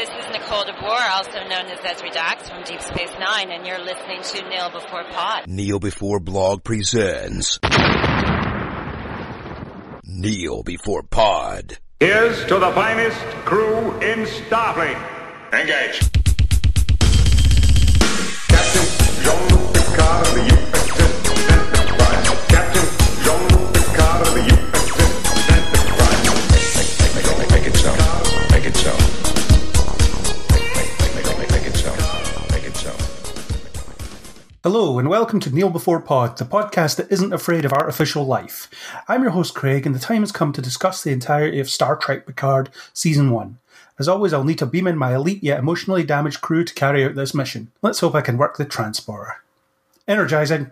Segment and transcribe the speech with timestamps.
[0.00, 3.78] this is Nicole DeBoer, also known as Ezri Dax from Deep Space Nine, and you're
[3.78, 5.46] listening to Kneel Before Pod.
[5.46, 7.58] Kneel Before Blog presents
[10.02, 11.76] Kneel Before Pod.
[11.98, 14.96] Here's to the finest crew in Starfleet.
[15.52, 16.00] Engage.
[18.48, 18.88] Captain
[19.22, 20.59] Jean-Luc Picard
[34.62, 38.68] Hello, and welcome to Kneel Before Pod, the podcast that isn't afraid of artificial life.
[39.08, 41.96] I'm your host, Craig, and the time has come to discuss the entirety of Star
[41.96, 43.58] Trek Picard Season 1.
[43.98, 47.02] As always, I'll need to beam in my elite yet emotionally damaged crew to carry
[47.02, 47.72] out this mission.
[47.80, 49.36] Let's hope I can work the transporter.
[50.06, 50.70] Energizing.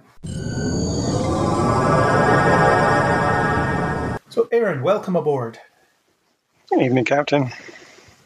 [4.28, 5.60] So, Aaron, welcome aboard.
[6.68, 7.52] Good evening, Captain.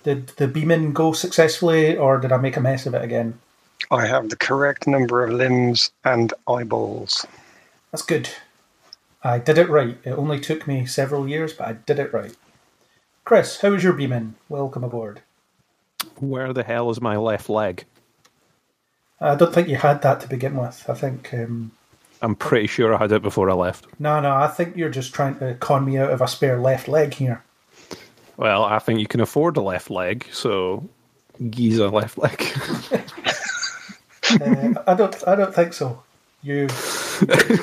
[0.03, 3.39] Did the beam in go successfully, or did I make a mess of it again?
[3.91, 7.27] I have the correct number of limbs and eyeballs.
[7.91, 8.29] That's good.
[9.23, 9.99] I did it right.
[10.05, 12.35] It only took me several years, but I did it right.
[13.25, 14.35] Chris, how is your beaming?
[14.49, 15.23] Welcome aboard.
[16.19, 17.85] Where the hell is my left leg?
[19.21, 20.85] I don't think you had that to begin with.
[20.89, 21.71] I think um,
[22.21, 23.87] I'm pretty sure I had it before I left.
[24.01, 24.35] no, no.
[24.35, 27.45] I think you're just trying to con me out of a spare left leg here.
[28.37, 30.89] Well, I think you can afford a left leg, so
[31.51, 32.41] Giza left leg.
[34.41, 35.29] Uh, I don't.
[35.29, 36.03] I don't think so.
[36.43, 36.67] You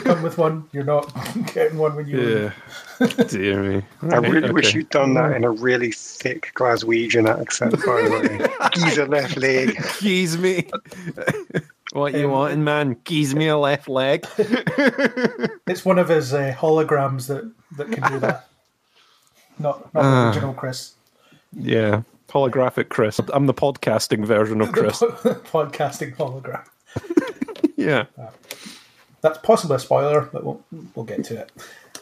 [0.06, 0.70] come with one.
[0.72, 1.12] You're not
[1.54, 2.54] getting one when you.
[3.00, 3.08] yeah.
[3.28, 3.82] Dear me.
[4.04, 8.10] I Right, really wish you'd done that in a really thick Glaswegian accent, by the
[8.10, 8.70] way.
[8.74, 9.78] Geezer left leg.
[10.00, 10.70] Keys me.
[11.92, 12.96] what you Um, wanting, man?
[13.04, 14.26] Keys me a left leg.
[14.38, 18.48] It's one of his uh, holograms that that can do that.
[19.60, 20.94] Not not the original Chris.
[21.54, 22.04] Yeah.
[22.30, 23.20] Holographic Chris.
[23.34, 25.00] I'm the podcasting version of Chris.
[25.02, 26.66] Podcasting hologram.
[27.76, 28.08] Yeah.
[28.18, 28.28] Uh,
[29.22, 30.62] that's possibly a spoiler, but we'll,
[30.96, 31.50] we'll get to it.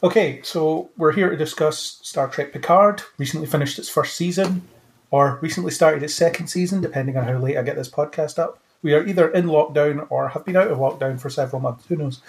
[0.01, 3.03] Okay, so we're here to discuss Star Trek Picard.
[3.19, 4.67] Recently finished its first season,
[5.11, 8.59] or recently started its second season, depending on how late I get this podcast up.
[8.81, 11.85] We are either in lockdown or have been out of lockdown for several months.
[11.85, 12.21] Who knows?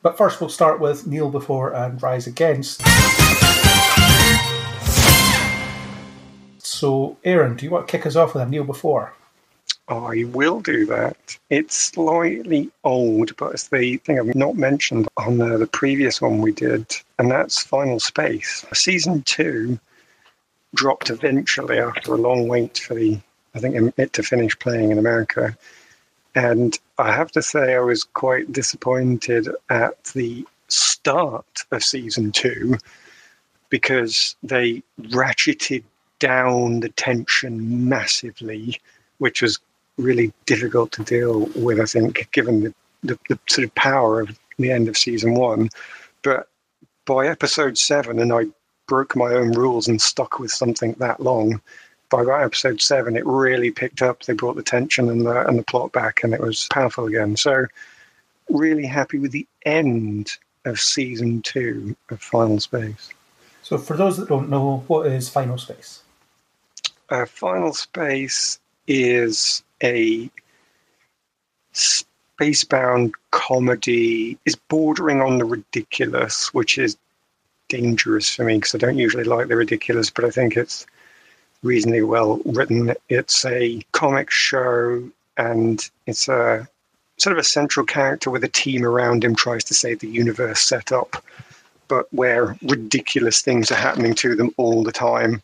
[0.00, 2.80] But first, we'll start with Kneel Before and Rise Against.
[6.78, 9.12] So, Aaron, do you want to kick us off with a Kneel Before?
[9.88, 11.36] I will do that.
[11.50, 16.40] It's slightly old, but it's the thing I've not mentioned on uh, the previous one
[16.40, 16.86] we did,
[17.18, 18.64] and that's Final Space.
[18.72, 19.80] Season two
[20.72, 23.18] dropped eventually after a long wait for the,
[23.56, 25.58] I think, it to finish playing in America.
[26.36, 32.78] And I have to say, I was quite disappointed at the start of season two
[33.68, 35.82] because they ratcheted
[36.18, 38.80] down the tension massively,
[39.18, 39.58] which was
[39.96, 44.38] really difficult to deal with, I think, given the, the, the sort of power of
[44.58, 45.68] the end of season one.
[46.22, 46.48] But
[47.04, 48.46] by episode seven, and I
[48.86, 51.60] broke my own rules and stuck with something that long.
[52.10, 54.22] By about episode seven, it really picked up.
[54.22, 57.36] They brought the tension and the and the plot back, and it was powerful again.
[57.36, 57.66] So,
[58.48, 60.32] really happy with the end
[60.64, 63.10] of season two of Final Space.
[63.62, 66.02] So, for those that don't know, what is Final Space?
[67.26, 70.30] Final Space is a
[71.72, 74.38] spacebound comedy.
[74.44, 76.96] It's bordering on the ridiculous, which is
[77.68, 80.86] dangerous for me because I don't usually like the ridiculous, but I think it's
[81.62, 82.94] reasonably well written.
[83.08, 86.68] It's a comic show and it's a
[87.16, 90.60] sort of a central character with a team around him tries to save the universe
[90.60, 91.22] set up,
[91.88, 95.42] but where ridiculous things are happening to them all the time.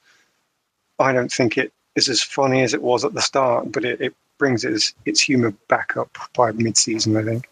[0.98, 4.00] I don't think it is as funny as it was at the start, but it,
[4.00, 7.16] it brings its its humor back up by mid season.
[7.16, 7.48] I think.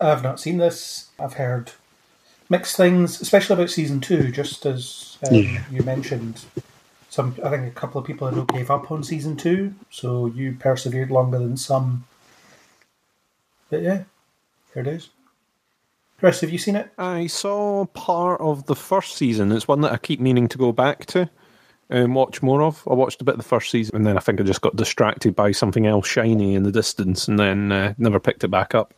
[0.00, 1.08] I've not seen this.
[1.18, 1.72] I've heard
[2.48, 4.30] mixed things, especially about season two.
[4.30, 5.64] Just as um, Yeah.
[5.72, 6.44] you mentioned,
[7.10, 10.26] some I think a couple of people I know gave up on season two, so
[10.26, 12.04] you persevered longer than some.
[13.70, 14.04] But yeah,
[14.72, 15.10] here it is.
[16.18, 16.90] Chris, have you seen it?
[16.98, 19.52] I saw part of the first season.
[19.52, 21.30] It's one that I keep meaning to go back to
[21.90, 22.86] and watch more of.
[22.88, 24.76] I watched a bit of the first season, and then I think I just got
[24.76, 28.74] distracted by something else shiny in the distance, and then uh, never picked it back
[28.74, 28.94] up.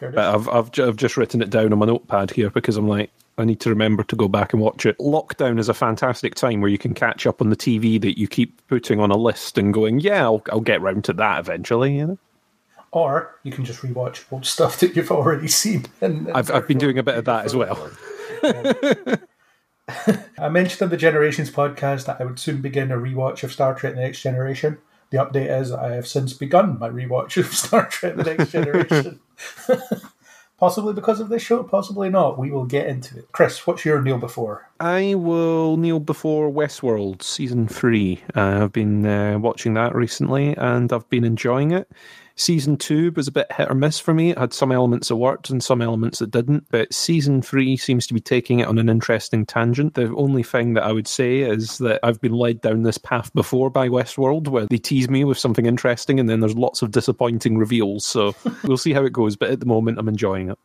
[0.00, 0.14] Here it is.
[0.16, 3.10] But I've, I've I've just written it down on my notepad here because I'm like,
[3.38, 4.98] I need to remember to go back and watch it.
[4.98, 8.28] Lockdown is a fantastic time where you can catch up on the TV that you
[8.28, 11.96] keep putting on a list and going, yeah, I'll, I'll get round to that eventually.
[11.96, 12.18] You know,
[12.92, 15.86] Or you can just rewatch old stuff that you've already seen.
[16.00, 17.90] And, and I've I've been doing a bit of that as well.
[20.38, 23.74] I mentioned on the Generations podcast that I would soon begin a rewatch of Star
[23.74, 24.78] Trek The Next Generation.
[25.10, 29.20] The update is I have since begun my rewatch of Star Trek The Next Generation.
[30.58, 32.38] possibly because of this show, possibly not.
[32.38, 33.30] We will get into it.
[33.32, 34.68] Chris, what's your kneel before?
[34.80, 38.22] I will kneel before Westworld season three.
[38.34, 41.90] Uh, I've been uh, watching that recently, and I've been enjoying it.
[42.36, 44.30] Season two was a bit hit or miss for me.
[44.30, 46.66] It had some elements that worked and some elements that didn't.
[46.68, 49.94] But season three seems to be taking it on an interesting tangent.
[49.94, 53.32] The only thing that I would say is that I've been led down this path
[53.34, 56.90] before by Westworld, where they tease me with something interesting and then there's lots of
[56.90, 58.04] disappointing reveals.
[58.04, 58.34] So
[58.64, 59.36] we'll see how it goes.
[59.36, 60.58] But at the moment, I'm enjoying it.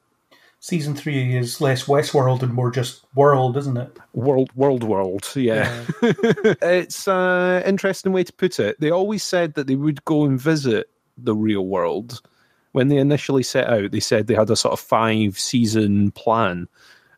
[0.62, 3.98] Season three is less Westworld and more just world, isn't it?
[4.14, 5.30] World, world, world.
[5.34, 8.78] Yeah, it's an interesting way to put it.
[8.80, 10.90] They always said that they would go and visit
[11.24, 12.22] the real world.
[12.72, 16.68] When they initially set out, they said they had a sort of five season plan.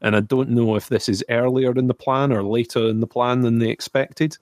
[0.02, 3.08] And I don't know if this is earlier in the plan or later in the
[3.08, 4.38] plan than they expected.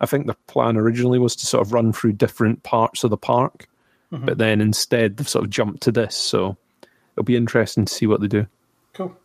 [0.00, 3.16] I think the plan originally was to sort of run through different parts of the
[3.16, 3.68] park,
[4.12, 4.26] mm-hmm.
[4.26, 6.16] but then instead they've sort of jumped to this.
[6.16, 6.56] So
[7.12, 8.46] it'll be interesting to see what they do.
[8.92, 9.16] Cool.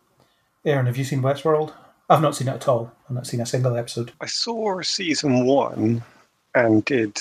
[0.64, 1.72] Aaron, have you seen Westworld?
[2.08, 2.92] I've not seen it at all.
[3.08, 4.12] I've not seen a single episode.
[4.20, 6.02] I saw season one
[6.54, 7.18] and did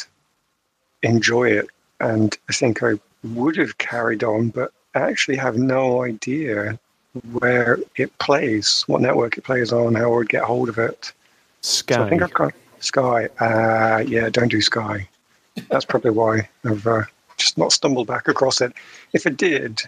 [1.04, 1.68] enjoy it,
[2.00, 6.80] and I think I would have carried on, but I actually have no idea
[7.32, 11.12] where it plays, what network it plays on, how I would get hold of it.
[11.62, 11.96] Sky.
[11.96, 13.30] So I think I've got Sky.
[13.40, 15.08] Uh, yeah, don't do Sky.
[15.70, 17.04] That's probably why I've uh,
[17.38, 18.74] just not stumbled back across it.
[19.14, 19.82] If I did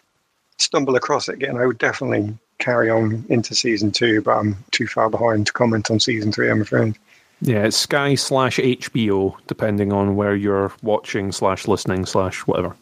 [0.57, 4.87] stumble across it again, I would definitely carry on into season two, but I'm too
[4.87, 6.95] far behind to comment on season three, I'm afraid.
[7.41, 12.75] Yeah, it's Sky slash HBO, depending on where you're watching slash listening slash whatever.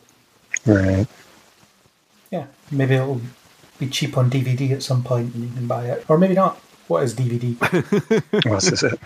[0.66, 1.06] Right.
[2.32, 3.22] Yeah, maybe it'll
[3.80, 6.06] be cheap on DVD at some point and you can buy it.
[6.10, 6.58] Or maybe not.
[6.88, 7.56] What is DVD?
[8.46, 9.00] Well, this it.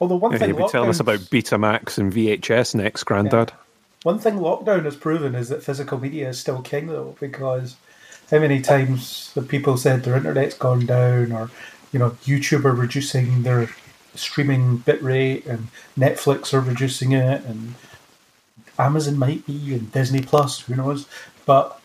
[0.00, 3.52] Although one Yeah, thing you'll be telling us lockdown's- about Betamax and VHS next, Grandad.
[4.04, 7.76] One thing lockdown has proven is that physical media is still king, though, because
[8.30, 11.50] how many times have people said their internet's gone down, or
[11.92, 13.68] you know, YouTube are reducing their
[14.14, 15.68] streaming bitrate and
[15.98, 17.74] Netflix are reducing it, and
[18.78, 21.06] Amazon might be, and Disney Plus, who knows?
[21.46, 21.80] But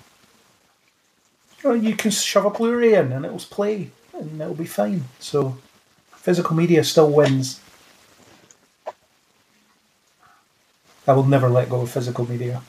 [1.61, 5.05] you know, you can shove a Blu-ray in, and it'll play, and it'll be fine.
[5.19, 5.57] So,
[6.11, 7.59] physical media still wins.
[11.07, 12.61] I will never let go of physical media.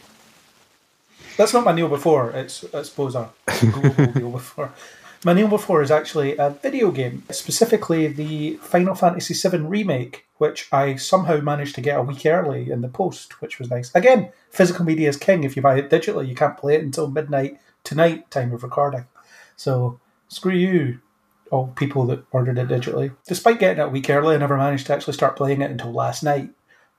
[1.37, 2.31] That's not my Kneel before.
[2.31, 4.73] It's I suppose a global Kneel before.
[5.23, 10.67] My Kneel before is actually a video game, specifically the Final Fantasy VII remake, which
[10.73, 13.95] I somehow managed to get a week early in the post, which was nice.
[13.95, 15.45] Again, physical media is king.
[15.45, 19.05] If you buy it digitally, you can't play it until midnight tonight, time of recording.
[19.57, 21.01] So screw you,
[21.51, 23.15] all people that ordered it digitally.
[23.27, 25.93] Despite getting it a week early, I never managed to actually start playing it until
[25.93, 26.49] last night.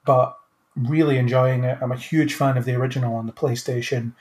[0.06, 0.38] But
[0.76, 1.78] really enjoying it.
[1.82, 4.14] I'm a huge fan of the original on the PlayStation,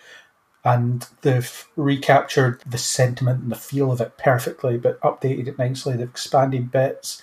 [0.65, 5.97] and they've recaptured the sentiment and the feel of it perfectly, but updated it nicely.
[5.97, 7.23] They've expanded bits.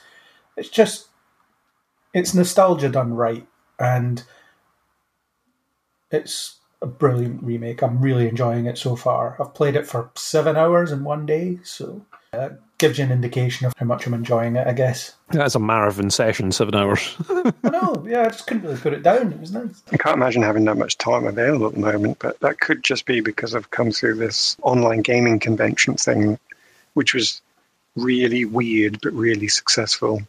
[0.55, 1.07] It's just,
[2.13, 3.45] it's nostalgia done right,
[3.79, 4.23] and
[6.09, 7.83] it's a brilliant remake.
[7.83, 9.35] I'm really enjoying it so far.
[9.39, 13.65] I've played it for seven hours in one day, so that gives you an indication
[13.65, 15.13] of how much I'm enjoying it, I guess.
[15.29, 17.15] That's a marathon session, seven hours.
[17.29, 19.33] I know, yeah, I just couldn't really put it down.
[19.33, 19.81] It was nice.
[19.91, 23.05] I can't imagine having that much time available at the moment, but that could just
[23.05, 26.37] be because I've come through this online gaming convention thing,
[26.93, 27.41] which was
[27.95, 30.21] really weird but really successful.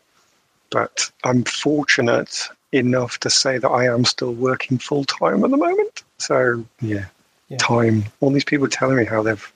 [0.70, 5.56] But I'm fortunate enough to say that I am still working full time at the
[5.56, 6.02] moment.
[6.18, 7.06] So, yeah,
[7.48, 7.58] Yeah.
[7.58, 8.04] time.
[8.20, 9.52] All these people telling me how they've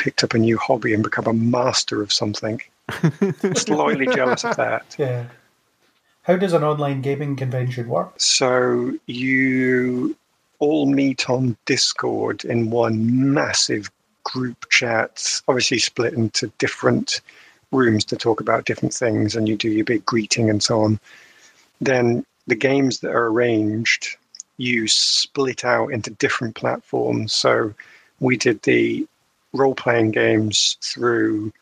[0.00, 2.60] picked up a new hobby and become a master of something.
[3.54, 4.84] Slightly jealous of that.
[4.98, 5.26] Yeah.
[6.22, 8.12] How does an online gaming convention work?
[8.18, 10.16] So you
[10.58, 13.90] all meet on Discord in one massive
[14.24, 17.20] group chat, obviously split into different
[17.72, 21.00] rooms to talk about different things, and you do your big greeting and so on.
[21.80, 24.16] Then the games that are arranged,
[24.58, 27.32] you split out into different platforms.
[27.32, 27.74] So
[28.20, 29.06] we did the
[29.52, 31.52] role playing games through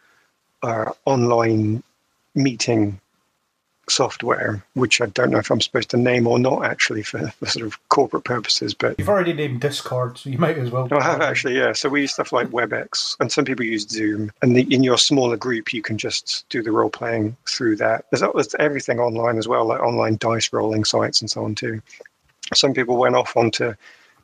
[0.63, 1.83] uh, online
[2.35, 3.01] meeting
[3.91, 7.47] software, which I don't know if I'm supposed to name or not actually for, for
[7.47, 10.89] sort of corporate purposes, but You've already named Discord, so you might as well.
[10.93, 11.73] I have actually, yeah.
[11.73, 14.31] So we use stuff like WebEx, and some people use Zoom.
[14.43, 18.05] And the, in your smaller group, you can just do the role playing through that.
[18.11, 21.81] There's, there's everything online as well, like online dice rolling sites and so on too.
[22.55, 23.75] Some people went off onto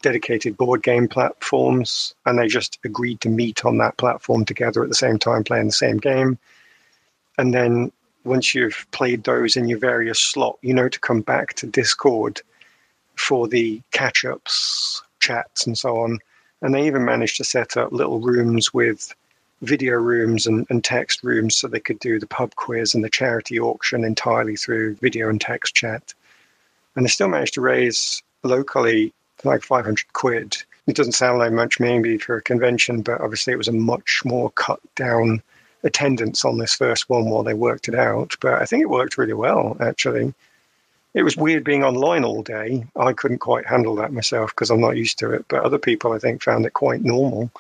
[0.05, 4.91] dedicated board game platforms, and they just agreed to meet on that platform together at
[4.91, 6.39] the same time, playing the same game.
[7.39, 7.91] And then
[8.25, 12.43] once you've played those in your various slot, you know to come back to Discord
[13.17, 16.19] for the catch ups, chats, and so on.
[16.61, 19.11] And they even managed to set up little rooms with
[19.63, 23.09] video rooms and, and text rooms so they could do the pub quiz and the
[23.09, 26.13] charity auction entirely through video and text chat.
[26.95, 29.15] And they still managed to raise locally
[29.45, 30.57] like 500 quid.
[30.87, 34.23] It doesn't sound like much maybe for a convention, but obviously it was a much
[34.25, 35.43] more cut down
[35.83, 38.35] attendance on this first one while they worked it out.
[38.41, 40.35] But I think it worked really well, actually.
[41.15, 42.87] It was weird being online all day.
[42.97, 45.47] I couldn't quite handle that myself because I'm not used to it.
[45.49, 47.51] But other people, I think, found it quite normal.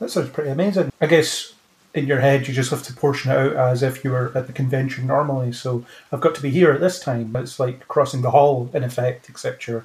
[0.00, 0.90] That sounds pretty amazing.
[1.00, 1.52] I guess
[1.94, 4.46] in your head you just have to portion it out as if you were at
[4.46, 5.52] the convention normally.
[5.52, 7.34] So I've got to be here at this time.
[7.36, 9.84] It's like crossing the hall in effect, except you're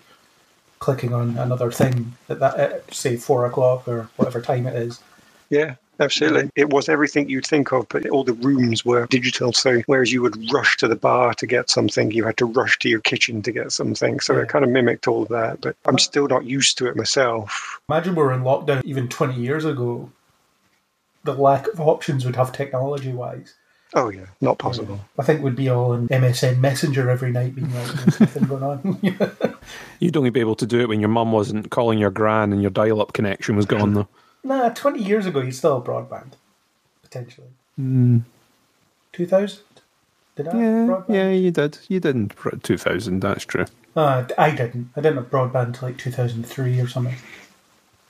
[0.84, 5.00] clicking on another thing at that at, say four o'clock or whatever time it is.
[5.50, 6.50] Yeah, absolutely.
[6.58, 9.54] It was everything you'd think of, but all the rooms were digital.
[9.54, 12.78] So whereas you would rush to the bar to get something, you had to rush
[12.80, 14.20] to your kitchen to get something.
[14.20, 14.42] So Yeah.
[14.42, 15.62] it kind of mimicked all of that.
[15.62, 17.80] But I'm still not used to it myself.
[17.88, 20.12] Imagine we were in lockdown even twenty years ago.
[21.24, 23.54] The lack of options would have technology wise.
[23.95, 25.00] Oh yeah, not possible.
[25.19, 28.63] I think we'd be all in MSN Messenger every night, being like, "There's nothing going
[28.63, 29.57] on."
[30.00, 32.62] You'd only be able to do it when your mum wasn't calling your gran and
[32.62, 34.07] your dial-up connection was gone, though.
[34.43, 36.33] nah, twenty years ago, you'd still have broadband,
[37.03, 37.47] potentially.
[37.77, 39.63] Two thousand?
[40.35, 41.05] Did I have Yeah, broadband?
[41.15, 41.77] yeah, you did.
[41.88, 43.65] You did in 2000, that's true.
[43.95, 44.89] Uh, I didn't.
[44.95, 47.15] I didn't have broadband until like 2003 or something.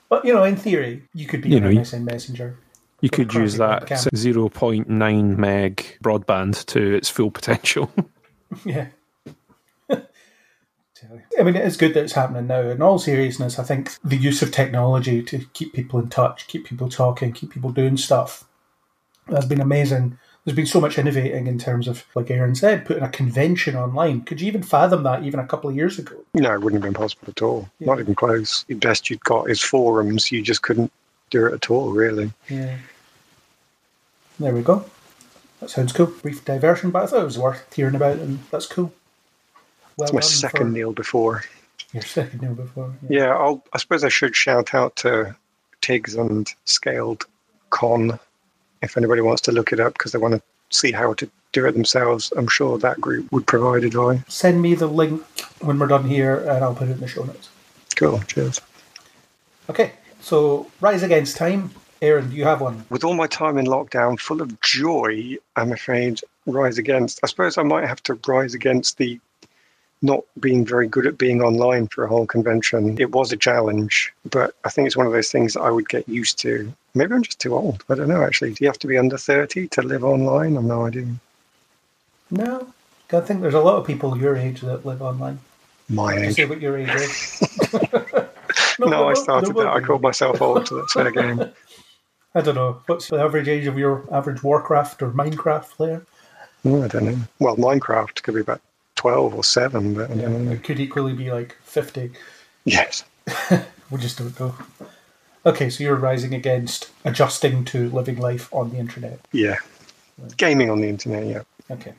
[0.08, 2.56] But, you know, in theory, you could be You on know, you- MSN Messenger.
[3.04, 7.92] You could use that 0.9 meg broadband to its full potential.
[8.64, 8.86] Yeah.
[9.90, 12.60] I mean, it is good that it's happening now.
[12.60, 16.64] In all seriousness, I think the use of technology to keep people in touch, keep
[16.64, 18.44] people talking, keep people doing stuff
[19.28, 20.18] has been amazing.
[20.44, 24.20] There's been so much innovating in terms of, like Aaron said, putting a convention online.
[24.20, 26.14] Could you even fathom that even a couple of years ago?
[26.34, 27.68] No, it wouldn't have been possible at all.
[27.80, 28.64] Not even close.
[28.68, 30.30] The best you'd got is forums.
[30.30, 30.92] You just couldn't
[31.30, 32.32] do it at all, really.
[32.48, 32.78] Yeah.
[34.38, 34.84] There we go.
[35.60, 36.06] That sounds cool.
[36.06, 38.92] Brief diversion, but I thought it was worth hearing about, and that's cool.
[39.96, 41.44] Well It's my second for Kneel before.
[41.92, 42.92] Your second Kneel before.
[43.08, 43.26] Yeah.
[43.26, 45.36] Yeah, I'll, I suppose I should shout out to
[45.80, 47.26] Tiggs and Scaled
[47.70, 48.18] Con
[48.82, 51.64] if anybody wants to look it up because they want to see how to do
[51.66, 52.32] it themselves.
[52.36, 54.20] I'm sure that group would provide advice.
[54.28, 55.22] Send me the link
[55.60, 57.48] when we're done here, and I'll put it in the show notes.
[57.96, 58.60] Cool, cheers.
[59.70, 61.70] Okay, so Rise Against Time.
[62.04, 62.84] Aaron, do you have one?
[62.90, 67.18] With all my time in lockdown, full of joy, I'm afraid, rise against.
[67.22, 69.18] I suppose I might have to rise against the
[70.02, 73.00] not being very good at being online for a whole convention.
[73.00, 75.88] It was a challenge, but I think it's one of those things that I would
[75.88, 76.70] get used to.
[76.94, 77.82] Maybe I'm just too old.
[77.88, 78.52] I don't know, actually.
[78.52, 80.58] Do you have to be under 30 to live online?
[80.58, 81.06] I've no idea.
[82.30, 82.68] No.
[83.10, 85.38] I think there's a lot of people your age that live online.
[85.88, 86.34] My age.
[86.34, 87.40] say what your age is.
[88.78, 89.66] No, there I started that.
[89.68, 91.38] I called myself old, so that's fair game.
[92.34, 92.82] I don't know.
[92.86, 96.04] What's the average age of your average Warcraft or Minecraft player?
[96.64, 97.18] Oh, I don't know.
[97.38, 98.60] Well, Minecraft could be about
[98.96, 100.52] 12 or 7, but know.
[100.52, 102.10] It could equally be like 50.
[102.64, 103.04] Yes.
[103.90, 104.54] We just don't know.
[105.46, 109.20] Okay, so you're rising against adjusting to living life on the internet.
[109.30, 109.58] Yeah.
[110.36, 111.42] Gaming on the internet, yeah.
[111.70, 111.92] Okay.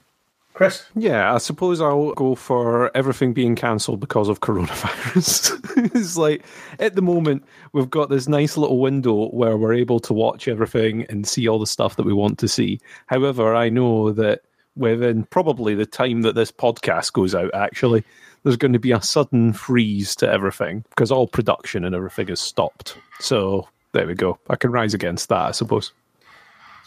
[0.55, 0.85] Chris?
[0.95, 5.93] Yeah, I suppose I'll go for everything being cancelled because of coronavirus.
[5.95, 6.45] it's like
[6.79, 7.43] at the moment
[7.73, 11.59] we've got this nice little window where we're able to watch everything and see all
[11.59, 12.79] the stuff that we want to see.
[13.07, 14.43] However, I know that
[14.77, 18.05] within probably the time that this podcast goes out, actually,
[18.43, 22.39] there's going to be a sudden freeze to everything because all production and everything is
[22.39, 22.97] stopped.
[23.19, 24.39] So there we go.
[24.49, 25.91] I can rise against that, I suppose.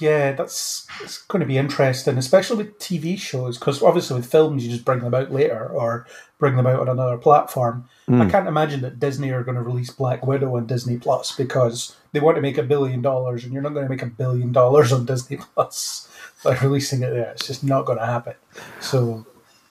[0.00, 4.64] Yeah, that's it's going to be interesting, especially with TV shows, because obviously with films
[4.64, 6.06] you just bring them out later or
[6.38, 7.88] bring them out on another platform.
[8.06, 8.30] I hmm.
[8.30, 12.20] can't imagine that Disney are going to release Black Widow on Disney Plus because they
[12.20, 14.92] want to make a billion dollars, and you're not going to make a billion dollars
[14.92, 16.08] on Disney Plus
[16.44, 17.30] by releasing it there.
[17.32, 18.34] It's just not going to happen.
[18.80, 19.26] So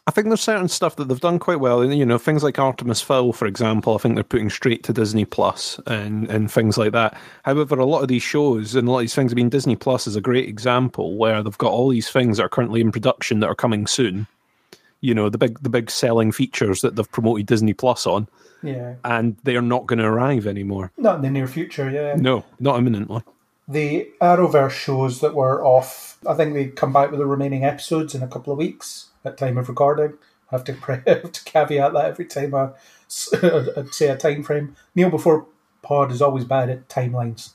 [0.08, 1.82] I think there's certain stuff that they've done quite well.
[1.82, 4.94] And, you know, things like Artemis Fowl, for example, I think they're putting straight to
[4.94, 7.18] Disney Plus and, and things like that.
[7.44, 9.76] However, a lot of these shows and a lot of these things, I mean, Disney
[9.76, 12.94] Plus is a great example where they've got all these things that are currently in
[12.94, 14.28] production that are coming soon.
[15.02, 18.28] You know, the big the big selling features that they've promoted Disney Plus on,
[18.64, 20.92] yeah, and they're not going to arrive anymore.
[20.98, 21.92] not in the near future.
[21.92, 23.22] Yeah, No, not imminently.
[23.68, 26.18] the Arrowverse shows that were off.
[26.26, 29.38] I think they come back with the remaining episodes in a couple of weeks at
[29.38, 30.14] time of recording.
[30.52, 32.70] I have to, pre- have to caveat that every time I
[33.78, 34.76] I'd say a time frame.
[34.96, 35.48] Kneel before
[35.82, 37.54] pod is always bad at timelines.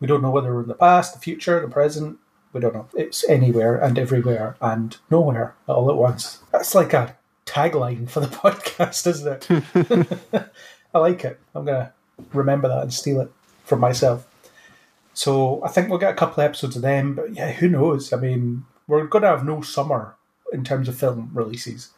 [0.00, 2.18] We don't know whether we're in the past, the future, the present,
[2.52, 2.88] We don't know.
[2.94, 6.40] It's anywhere and everywhere and nowhere all at once.
[6.52, 7.16] That's like a
[7.46, 10.48] tagline for the podcast, isn't it?
[10.94, 11.38] I like it.
[11.54, 11.92] I'm going to
[12.32, 13.30] remember that and steal it
[13.64, 14.26] for myself.
[15.12, 18.12] So I think we'll get a couple of episodes of them, but yeah, who knows?
[18.12, 20.16] I mean, we're going to have no summer
[20.54, 21.90] in terms of film releases.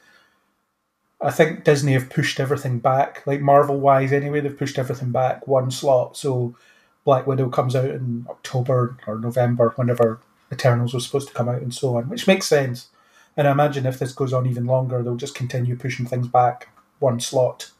[1.21, 5.47] I think Disney have pushed everything back, like Marvel wise anyway, they've pushed everything back
[5.47, 6.17] one slot.
[6.17, 6.57] So
[7.05, 10.21] Black Widow comes out in October or November, whenever
[10.53, 12.89] Eternals was supposed to come out, and so on, which makes sense.
[13.37, 16.69] And I imagine if this goes on even longer, they'll just continue pushing things back
[16.99, 17.71] one slot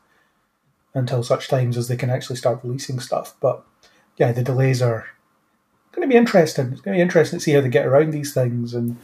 [0.95, 3.35] until such times as they can actually start releasing stuff.
[3.41, 3.65] But
[4.17, 5.07] yeah, the delays are
[5.93, 6.73] going to be interesting.
[6.73, 8.97] It's going to be interesting to see how they get around these things and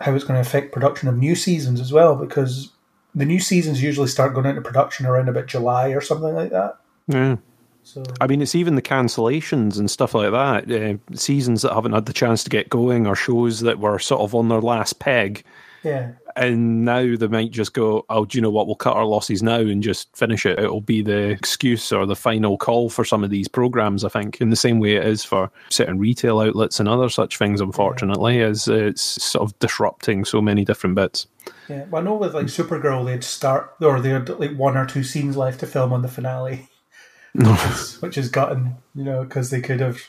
[0.00, 2.70] how it's going to affect production of new seasons as well, because
[3.14, 6.76] the new seasons usually start going into production around about July or something like that.
[7.08, 7.36] Yeah.
[7.82, 10.70] So I mean, it's even the cancellations and stuff like that.
[10.70, 14.20] Uh, seasons that haven't had the chance to get going, or shows that were sort
[14.20, 15.42] of on their last peg,
[15.82, 18.66] yeah, and now they might just go, "Oh, do you know what?
[18.66, 22.16] We'll cut our losses now and just finish it." It'll be the excuse or the
[22.16, 24.04] final call for some of these programs.
[24.04, 27.38] I think, in the same way it is for certain retail outlets and other such
[27.38, 27.60] things.
[27.60, 31.26] Unfortunately, as it's sort of disrupting so many different bits.
[31.68, 31.84] yeah.
[31.90, 35.04] Well, I know with like Supergirl, they'd start or they had like one or two
[35.04, 36.68] scenes left to film on the finale,
[37.34, 40.00] which is, which is gutting, you know, because they could have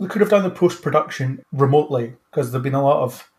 [0.00, 3.30] they could have done the post production remotely because there've been a lot of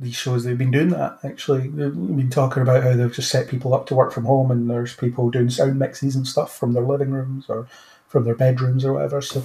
[0.00, 1.68] these shows they've been doing that actually.
[1.68, 4.68] They've been talking about how they've just set people up to work from home and
[4.68, 7.68] there's people doing sound mixes and stuff from their living rooms or
[8.08, 9.20] from their bedrooms or whatever.
[9.20, 9.44] So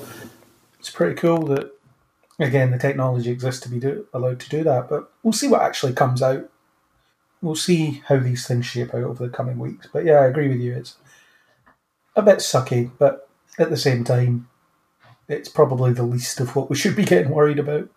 [0.80, 1.72] it's pretty cool that
[2.40, 5.62] again the technology exists to be do, allowed to do that but we'll see what
[5.62, 6.50] actually comes out.
[7.42, 9.88] We'll see how these things shape out over the coming weeks.
[9.92, 10.74] But yeah i agree with you.
[10.74, 10.96] It's
[12.16, 13.28] a bit sucky but
[13.60, 14.48] at the same time
[15.28, 17.90] it's probably the least of what we should be getting worried about.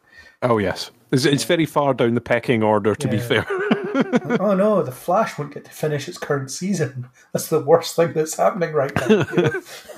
[0.43, 2.95] Oh yes, it's, it's very far down the pecking order.
[2.95, 3.47] To be fair,
[4.41, 7.09] oh no, the Flash won't get to finish its current season.
[7.33, 9.27] That's the worst thing that's happening right now.
[9.37, 9.43] you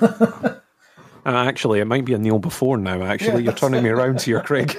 [0.01, 0.57] know?
[1.23, 3.03] Uh, actually, it might be a Kneel before now.
[3.03, 4.75] Actually, Yeah, you're turning me around here, Craig.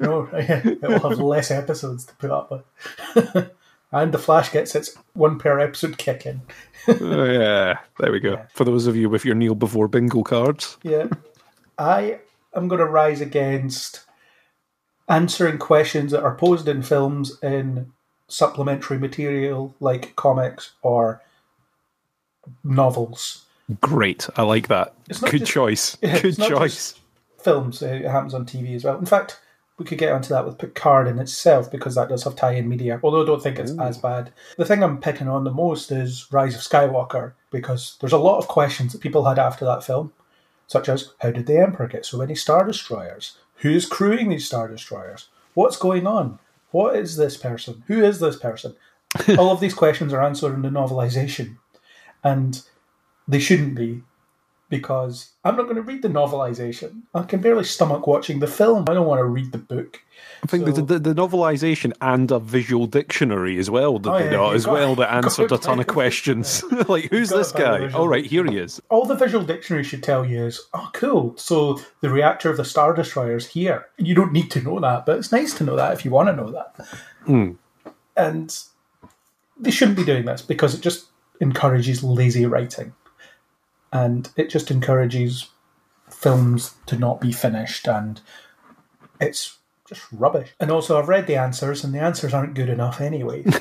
[0.00, 3.50] no, yeah, it'll have less episodes to put up with.
[3.92, 6.40] and the Flash gets its one per episode kick in.
[6.88, 8.40] Oh, yeah, there we go.
[8.54, 11.08] For those of you with your Kneel before bingo cards, Yeah.
[11.76, 12.20] I
[12.54, 14.00] am going to rise against
[15.08, 17.92] answering questions that are posed in films in
[18.28, 21.22] supplementary material like comics or
[22.64, 23.44] novels.
[23.80, 24.28] great.
[24.36, 24.94] I like that.
[25.08, 25.96] Good just- choice.
[26.02, 26.94] Yeah, Good choice.
[27.42, 27.82] films.
[27.82, 28.98] It happens on TV as well.
[28.98, 29.40] In fact,
[29.78, 32.98] we could get onto that with Picard in itself because that does have tie-in media.
[33.02, 34.32] Although I don't think it's as bad.
[34.56, 38.38] The thing I'm picking on the most is Rise of Skywalker because there's a lot
[38.38, 40.12] of questions that people had after that film,
[40.66, 43.36] such as how did the Emperor get so many star destroyers?
[43.58, 45.28] Who's crewing these star destroyers?
[45.54, 46.38] What's going on?
[46.70, 47.82] What is this person?
[47.86, 48.76] Who is this person?
[49.38, 51.56] All of these questions are answered in the novelization,
[52.22, 52.62] and
[53.26, 54.02] they shouldn't be
[54.68, 57.02] because I'm not going to read the novelization.
[57.14, 58.84] I can barely stomach watching the film.
[58.88, 60.02] I don't want to read the book.
[60.42, 64.18] I think So- the, the, the novelization and a visual dictionary as well that Oh,
[64.18, 66.62] they yeah, got as got- well that answered a ton of questions.
[66.88, 67.90] like, who's this guy?
[67.92, 68.80] All right, here he is.
[68.90, 71.34] All the visual dictionary should tell you is, oh, cool.
[71.38, 73.86] So the reactor of the Star Destroyer is here.
[73.96, 76.28] You don't need to know that, but it's nice to know that if you want
[76.28, 76.86] to know that.
[77.24, 77.50] Hmm.
[78.16, 78.56] And
[79.58, 81.06] they shouldn't be doing this because it just
[81.40, 82.92] encourages lazy writing.
[83.92, 85.48] And it just encourages
[86.10, 88.20] films to not be finished and
[89.20, 90.50] it's just rubbish.
[90.60, 93.44] And also I've read the answers and the answers aren't good enough anyway.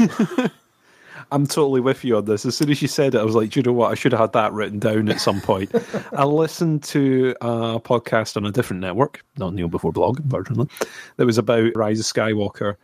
[1.31, 2.45] I'm totally with you on this.
[2.45, 3.91] As soon as you said it, I was like, Do you know what?
[3.91, 5.71] I should have had that written down at some point.
[6.13, 10.69] I listened to a podcast on a different network, not Kneel Before Blog, unfortunately,
[11.17, 12.75] that was about Rise of Skywalker.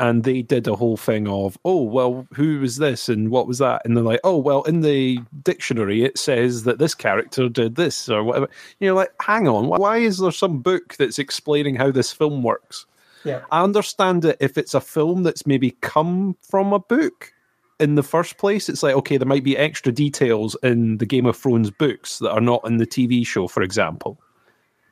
[0.00, 3.58] And they did a whole thing of, oh, well, who was this and what was
[3.58, 3.82] that?
[3.84, 8.08] And they're like, oh, well, in the dictionary, it says that this character did this
[8.08, 8.48] or whatever.
[8.78, 12.86] You're like, hang on, why is there some book that's explaining how this film works?
[13.24, 13.42] yeah.
[13.50, 17.32] I understand it if it's a film that's maybe come from a book
[17.80, 18.68] in the first place.
[18.68, 22.30] It's like, okay, there might be extra details in the Game of Thrones books that
[22.30, 24.20] are not in the TV show, for example.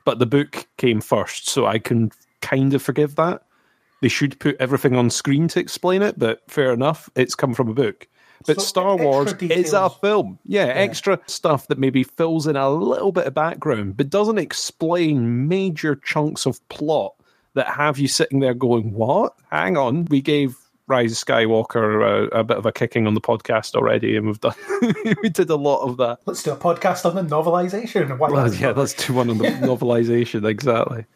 [0.05, 3.43] But the book came first, so I can kind of forgive that.
[4.03, 7.69] They should put everything on screen to explain it, but fair enough, it's come from
[7.69, 8.07] a book.
[8.47, 10.39] But So, Star Wars is a film.
[10.45, 15.49] Yeah, extra stuff that maybe fills in a little bit of background, but doesn't explain
[15.49, 17.15] major chunks of plot
[17.55, 19.35] that have you sitting there going, "What?
[19.51, 20.57] Hang on, we gave
[20.87, 24.41] Rise of Skywalker a, a bit of a kicking on the podcast already, and we've
[24.41, 24.55] done
[25.23, 28.19] we did a lot of that." Let's do a podcast on the novelization.
[28.19, 31.07] Well, yeah, let's do one on the novelization exactly.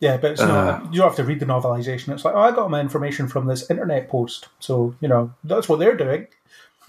[0.00, 0.50] Yeah, but it's not.
[0.50, 0.88] Uh.
[0.90, 2.12] You don't have to read the novelization.
[2.14, 5.68] It's like, oh, I got my information from this internet post, so you know that's
[5.68, 6.28] what they're doing.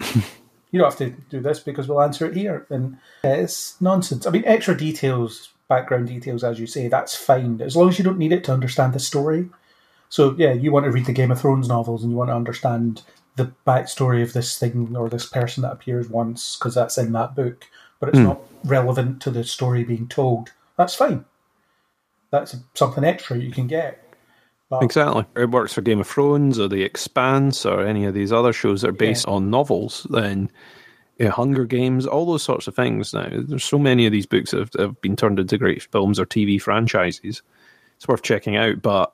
[0.00, 4.26] you don't have to do this because we'll answer it here, and yeah, it's nonsense.
[4.26, 8.04] I mean, extra details, background details, as you say, that's fine as long as you
[8.04, 9.48] don't need it to understand the story.
[10.08, 12.34] So yeah, you want to read the Game of Thrones novels and you want to
[12.34, 13.02] understand
[13.36, 17.34] the backstory of this thing or this person that appears once because that's in that
[17.34, 17.64] book,
[17.98, 18.24] but it's hmm.
[18.24, 20.52] not relevant to the story being told.
[20.76, 21.24] That's fine.
[22.30, 24.02] That's something extra you can get.
[24.68, 25.24] But Exactly.
[25.36, 28.82] It works for Game of Thrones or The Expanse or any of these other shows
[28.82, 30.06] that are based on novels.
[30.10, 30.50] Then
[31.20, 33.12] uh, Hunger Games, all those sorts of things.
[33.12, 36.20] Now, there's so many of these books that have, have been turned into great films
[36.20, 37.42] or TV franchises.
[37.96, 38.80] It's worth checking out.
[38.80, 39.12] But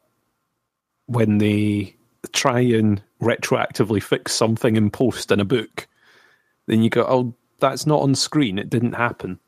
[1.07, 1.96] when they
[2.33, 5.88] try and retroactively fix something in post in a book,
[6.66, 8.59] then you go, oh, that's not on screen.
[8.59, 9.40] It didn't happen.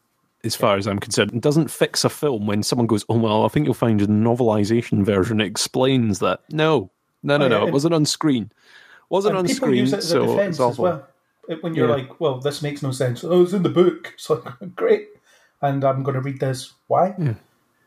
[0.49, 3.45] As far as I'm concerned, it doesn't fix a film when someone goes, "Oh well,
[3.45, 6.91] I think you'll find a novelization version explains that." No,
[7.23, 8.45] no, no, Oh, no, it wasn't on screen.
[8.45, 8.51] It
[9.11, 11.07] Wasn't and on people screen, use it as a so defense it's as well.
[11.61, 11.95] When you're Yeah.
[11.97, 13.23] like, well, this makes no sense.
[13.25, 14.13] Oh, it's in the book.
[14.15, 14.43] It's like,
[14.75, 15.09] great.
[15.61, 16.73] And I'm going to read this.
[16.87, 17.15] Why?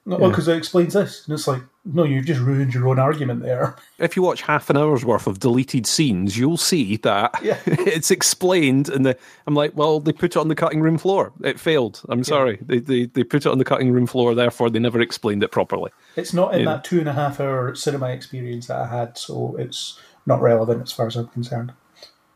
[0.03, 0.29] No, Yeah.
[0.29, 1.25] because it explains this.
[1.25, 3.75] And it's like, no, you've just ruined your own argument there.
[3.99, 7.59] If you watch half an hour's worth of deleted scenes, you'll see that Yeah.
[7.67, 8.89] it's explained.
[8.89, 11.31] And the, I'm like, well, they put it on the cutting room floor.
[11.43, 12.01] It failed.
[12.09, 12.57] I'm sorry.
[12.61, 14.33] They, they they put it on the cutting room floor.
[14.33, 15.91] Therefore, they never explained it properly.
[16.15, 16.65] It's not in Yeah.
[16.77, 20.81] that two and a half hour cinema experience that I had, so it's not relevant
[20.81, 21.73] as far as I'm concerned.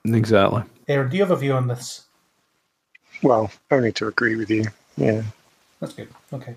[0.06, 0.62] Exactly.
[0.88, 2.04] Aaron, do you have a view on this?
[3.24, 4.66] Well, only to agree with you.
[4.98, 5.24] Yeah.
[5.80, 6.10] That's good.
[6.32, 6.56] Okay.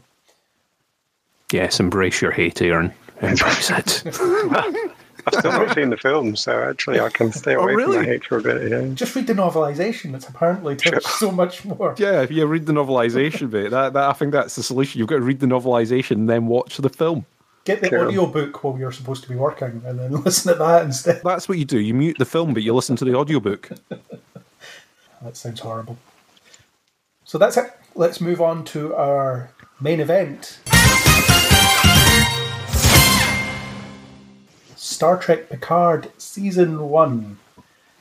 [1.53, 2.93] Yes, embrace your hate, Aaron.
[3.23, 4.03] Embrace it.
[5.27, 7.97] I've still not seen the film, so actually I can stay Oh, away really?
[7.99, 8.71] from the hate for a bit.
[8.71, 8.95] Yeah.
[8.95, 10.15] Just read the novelization.
[10.15, 11.95] It's apparently tells so much more.
[11.99, 14.99] Yeah, if you read the novelization bit, that, that I think that's the solution.
[14.99, 17.27] You've got to read the novelization and then watch the film.
[17.65, 18.07] Get the Cool.
[18.07, 21.21] audio book while you're supposed to be working and then listen to that instead.
[21.25, 21.79] That's what you do.
[21.81, 23.71] You mute the film, but you listen to the audiobook.
[25.21, 25.99] That sounds horrible.
[27.25, 27.73] So that's it.
[27.97, 30.61] Let's move on to our main event.
[34.77, 37.39] Star Trek Picard Season 1.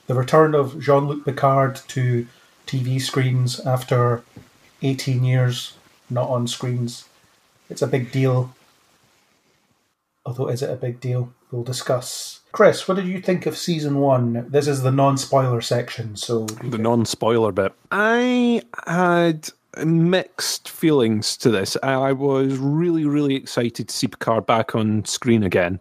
[0.07, 2.25] The return of Jean Luc Picard to
[2.65, 4.23] TV screens after
[4.81, 5.73] 18 years
[6.09, 7.07] not on screens.
[7.69, 8.55] It's a big deal.
[10.25, 11.33] Although, is it a big deal?
[11.51, 12.41] We'll discuss.
[12.51, 14.47] Chris, what did you think of Season 1?
[14.49, 16.45] This is the non spoiler section, so.
[16.45, 17.73] the non-spoiler bit.
[17.91, 19.49] I had
[19.85, 21.77] mixed feelings to this.
[21.83, 25.79] I was really, really excited to see Picard back on screen again,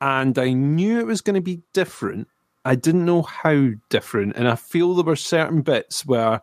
[0.00, 2.28] and I knew it was going to be different.
[2.64, 6.40] I didn't know how different, and I feel there were certain bits where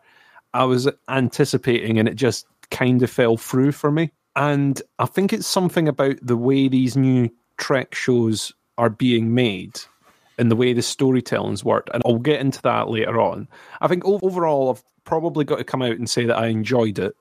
[0.54, 4.10] I was anticipating, and it just kind of fell through for me.
[4.34, 9.80] And I think it's something about the way these new Trek shows are being made
[10.38, 11.90] and the way the storytelling's worked.
[11.92, 13.48] And I'll get into that later on.
[13.80, 17.16] I think overall, I've probably got to come out and say that I enjoyed it.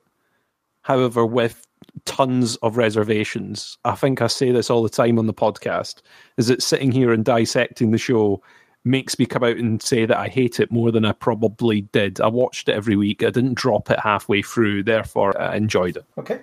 [0.81, 1.65] However, with
[2.05, 6.01] tons of reservations, I think I say this all the time on the podcast,
[6.37, 8.41] is that sitting here and dissecting the show
[8.83, 12.21] makes me come out and say that I hate it more than I probably did.
[12.21, 13.23] I watched it every week.
[13.23, 14.83] I didn't drop it halfway through.
[14.83, 16.05] Therefore, I enjoyed it.
[16.19, 16.39] Okay.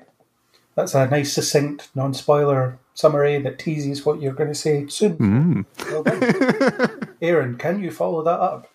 [0.74, 5.16] That's a nice, succinct, non spoiler summary that teases what you're going to say soon.
[5.18, 5.64] Mm.
[5.90, 7.08] Well.
[7.22, 8.68] Aaron, can you follow that up?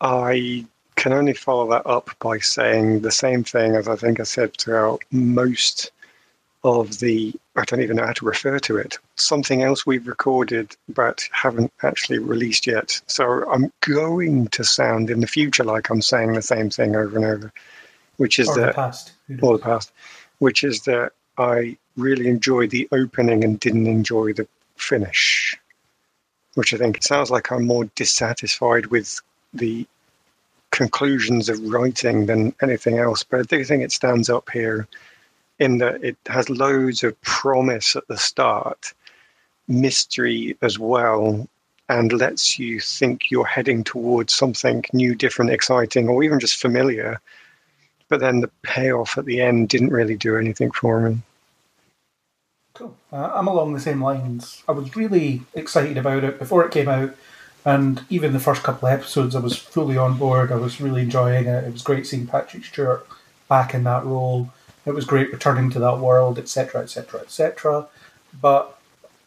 [0.00, 4.24] I can only follow that up by saying the same thing as I think I
[4.24, 5.92] said throughout most
[6.62, 10.76] of the, I don't even know how to refer to it, something else we've recorded
[10.90, 13.00] but haven't actually released yet.
[13.06, 17.16] So I'm going to sound in the future like I'm saying the same thing over
[17.16, 17.52] and over,
[18.20, 19.12] which is the that past?
[19.40, 19.92] Or the past,
[20.40, 25.56] which is that I really enjoyed the opening and didn't enjoy the finish.
[26.52, 29.18] Which I think it sounds like I'm more dissatisfied with
[29.54, 29.86] the
[30.70, 33.22] conclusions of writing than anything else.
[33.22, 34.86] But I do think it stands up here
[35.58, 38.92] in that it has loads of promise at the start,
[39.66, 41.48] mystery as well,
[41.88, 47.18] and lets you think you're heading towards something new, different, exciting, or even just familiar
[48.10, 51.18] but then the payoff at the end didn't really do anything for me.
[52.74, 52.94] Cool.
[53.12, 54.62] Uh, I'm along the same lines.
[54.68, 57.16] I was really excited about it before it came out,
[57.64, 60.52] and even the first couple of episodes, I was fully on board.
[60.52, 61.64] I was really enjoying it.
[61.64, 63.06] It was great seeing Patrick Stewart
[63.48, 64.50] back in that role.
[64.86, 67.86] It was great returning to that world, etc., etc., etc.
[68.40, 68.76] But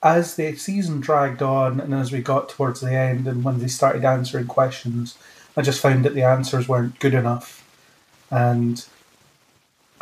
[0.02, 3.68] as the season dragged on, and as we got towards the end, and when they
[3.68, 5.18] started answering questions,
[5.56, 7.63] I just found that the answers weren't good enough,
[8.34, 8.84] and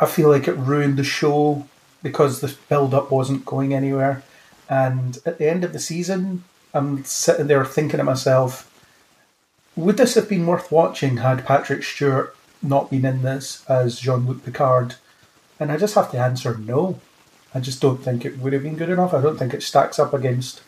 [0.00, 1.68] I feel like it ruined the show
[2.02, 4.22] because the build up wasn't going anywhere.
[4.70, 8.68] And at the end of the season, I'm sitting there thinking to myself,
[9.76, 14.26] would this have been worth watching had Patrick Stewart not been in this as Jean
[14.26, 14.94] Luc Picard?
[15.60, 17.00] And I just have to answer no.
[17.54, 19.12] I just don't think it would have been good enough.
[19.12, 20.62] I don't think it stacks up against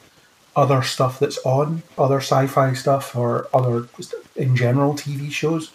[0.54, 3.88] other stuff that's on, other sci fi stuff, or other,
[4.36, 5.72] in general, TV shows.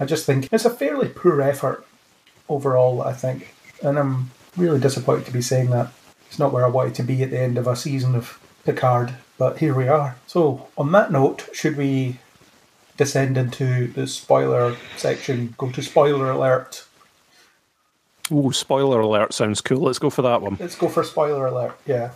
[0.00, 1.86] I just think it's a fairly poor effort
[2.48, 3.54] overall, I think.
[3.82, 5.92] And I'm really disappointed to be saying that.
[6.26, 9.14] It's not where I wanted to be at the end of a season of Picard,
[9.36, 10.16] but here we are.
[10.26, 12.18] So, on that note, should we
[12.96, 15.54] descend into the spoiler section?
[15.58, 16.86] Go to spoiler alert.
[18.32, 19.80] Ooh, spoiler alert sounds cool.
[19.80, 20.56] Let's go for that one.
[20.60, 22.12] Let's go for spoiler alert, yeah.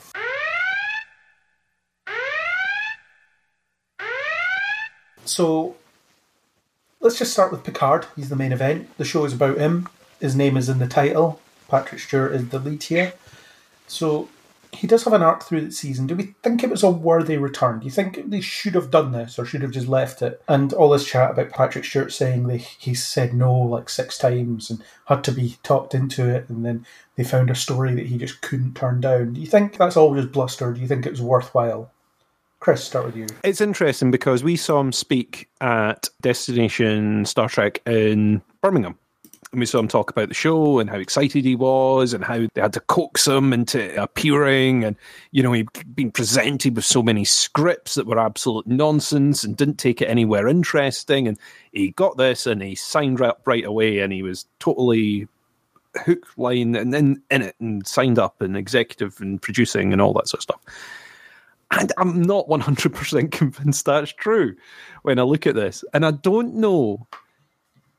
[5.24, 5.76] So,
[7.04, 8.06] let's just start with Picard.
[8.16, 8.88] He's the main event.
[8.96, 9.88] The show is about him.
[10.20, 11.38] His name is in the title.
[11.68, 13.12] Patrick Stewart is the lead here.
[13.86, 14.30] So,
[14.72, 16.06] he does have an arc through the season.
[16.06, 17.78] Do we think it was a worthy return?
[17.78, 20.42] Do you think they should have done this or should have just left it?
[20.48, 24.70] And all this chat about Patrick Stewart saying they, he said no like six times
[24.70, 28.16] and had to be talked into it, and then they found a story that he
[28.16, 29.34] just couldn't turn down.
[29.34, 30.72] Do you think that's all just bluster?
[30.72, 31.92] Do you think it was worthwhile?
[32.64, 33.26] Chris, start with you.
[33.42, 38.98] It's interesting because we saw him speak at Destination Star Trek in Birmingham.
[39.52, 42.38] And we saw him talk about the show and how excited he was and how
[42.38, 44.82] they had to coax him into appearing.
[44.82, 44.96] And,
[45.30, 49.76] you know, he'd been presented with so many scripts that were absolute nonsense and didn't
[49.76, 51.28] take it anywhere interesting.
[51.28, 51.38] And
[51.70, 55.28] he got this and he signed up right away and he was totally
[55.98, 60.14] hook, line, and in, in it and signed up and executive and producing and all
[60.14, 60.60] that sort of stuff.
[61.70, 64.54] And I'm not 100% convinced that's true
[65.02, 65.84] when I look at this.
[65.92, 67.06] And I don't know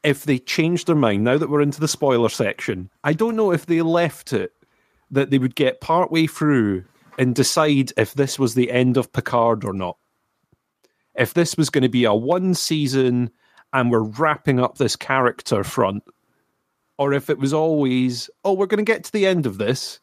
[0.04, 2.90] if they changed their mind now that we're into the spoiler section.
[3.04, 4.54] I don't know if they left it
[5.12, 6.86] that they would get partway through
[7.18, 9.98] and decide if this was the end of Picard or not.
[11.16, 13.32] If this was going to be a one season
[13.74, 16.04] and we're wrapping up this character front,
[16.98, 20.00] or if it was always, oh, we're going to get to the end of this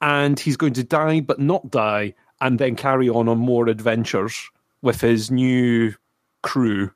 [0.00, 4.50] and he's going to die but not die and then carry on on more adventures
[4.82, 5.94] with his new
[6.42, 6.90] crew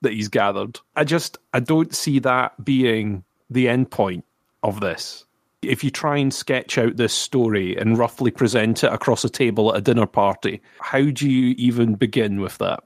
[0.00, 0.78] that he's gathered.
[0.96, 4.24] I just I don't see that being the end point
[4.62, 5.24] of this.
[5.62, 9.72] If you try and sketch out this story and roughly present it across a table
[9.72, 12.84] at a dinner party, how do you even begin with that?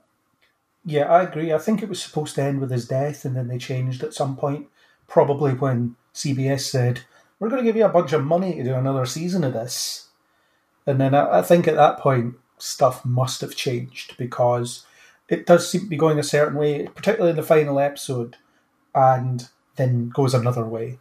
[0.84, 1.52] Yeah, I agree.
[1.52, 4.14] I think it was supposed to end with his death, and then they changed at
[4.14, 4.68] some point.
[5.06, 7.02] Probably when CBS said,
[7.38, 10.08] "We're going to give you a bunch of money to do another season of this,"
[10.86, 14.86] and then I, I think at that point stuff must have changed because
[15.28, 18.36] it does seem to be going a certain way, particularly in the final episode,
[18.94, 20.98] and then goes another way,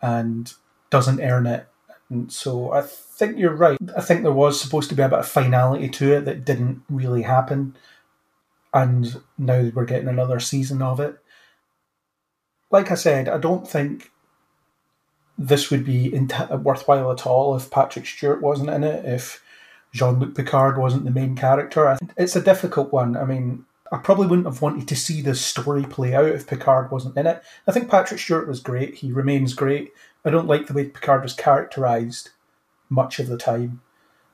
[0.00, 0.52] and
[0.90, 1.66] doesn't earn it.
[2.08, 3.78] And so I think you're right.
[3.96, 6.82] I think there was supposed to be a bit of finality to it that didn't
[6.88, 7.76] really happen
[8.74, 11.16] and now we're getting another season of it.
[12.70, 14.10] Like I said, I don't think
[15.38, 16.10] this would be
[16.62, 19.42] worthwhile at all if Patrick Stewart wasn't in it, if
[19.92, 21.96] Jean Luc Picard wasn't the main character.
[22.16, 23.16] It's a difficult one.
[23.16, 26.90] I mean, I probably wouldn't have wanted to see the story play out if Picard
[26.90, 27.42] wasn't in it.
[27.66, 28.96] I think Patrick Stewart was great.
[28.96, 29.92] He remains great.
[30.24, 32.30] I don't like the way Picard was characterized
[32.88, 33.82] much of the time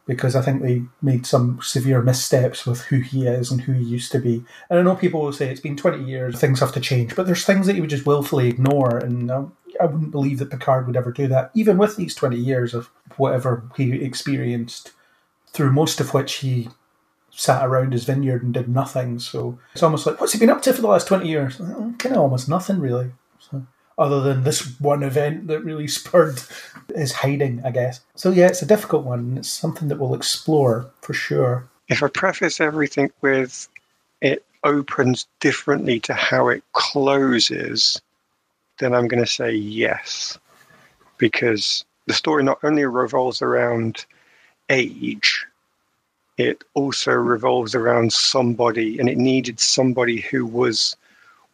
[0.06, 3.84] because I think they made some severe missteps with who he is and who he
[3.84, 4.42] used to be.
[4.70, 7.26] And I know people will say it's been 20 years, things have to change, but
[7.26, 10.86] there's things that he would just willfully ignore, and um, I, wouldn't believe that Picard
[10.86, 14.92] would ever do that, even with these 20 years of whatever he experienced,
[15.52, 16.68] through most of which he
[17.30, 19.18] sat around his vineyard and did nothing.
[19.18, 21.56] So it's almost like, what's he been up to for the last 20 years?
[21.56, 23.12] Kind of almost nothing, really.
[23.38, 23.64] So,
[23.98, 26.40] other than this one event that really spurred
[26.94, 28.00] his hiding, I guess.
[28.14, 29.38] So yeah, it's a difficult one.
[29.38, 31.68] It's something that we'll explore for sure.
[31.88, 33.68] If I preface everything with
[34.20, 38.00] it opens differently to how it closes,
[38.78, 40.38] then I'm going to say yes.
[41.18, 44.06] Because the story not only revolves around
[44.70, 45.46] age,
[46.36, 50.96] it also revolves around somebody, and it needed somebody who was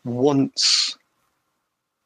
[0.05, 0.99] once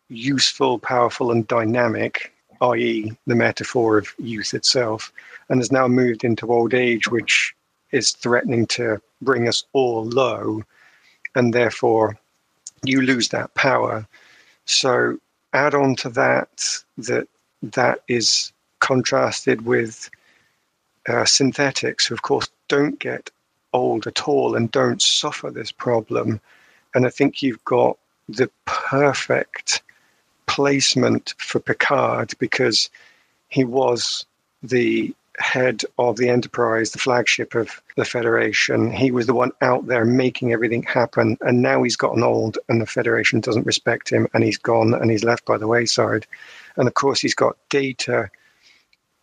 [0.08, 5.12] useful, powerful, and dynamic, i.e., the metaphor of youth itself,
[5.48, 7.54] and has now moved into old age, which
[7.90, 10.62] is threatening to bring us all low,
[11.34, 12.16] and therefore
[12.84, 14.06] you lose that power.
[14.68, 15.18] So
[15.54, 16.64] add on to that
[16.98, 17.26] that
[17.62, 20.10] that is contrasted with
[21.08, 23.30] uh, synthetics, who of course don't get
[23.72, 26.40] old at all and don't suffer this problem.
[26.94, 27.96] And I think you've got
[28.28, 29.82] the perfect
[30.46, 32.90] placement for Picard because
[33.48, 34.26] he was
[34.62, 38.90] the head of the Enterprise, the flagship of the Federation.
[38.90, 42.80] He was the one out there making everything happen, and now he's gotten old, and
[42.80, 46.26] the Federation doesn't respect him, and he's gone, and he's left by the wayside.
[46.76, 48.30] And of course, he's got Data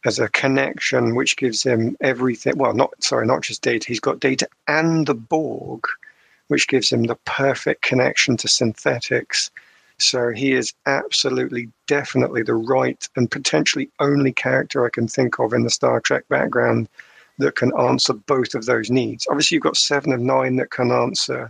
[0.06, 2.58] as a connection, which gives him everything.
[2.58, 3.88] Well, not sorry, not just Data.
[3.88, 5.86] He's got Data and the Borg,
[6.47, 9.49] which gives him the perfect connection to synthetics.
[9.98, 15.54] So he is absolutely, definitely the right and potentially only character I can think of
[15.54, 16.90] in the Star Trek background
[17.38, 19.28] that can answer both of those needs.
[19.30, 21.50] Obviously, you've got Seven of Nine that can answer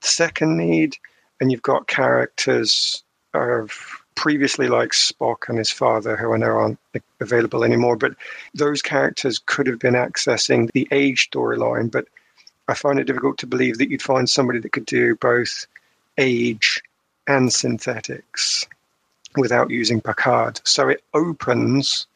[0.00, 0.96] the second need,
[1.40, 3.02] and you've got characters
[3.34, 3.72] of
[4.14, 6.78] previously like Spock and his father, who I know aren't
[7.20, 7.96] available anymore.
[7.96, 8.14] But
[8.54, 11.90] those characters could have been accessing the age storyline.
[11.90, 12.06] But
[12.68, 15.66] I find it difficult to believe that you'd find somebody that could do both
[16.18, 16.82] age
[17.28, 18.66] and synthetics
[19.36, 20.60] without using Picard.
[20.64, 22.06] So it opens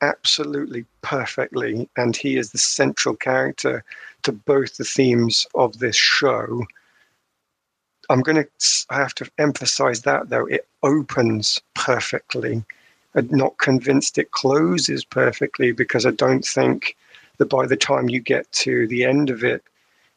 [0.00, 3.84] absolutely perfectly, and he is the central character
[4.22, 6.64] to both the themes of this show.
[8.10, 8.48] I'm going to,
[8.90, 12.64] I have to emphasize that though, it opens perfectly.
[13.14, 16.96] I'm not convinced it closes perfectly because I don't think
[17.38, 19.62] that by the time you get to the end of it,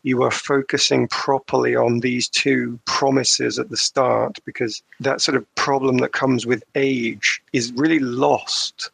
[0.03, 5.55] you are focusing properly on these two promises at the start because that sort of
[5.55, 8.89] problem that comes with age is really lost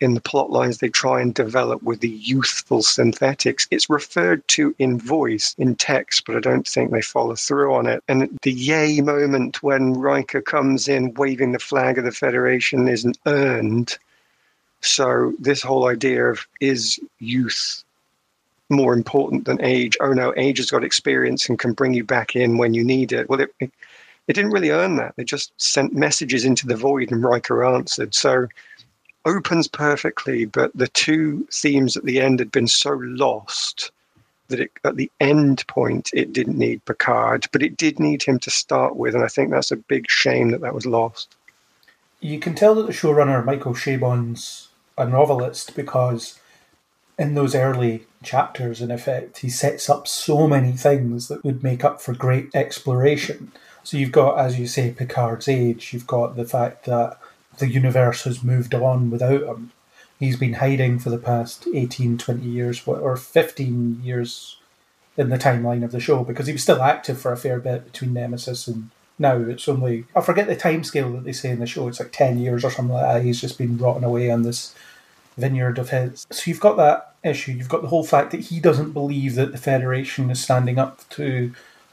[0.00, 3.68] in the plot lines they try and develop with the youthful synthetics.
[3.70, 7.86] It's referred to in voice, in text, but I don't think they follow through on
[7.86, 8.02] it.
[8.08, 13.16] And the yay moment when Riker comes in waving the flag of the Federation isn't
[13.26, 13.96] earned.
[14.80, 17.84] So, this whole idea of is youth
[18.72, 19.96] more important than age?
[20.00, 23.12] Oh no, age has got experience and can bring you back in when you need
[23.12, 23.28] it.
[23.28, 23.70] Well, it, it,
[24.28, 25.14] it didn't really earn that.
[25.16, 28.14] They just sent messages into the void and Riker answered.
[28.14, 28.48] So,
[29.24, 33.90] opens perfectly, but the two themes at the end had been so lost
[34.48, 38.38] that it, at the end point it didn't need Picard, but it did need him
[38.40, 41.34] to start with, and I think that's a big shame that that was lost.
[42.20, 46.38] You can tell that the showrunner Michael Chabon's a novelist because
[47.18, 51.84] in those early chapters, in effect, he sets up so many things that would make
[51.84, 53.52] up for great exploration.
[53.84, 55.92] So you've got, as you say, Picard's age.
[55.92, 57.18] You've got the fact that
[57.58, 59.72] the universe has moved on without him.
[60.18, 64.56] He's been hiding for the past 18, 20 years, or 15 years
[65.16, 67.84] in the timeline of the show, because he was still active for a fair bit
[67.84, 69.36] between Nemesis and now.
[69.36, 72.12] It's only, I forget the time scale that they say in the show, it's like
[72.12, 73.24] 10 years or something like that.
[73.24, 74.74] He's just been rotting away on this
[75.36, 76.26] vineyard of his.
[76.30, 77.52] So you've got that issue.
[77.52, 81.08] You've got the whole fact that he doesn't believe that the Federation is standing up
[81.10, 81.52] to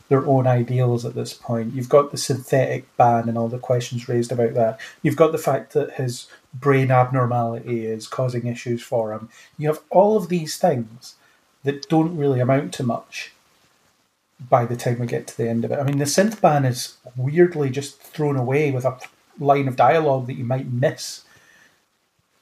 [0.10, 1.74] their own ideals at this point.
[1.74, 4.80] You've got the synthetic ban and all the questions raised about that.
[5.04, 9.30] You've got the fact that his brain abnormality is causing issues for him.
[9.58, 11.16] You have all of these things
[11.64, 13.34] that don't really amount to much
[14.50, 15.80] by the time we get to the end of it.
[15.80, 18.98] I mean, the synth ban is weirdly just thrown away with a
[19.40, 21.24] line of dialogue that you might miss.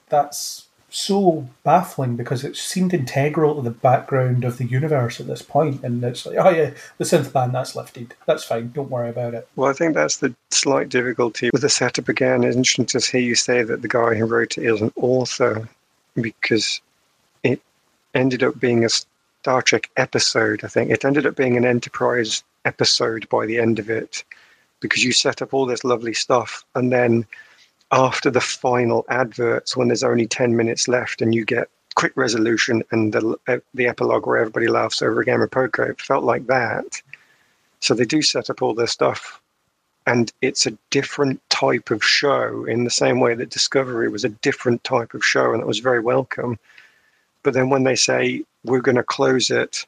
[0.09, 0.66] That's
[0.97, 5.83] so baffling because it seemed integral to the background of the universe at this point,
[5.83, 9.35] and it's like, oh yeah, the synth ban that's lifted, that's fine, don't worry about
[9.35, 9.47] it.
[9.55, 12.43] Well, I think that's the slight difficulty with the setup again.
[12.43, 15.69] It's interesting to hear you say that the guy who wrote it is an author
[16.15, 16.81] because
[17.43, 17.61] it
[18.15, 20.63] ended up being a Star Trek episode.
[20.63, 24.23] I think it ended up being an Enterprise episode by the end of it
[24.79, 27.27] because you set up all this lovely stuff and then
[27.91, 32.83] after the final adverts when there's only 10 minutes left and you get quick resolution
[32.91, 35.83] and the, uh, the epilogue where everybody laughs over a game of poker.
[35.83, 37.01] It felt like that.
[37.79, 39.41] So they do set up all their stuff.
[40.05, 44.29] And it's a different type of show in the same way that Discovery was a
[44.29, 46.57] different type of show and it was very welcome.
[47.43, 49.85] But then when they say we're going to close it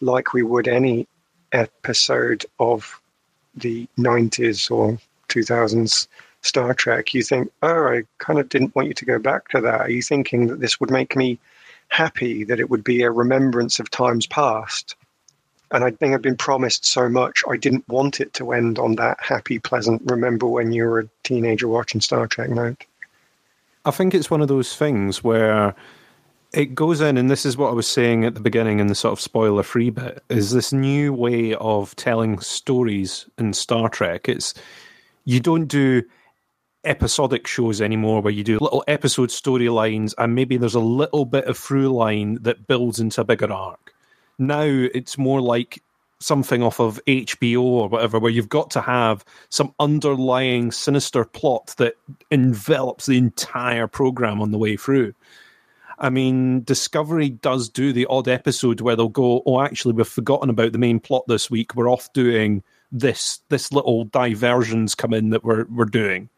[0.00, 1.06] like we would any
[1.52, 3.00] episode of
[3.54, 4.98] the 90s or
[5.28, 6.06] 2000s
[6.42, 9.60] Star Trek, you think, oh, I kind of didn't want you to go back to
[9.60, 9.80] that.
[9.82, 11.38] Are you thinking that this would make me
[11.88, 14.96] happy, that it would be a remembrance of times past?
[15.70, 18.96] And I think I've been promised so much, I didn't want it to end on
[18.96, 22.84] that happy, pleasant, remember when you were a teenager watching Star Trek note.
[23.84, 25.74] I think it's one of those things where
[26.52, 28.94] it goes in, and this is what I was saying at the beginning in the
[28.94, 34.28] sort of spoiler free bit, is this new way of telling stories in Star Trek.
[34.28, 34.54] It's
[35.24, 36.02] you don't do
[36.84, 41.44] episodic shows anymore where you do little episode storylines and maybe there's a little bit
[41.44, 43.94] of through line that builds into a bigger arc.
[44.38, 45.82] Now it's more like
[46.20, 51.74] something off of HBO or whatever, where you've got to have some underlying sinister plot
[51.78, 51.94] that
[52.30, 55.14] envelops the entire program on the way through.
[55.98, 60.48] I mean, Discovery does do the odd episode where they'll go, "Oh, actually, we've forgotten
[60.48, 61.74] about the main plot this week.
[61.74, 63.40] We're off doing this.
[63.50, 66.30] This little diversions come in that we're we're doing."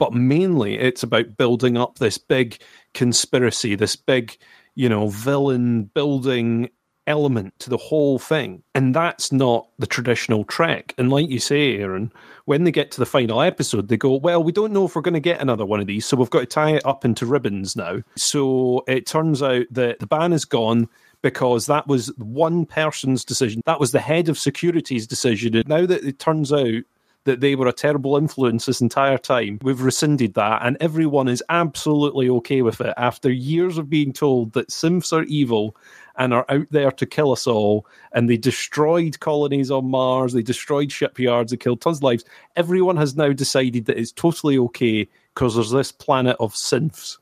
[0.00, 2.58] But mainly, it's about building up this big
[2.94, 4.38] conspiracy, this big,
[4.74, 6.70] you know, villain building
[7.06, 8.62] element to the whole thing.
[8.74, 10.94] And that's not the traditional Trek.
[10.96, 12.10] And like you say, Aaron,
[12.46, 15.02] when they get to the final episode, they go, Well, we don't know if we're
[15.02, 17.26] going to get another one of these, so we've got to tie it up into
[17.26, 18.00] ribbons now.
[18.16, 20.88] So it turns out that the ban is gone
[21.20, 23.60] because that was one person's decision.
[23.66, 25.54] That was the head of security's decision.
[25.56, 26.84] And now that it turns out
[27.24, 29.58] that they were a terrible influence this entire time.
[29.62, 34.52] We've rescinded that, and everyone is absolutely okay with it after years of being told
[34.52, 35.76] that synths are evil
[36.16, 37.86] and are out there to kill us all.
[38.12, 42.24] And they destroyed colonies on Mars, they destroyed shipyards, they killed tons of lives.
[42.56, 47.18] Everyone has now decided that it's totally okay because there's this planet of synths.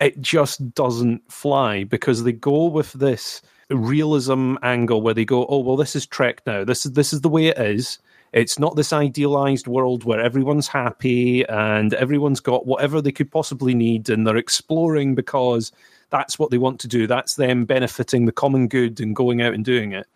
[0.00, 5.60] It just doesn't fly because they go with this realism angle where they go, "Oh
[5.60, 6.64] well, this is Trek now.
[6.64, 7.98] This is this is the way it is."
[8.34, 13.74] It's not this idealized world where everyone's happy and everyone's got whatever they could possibly
[13.74, 15.70] need and they're exploring because
[16.10, 17.06] that's what they want to do.
[17.06, 20.08] That's them benefiting the common good and going out and doing it.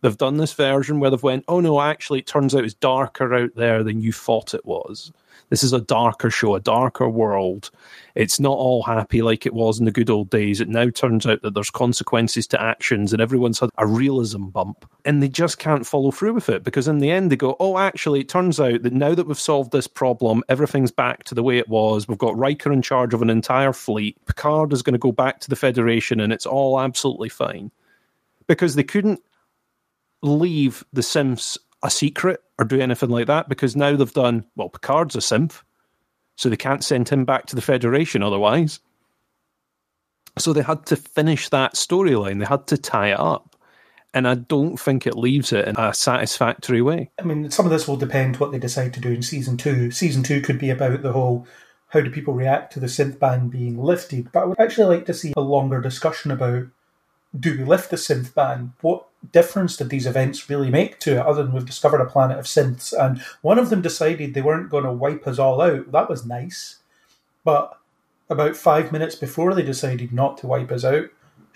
[0.00, 3.34] They've done this version where they've went, oh no, actually it turns out it's darker
[3.34, 5.12] out there than you thought it was.
[5.48, 7.70] This is a darker show, a darker world.
[8.14, 10.60] It's not all happy like it was in the good old days.
[10.60, 14.88] It now turns out that there's consequences to actions and everyone's had a realism bump.
[15.04, 17.78] And they just can't follow through with it because in the end they go, oh,
[17.78, 21.42] actually, it turns out that now that we've solved this problem, everything's back to the
[21.42, 22.08] way it was.
[22.08, 24.16] We've got Riker in charge of an entire fleet.
[24.26, 27.70] Picard is going to go back to the Federation and it's all absolutely fine.
[28.46, 29.20] Because they couldn't
[30.22, 34.68] leave the synths a secret or do anything like that because now they've done well
[34.68, 35.62] picard's a synth
[36.36, 38.80] so they can't send him back to the federation otherwise
[40.38, 43.56] so they had to finish that storyline they had to tie it up
[44.14, 47.72] and i don't think it leaves it in a satisfactory way I mean, some of
[47.72, 49.90] this will depend what they decide to do in season two.
[49.90, 51.46] Season two could be about the whole
[51.88, 54.30] how do people react to the synth ban being lifted.
[54.32, 56.66] But I would actually like to see a longer discussion about
[57.38, 58.74] do we lift the synth ban?
[58.80, 62.38] What difference did these events really make to it, other than we've discovered a planet
[62.38, 62.92] of synths?
[62.92, 65.92] And one of them decided they weren't going to wipe us all out.
[65.92, 66.76] That was nice.
[67.44, 67.78] But
[68.28, 71.06] about five minutes before they decided not to wipe us out,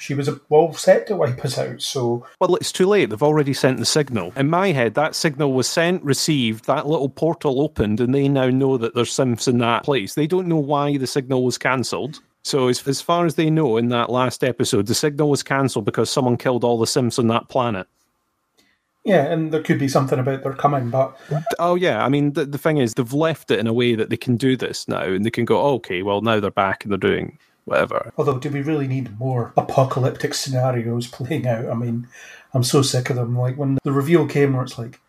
[0.01, 1.83] she was all set to wipe us out.
[1.83, 5.53] So well it's too late they've already sent the signal in my head that signal
[5.53, 9.59] was sent received that little portal opened and they now know that there's synths in
[9.59, 13.34] that place they don't know why the signal was cancelled so as, as far as
[13.34, 16.86] they know in that last episode the signal was cancelled because someone killed all the
[16.86, 17.86] synths on that planet
[19.05, 21.16] yeah, and there could be something about their coming, but
[21.59, 24.11] Oh yeah, I mean the, the thing is they've left it in a way that
[24.11, 26.84] they can do this now, and they can go, oh, okay, well now they're back
[26.84, 28.12] and they're doing whatever.
[28.18, 31.66] although do we really need more apocalyptic scenarios playing out?
[31.70, 32.09] I mean,
[32.53, 33.38] I'm so sick of them.
[33.38, 35.01] Like when the reveal came where it's like,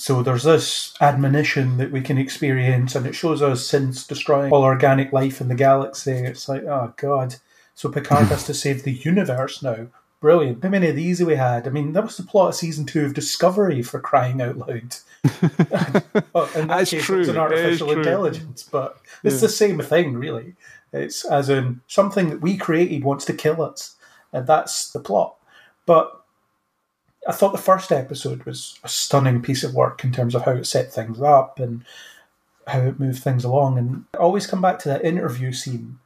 [0.00, 4.62] so there's this admonition that we can experience, and it shows us synths destroying all
[4.62, 6.12] organic life in the galaxy.
[6.12, 7.34] It's like, oh god.
[7.74, 9.88] So Picard has to save the universe now.
[10.20, 10.62] Brilliant.
[10.62, 11.66] How many of these have we had?
[11.66, 14.96] I mean, that was the plot of season two of Discovery for crying out loud.
[16.32, 17.20] well, in that That's case, true.
[17.20, 17.98] it's an artificial true.
[17.98, 20.54] intelligence, but it's the same thing, really.
[20.94, 23.96] It's as in something that we created wants to kill us,
[24.32, 25.36] and that's the plot.
[25.84, 26.19] But
[27.28, 30.52] I thought the first episode was a stunning piece of work in terms of how
[30.52, 31.84] it set things up and
[32.66, 33.78] how it moved things along.
[33.78, 35.98] And I always come back to that interview scene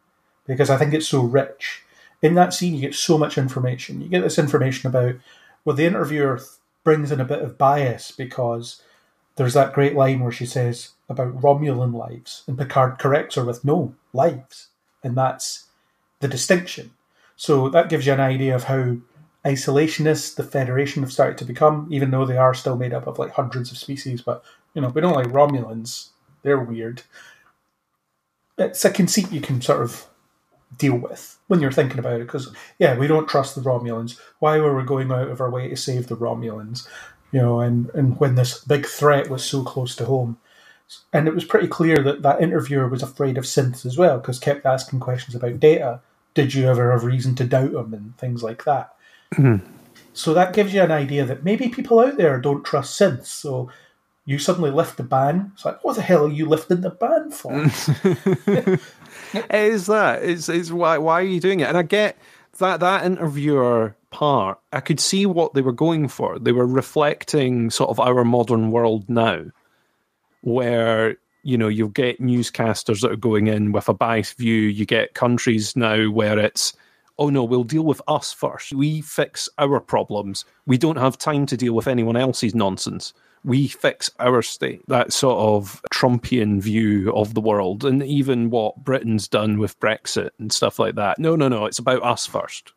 [0.47, 1.83] because I think it's so rich.
[2.23, 4.01] In that scene, you get so much information.
[4.01, 5.15] You get this information about,
[5.65, 6.41] well, the interviewer
[6.83, 8.83] brings in a bit of bias because
[9.37, 13.65] there's that great line where she says about Romulan lives, and Picard corrects her with
[13.65, 14.69] no lives,
[15.03, 15.65] and that's
[16.21, 16.93] the distinction.
[17.37, 18.97] So that gives you an idea of how
[19.45, 23.19] isolationist the Federation have started to become, even though they are still made up of
[23.19, 24.23] like hundreds of species.
[24.23, 24.43] But
[24.75, 26.09] you know, we don't like Romulans;
[26.43, 27.03] they're weird.
[28.57, 30.07] It's a conceit you can sort of
[30.79, 34.19] deal with when you're thinking about it, because yeah, we don't trust the Romulans.
[34.39, 36.89] Why were we going out of our way to save the Romulans?
[37.31, 40.39] You know, and and when this big threat was so close to home.
[41.15, 44.39] And it was pretty clear that that interviewer was afraid of synths as well, because
[44.39, 46.01] kept asking questions about Data.
[46.35, 48.95] Did you ever have reason to doubt them and things like that?
[50.13, 53.27] So that gives you an idea that maybe people out there don't trust synths.
[53.27, 53.71] So
[54.25, 55.51] you suddenly lift the ban.
[55.55, 58.79] It's like, what the hell are you lifting the ban for?
[59.35, 60.23] It is that.
[60.23, 61.69] It's, it's why why are you doing it?
[61.69, 62.17] And I get
[62.59, 66.39] that that interviewer part, I could see what they were going for.
[66.39, 69.45] They were reflecting sort of our modern world now,
[70.43, 74.55] where you know you'll get newscasters that are going in with a biased view.
[74.55, 76.73] You get countries now where it's
[77.19, 78.73] oh no, we'll deal with us first.
[78.73, 80.45] We fix our problems.
[80.67, 83.13] We don't have time to deal with anyone else's nonsense.
[83.45, 84.83] We fix our state.
[84.89, 90.31] That sort of Trumpian view of the world, and even what Britain's done with Brexit
[90.39, 91.19] and stuff like that.
[91.19, 91.67] No, no, no.
[91.67, 92.73] It's about us first.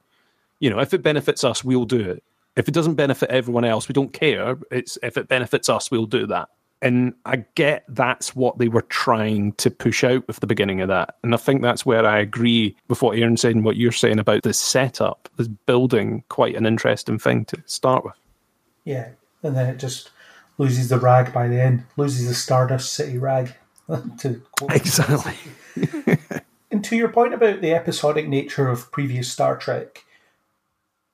[0.60, 2.24] You know, if it benefits us, we'll do it.
[2.58, 4.58] If it doesn't benefit everyone else, we don't care.
[4.72, 6.50] It's if it benefits us, we'll do that.
[6.82, 10.90] And I get that's what they were trying to push out with the beginning of
[10.90, 11.16] that.
[11.24, 14.20] And I think that's where I agree with what Aaron said and what you're saying
[14.20, 18.14] about the setup, this building quite an interesting thing to start with.
[18.84, 19.10] Yeah,
[19.42, 20.12] and then it just
[20.60, 23.56] loses the rag by the end, loses the Stardust City rag.
[24.20, 25.34] to Exactly.
[26.70, 30.04] And to your point about the episodic nature of previous Star Trek,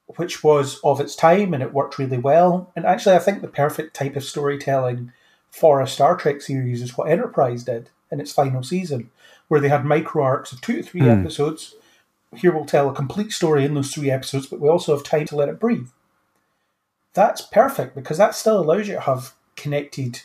[0.07, 2.71] which was of its time and it worked really well.
[2.75, 5.11] And actually, I think the perfect type of storytelling
[5.53, 9.11] for a Star Trek series is what Enterprise did in its final season,
[9.49, 11.09] where they had micro arcs of two to three hmm.
[11.09, 11.75] episodes.
[12.35, 15.27] Here we'll tell a complete story in those three episodes, but we also have time
[15.27, 15.89] to let it breathe.
[17.13, 20.21] That's perfect because that still allows you to have connected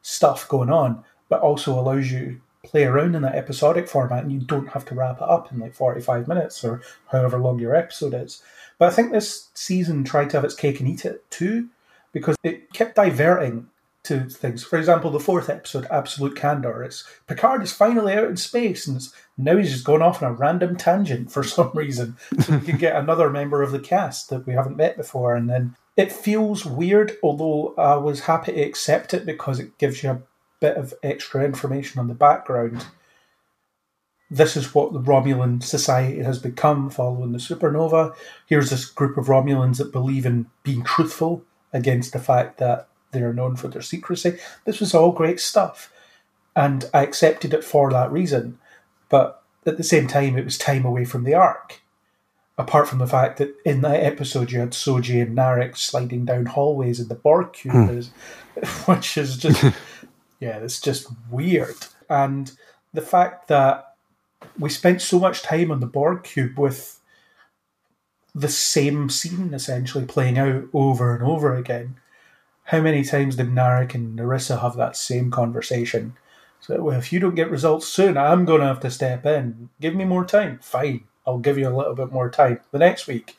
[0.00, 4.32] stuff going on, but also allows you to play around in that episodic format and
[4.32, 7.74] you don't have to wrap it up in like 45 minutes or however long your
[7.74, 8.44] episode is.
[8.78, 11.68] But I think this season tried to have its cake and eat it too,
[12.12, 13.70] because it kept diverting
[14.08, 14.64] to things.
[14.64, 18.96] For example, the fourth episode, Absolute Candor, it's Picard is finally out in space and
[18.96, 22.16] it's, now he's just gone off on a random tangent for some reason.
[22.40, 25.36] So we can get another member of the cast that we haven't met before.
[25.36, 30.02] And then it feels weird, although I was happy to accept it because it gives
[30.02, 30.22] you a
[30.60, 32.86] bit of extra information on the background.
[34.30, 38.14] This is what the Romulan society has become following the supernova.
[38.46, 43.22] Here's this group of Romulans that believe in being truthful against the fact that they
[43.22, 44.38] are known for their secrecy.
[44.64, 45.92] This was all great stuff.
[46.54, 48.58] And I accepted it for that reason.
[49.08, 51.80] But at the same time, it was time away from the arc.
[52.56, 56.46] Apart from the fact that in that episode you had Soji and Narek sliding down
[56.46, 57.70] hallways in the Borg hmm.
[57.70, 58.08] cube, is-
[58.86, 59.62] which is just,
[60.40, 61.76] yeah, it's just weird.
[62.10, 62.50] And
[62.92, 63.94] the fact that
[64.58, 66.98] we spent so much time on the Borg cube with
[68.34, 71.96] the same scene essentially playing out over and over again.
[72.68, 76.18] How many times did Narek and Narissa have that same conversation?
[76.60, 79.70] So, well, if you don't get results soon, I'm going to have to step in.
[79.80, 80.58] Give me more time.
[80.62, 82.60] Fine, I'll give you a little bit more time.
[82.70, 83.38] The next week,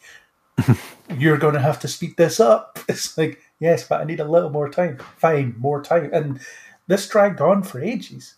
[1.16, 2.80] you're going to have to speed this up.
[2.90, 4.98] It's like, yes, but I need a little more time.
[5.18, 6.10] Fine, more time.
[6.12, 6.40] And
[6.88, 8.34] this dragged on for ages.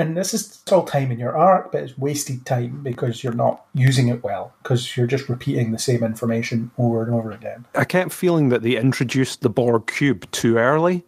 [0.00, 3.34] And this is it's all time in your arc, but it's wasted time because you're
[3.34, 7.66] not using it well, because you're just repeating the same information over and over again.
[7.74, 11.04] I kept feeling that they introduced the Borg cube too early.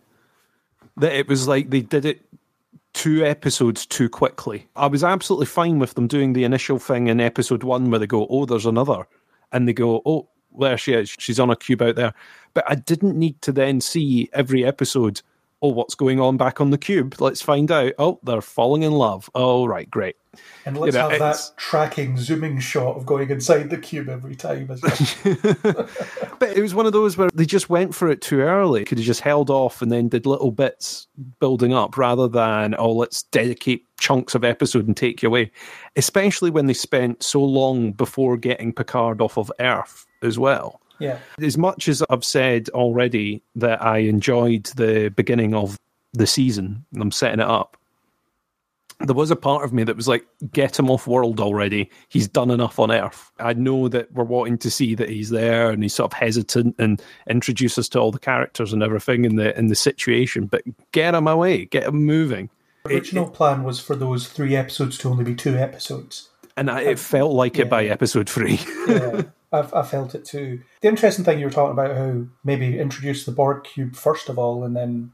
[0.98, 2.20] That it was like they did it
[2.92, 4.68] two episodes too quickly.
[4.76, 8.06] I was absolutely fine with them doing the initial thing in episode one where they
[8.06, 9.06] go, "Oh, there's another,"
[9.52, 10.28] and they go, "Oh,
[10.60, 11.16] there she is.
[11.18, 12.12] She's on a cube out there."
[12.52, 15.22] But I didn't need to then see every episode.
[15.62, 17.14] Oh, what's going on back on the cube?
[17.20, 17.92] Let's find out.
[17.98, 19.30] Oh, they're falling in love.
[19.34, 20.16] Oh, right, great.
[20.66, 24.34] And let's You know, have that tracking zooming shot of going inside the cube every
[24.34, 24.70] time.
[24.70, 24.82] as
[25.24, 25.88] well.
[26.40, 28.84] But it was one of those where they just went for it too early.
[28.84, 31.06] Could have just held off and then did little bits
[31.38, 35.52] building up rather than, oh, let's dedicate chunks of episode and take you away.
[35.94, 40.80] Especially when they spent so long before getting Picard off of Earth as well.
[41.02, 41.18] Yeah.
[41.40, 45.76] As much as I've said already that I enjoyed the beginning of
[46.12, 47.76] the season, and I'm setting it up,
[49.06, 51.90] there was a part of me that was like, get him off world already.
[52.08, 53.30] He's done enough on Earth.
[53.38, 56.76] I know that we're wanting to see that he's there and he's sort of hesitant
[56.78, 60.62] and introduce us to all the characters and everything in the in the situation, but
[60.92, 62.48] get him away, get him moving.
[62.84, 66.28] The original plan was for those three episodes to only be two episodes.
[66.56, 68.60] And I, it felt like it by episode three.
[68.86, 69.22] yeah,
[69.52, 70.62] I've, I felt it too.
[70.80, 74.38] The interesting thing you were talking about how maybe introduce the Borg cube first of
[74.38, 75.12] all and then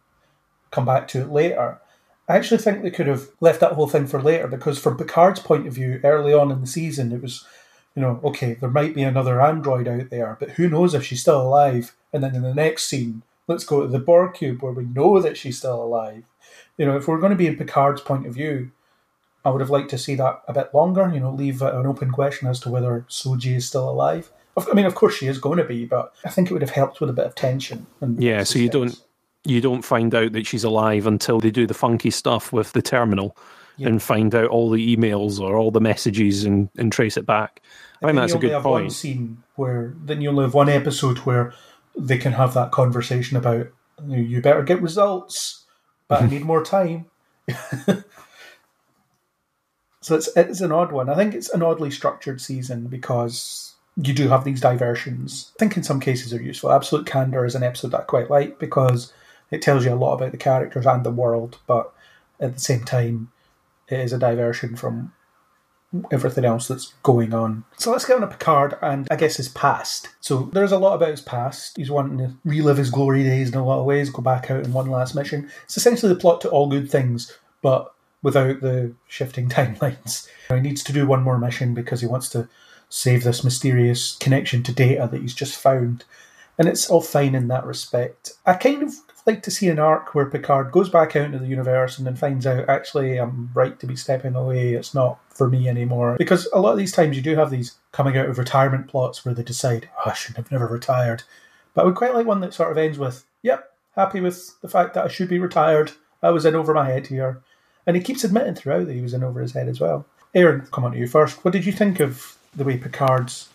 [0.71, 1.81] come back to it later.
[2.29, 5.41] I actually think they could have left that whole thing for later because, from Picard's
[5.41, 7.47] point of view, early on in the season, it was,
[7.95, 11.23] you know, okay, there might be another android out there, but who knows if she's
[11.23, 11.97] still alive?
[12.13, 15.21] And then in the next scene, let's go to the Borg cube where we know
[15.23, 16.25] that she's still alive.
[16.77, 18.73] You know, if we're going to be in Picard's point of view,
[19.49, 21.11] I would have liked to see that a bit longer.
[21.13, 24.31] You know, leave uh, an open question as to whether Soji is still alive.
[24.57, 26.71] I mean, of course she is going to be, but I think it would have
[26.71, 27.87] helped with a bit of tension.
[28.01, 29.01] Yeah, so you don't
[29.45, 32.83] you don't find out that she's alive until they do the funky stuff with the
[32.83, 33.37] terminal,
[33.79, 37.63] and find out all the emails or all the messages and, and trace it back.
[38.03, 38.93] I think that's a good have one point.
[38.93, 41.55] scene where then you only have one episode where
[41.97, 43.69] they can have that conversation about
[44.07, 45.65] you, you better get results,
[46.07, 47.07] but I need more time.
[50.09, 51.11] so it's it's an odd one.
[51.11, 55.53] I think it's an oddly structured season because you do have these diversions.
[55.57, 56.73] I think in some cases they're useful.
[56.73, 59.13] Absolute Candor is an episode that I quite like because
[59.51, 61.93] it tells you a lot about the characters and the world, but
[62.41, 63.31] at the same time,
[63.89, 65.13] it is a diversion from
[66.11, 67.65] everything else that's going on.
[67.77, 70.09] So let's get on to Picard and I guess his past.
[70.21, 71.77] So there's a lot about his past.
[71.77, 74.65] He's wanting to relive his glory days in a lot of ways, go back out
[74.65, 75.51] in one last mission.
[75.65, 77.93] It's essentially the plot to All Good Things, but
[78.23, 80.29] without the shifting timelines.
[80.49, 82.49] He needs to do one more mission because he wants to
[82.89, 86.05] save this mysterious connection to Data that he's just found.
[86.57, 88.33] And it's all fine in that respect.
[88.45, 88.95] I kind of
[89.27, 92.17] like to see an arc where Picard goes back out into the universe and then
[92.17, 94.73] finds out actually I'm right to be stepping away.
[94.73, 96.17] It's not for me anymore.
[96.19, 99.25] Because a lot of these times you do have these coming out of retirement plots
[99.25, 101.23] where they decide, oh, I should have never retired.
[101.75, 104.69] But I would quite like one that sort of ends with, yep, happy with the
[104.69, 105.93] fact that I should be retired.
[106.23, 107.43] I was in over my head here.
[107.89, 110.05] And he keeps admitting throughout that he was in over his head as well.
[110.35, 111.43] Aaron, come on to you first.
[111.43, 113.49] What did you think of the way Picard's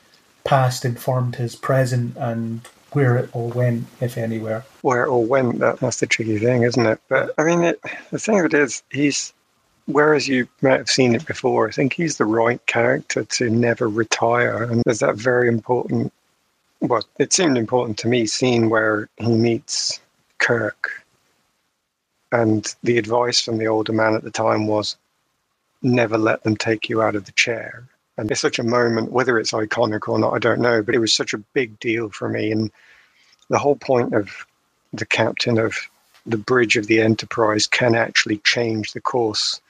[0.44, 2.62] past informed his present and
[2.94, 4.66] where it all went, if anywhere?
[4.82, 5.60] where it all went.
[5.60, 7.00] That, that's the tricky thing, isn't it?
[7.10, 7.80] But I mean, it,
[8.10, 9.34] the thing of it is, he's
[9.86, 11.68] whereas you might have seen it before.
[11.68, 16.12] I think he's the right character to never retire, and there's that very important.
[16.82, 20.00] Well, it seemed important to me scene where he meets
[20.40, 21.03] Kirk,
[22.34, 24.98] and the advice from the older man at the time was,
[25.84, 27.88] never let them take you out of the chair.
[28.18, 31.00] And it's such a moment, whether it's iconic or not, I don't know, but it
[31.00, 32.52] was such a big deal for me.
[32.52, 32.72] And
[33.50, 34.48] the whole point of
[34.94, 35.76] the captain of
[36.26, 39.62] the bridge of the Enterprise can actually change the course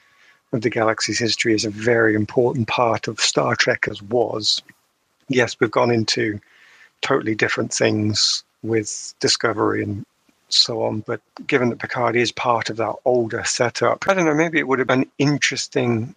[0.53, 4.61] of the galaxy's history is a very important part of Star Trek as was.
[5.27, 6.39] Yes, we've gone into
[7.01, 10.05] totally different things with Discovery and
[10.55, 14.33] so on, but given that Picard is part of that older setup, I don't know,
[14.33, 16.15] maybe it would have been interesting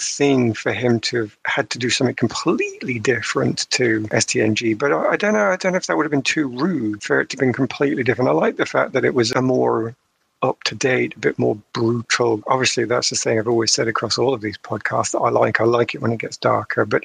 [0.00, 4.78] thing for him to have had to do something completely different to STNG.
[4.78, 5.46] But I, I don't know.
[5.46, 7.52] I don't know if that would have been too rude for it to have been
[7.52, 8.28] completely different.
[8.28, 9.94] I like the fact that it was a more
[10.42, 12.42] up to date, a bit more brutal.
[12.46, 15.60] Obviously, that's the thing I've always said across all of these podcasts that I like.
[15.60, 17.04] I like it when it gets darker, but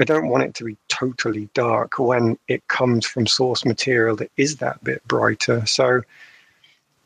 [0.00, 4.32] I don't want it to be totally dark when it comes from source material that
[4.38, 5.66] is that bit brighter.
[5.66, 6.00] So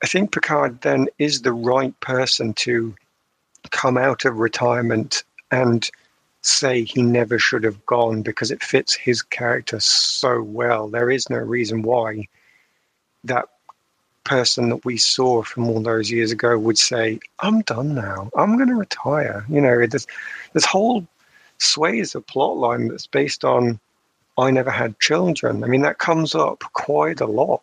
[0.03, 2.95] I think Picard then is the right person to
[3.71, 5.91] come out of retirement and
[6.43, 10.89] say he never should have gone because it fits his character so well.
[10.89, 12.29] There is no reason why
[13.25, 13.49] that
[14.25, 18.31] person that we saw from all those years ago would say, I'm done now.
[18.37, 19.45] I'm going to retire.
[19.49, 20.07] You know, there's
[20.53, 21.07] this whole
[21.65, 23.81] sways a plot line that's based on
[24.37, 25.63] I never had children.
[25.63, 27.61] I mean, that comes up quite a lot,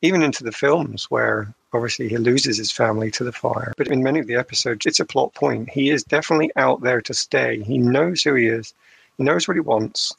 [0.00, 3.74] even into the films where obviously he loses his family to the fire.
[3.76, 5.68] But in many of the episodes, it's a plot point.
[5.68, 7.62] He is definitely out there to stay.
[7.62, 8.72] He knows who he is,
[9.18, 10.14] he knows what he wants,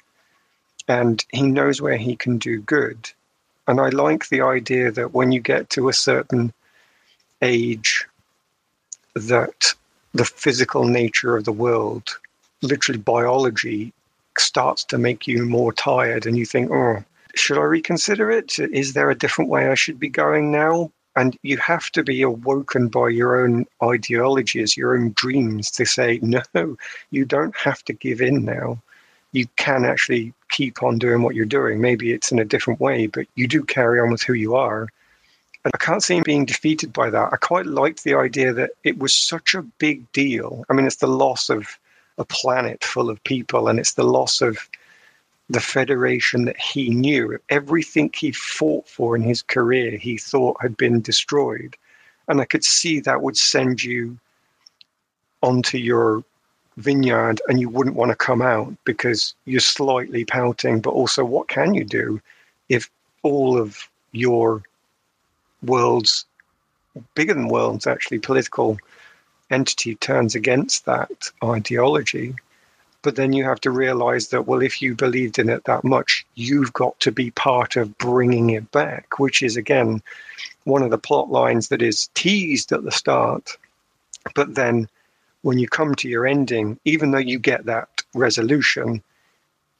[0.87, 3.09] and he knows where he can do good.
[3.67, 6.53] And I like the idea that when you get to a certain
[7.41, 8.05] age,
[9.15, 9.73] that
[10.13, 12.19] the physical nature of the world,
[12.61, 13.93] literally biology,
[14.37, 17.03] starts to make you more tired, and you think, oh,
[17.35, 18.57] should I reconsider it?
[18.59, 20.91] Is there a different way I should be going now?
[21.15, 26.19] And you have to be awoken by your own ideologies, your own dreams to say,
[26.21, 26.77] no,
[27.11, 28.79] you don't have to give in now.
[29.31, 31.81] You can actually keep on doing what you're doing.
[31.81, 34.87] Maybe it's in a different way, but you do carry on with who you are.
[35.65, 37.33] And I can't see him being defeated by that.
[37.33, 40.63] I quite liked the idea that it was such a big deal.
[40.69, 41.77] I mean, it's the loss of
[42.19, 44.69] a planet full of people, and it's the loss of
[45.49, 47.39] the federation that he knew.
[47.49, 51.75] Everything he fought for in his career, he thought had been destroyed.
[52.27, 54.19] And I could see that would send you
[55.41, 56.23] onto your
[56.77, 60.81] vineyard and you wouldn't want to come out because you're slightly pouting.
[60.81, 62.21] But also, what can you do
[62.67, 62.89] if
[63.23, 64.61] all of your
[65.63, 66.25] world's
[67.15, 68.77] bigger than world's actually political
[69.51, 72.35] entity turns against that ideology?
[73.01, 76.25] but then you have to realize that well if you believed in it that much
[76.35, 80.01] you've got to be part of bringing it back which is again
[80.65, 83.57] one of the plot lines that is teased at the start
[84.35, 84.87] but then
[85.41, 89.01] when you come to your ending even though you get that resolution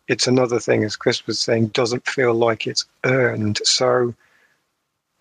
[0.08, 4.14] it's another thing as chris was saying doesn't feel like it's earned so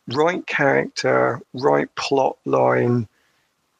[0.08, 3.08] right character right plot line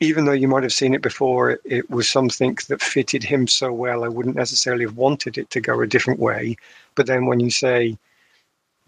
[0.01, 3.73] even though you might have seen it before, it, was something that fitted him so
[3.73, 4.05] well.
[4.05, 6.57] I wouldn't necessarily have wanted it to go a different way.
[6.95, 7.99] But then when you say,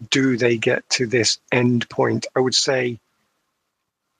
[0.09, 2.25] do they get to this end point?
[2.35, 2.99] I would say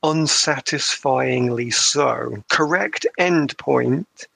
[0.03, 2.43] unsatisfyingly so.
[2.49, 4.27] Correct end point,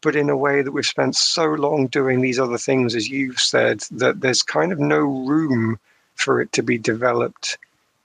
[0.00, 3.40] but in a way that we've spent so long doing these other things, as you've
[3.40, 5.78] said, that there's kind of no room
[6.14, 7.58] for it to be developed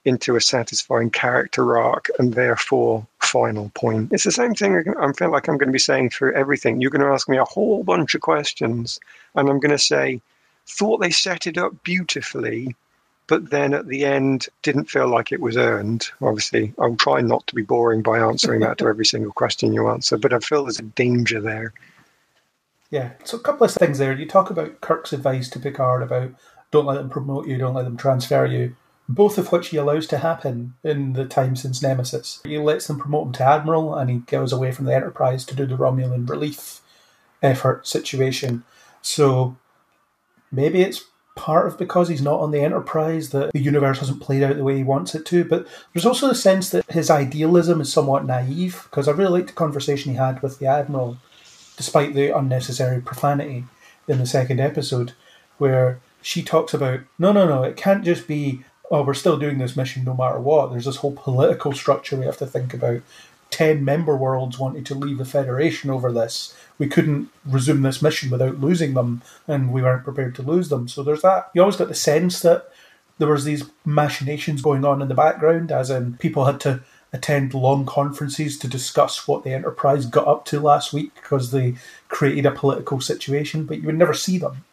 [0.04, 4.12] into a satisfying character arc and therefore final point.
[4.12, 6.80] It's the same thing I feel like I'm going to be saying through everything.
[6.80, 9.00] You're going to ask me a whole bunch of questions,
[9.34, 10.20] and I'm going to say,
[10.66, 12.76] thought they set it up beautifully,
[13.26, 16.08] but then at the end didn't feel like it was earned.
[16.20, 19.88] Obviously, I'll try not to be boring by answering that to every single question you
[19.88, 21.72] answer, but I feel there's a danger there.
[22.90, 23.12] Yeah.
[23.24, 24.12] So a couple of things there.
[24.12, 26.32] You talk about Kirk's advice to Picard about
[26.70, 28.76] don't let them promote you, don't let them transfer you.
[29.08, 32.40] Both of which he allows to happen in the time since Nemesis.
[32.44, 35.54] He lets them promote him to Admiral and he goes away from the Enterprise to
[35.54, 36.80] do the Romulan relief
[37.42, 38.64] effort situation.
[39.02, 39.56] So
[40.50, 44.42] maybe it's part of because he's not on the Enterprise that the universe hasn't played
[44.42, 45.44] out the way he wants it to.
[45.44, 49.48] But there's also the sense that his idealism is somewhat naive because I really liked
[49.48, 51.18] the conversation he had with the Admiral,
[51.76, 53.64] despite the unnecessary profanity
[54.06, 55.12] in the second episode,
[55.58, 59.58] where she talks about no, no, no, it can't just be oh we're still doing
[59.58, 60.70] this mission no matter what.
[60.70, 63.02] There's this whole political structure we have to think about.
[63.50, 68.30] Ten member worlds wanted to leave the Federation over this we couldn't resume this mission
[68.30, 70.88] without losing them, and we weren't prepared to lose them.
[70.88, 71.50] So there's that.
[71.54, 72.68] You always got the sense that
[73.18, 76.82] there was these machinations going on in the background, as in people had to
[77.12, 81.76] attend long conferences to discuss what the Enterprise got up to last week because they
[82.08, 84.64] created a political situation, but you would never see them.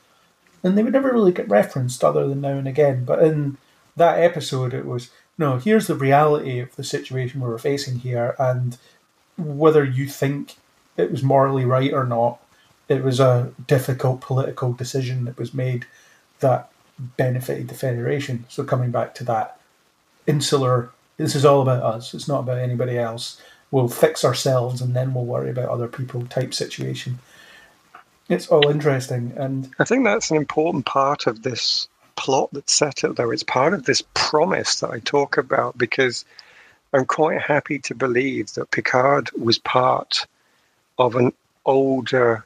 [0.64, 3.05] And they would never really get referenced other than now and again.
[3.05, 3.57] But in
[3.95, 8.77] that episode, it was no, here's the reality of the situation we're facing here, and
[9.37, 10.55] whether you think
[10.97, 12.39] it was morally right or not.
[12.87, 15.85] It was a difficult political decision that was made
[16.41, 16.69] that
[17.17, 18.45] benefited the Federation.
[18.49, 19.59] So coming back to that
[20.27, 22.13] insular, this is all about us.
[22.13, 23.41] It's not about anybody else.
[23.71, 27.19] We'll fix ourselves and then we'll worry about other people type situation.
[28.27, 33.03] It's all interesting, and I think that's an important part of this plot that's set
[33.03, 33.16] up.
[33.16, 36.26] Though it's part of this promise that I talk about because
[36.93, 40.28] I'm quite happy to believe that Picard was part
[40.97, 41.34] of an
[41.66, 42.45] older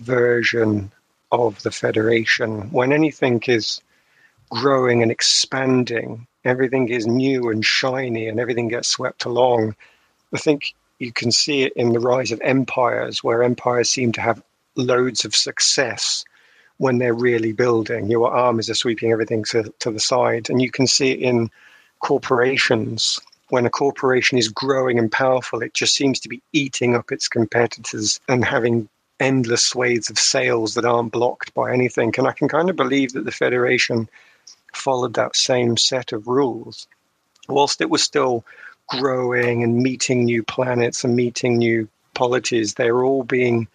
[0.00, 0.92] version
[1.30, 2.70] of the Federation.
[2.70, 3.80] When anything is
[4.50, 9.74] growing and expanding, everything is new and shiny and everything gets swept along.
[10.34, 14.20] I think you can see it in the rise of empires, where empires seem to
[14.20, 14.42] have
[14.76, 16.24] loads of success
[16.82, 18.10] when they're really building.
[18.10, 20.50] Your armies are sweeping everything to, to the side.
[20.50, 21.48] And you can see it in
[22.00, 23.20] corporations
[23.50, 27.28] when a corporation is growing and powerful, it just seems to be eating up its
[27.28, 28.88] competitors and having
[29.20, 32.14] endless swathes of sales that aren't blocked by anything.
[32.16, 34.08] And I can kind of believe that the Federation
[34.72, 36.88] followed that same set of rules.
[37.46, 38.42] Whilst it was still
[38.88, 43.68] growing and meeting new planets and meeting new polities, they were all being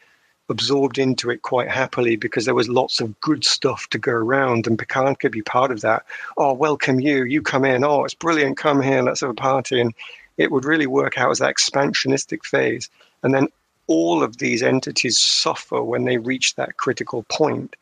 [0.50, 4.68] absorbed into it quite happily because there was lots of good stuff to go around
[4.68, 6.06] and Picard could be part of that.
[6.38, 7.84] Oh, welcome you, you come in.
[7.84, 9.80] Oh, it's brilliant, come here, let's have a party.
[9.82, 9.94] And
[10.38, 12.90] it would really work out as that expansionistic phase.
[13.24, 13.48] And then
[13.88, 17.76] all of these entities suffer when they reach that critical point.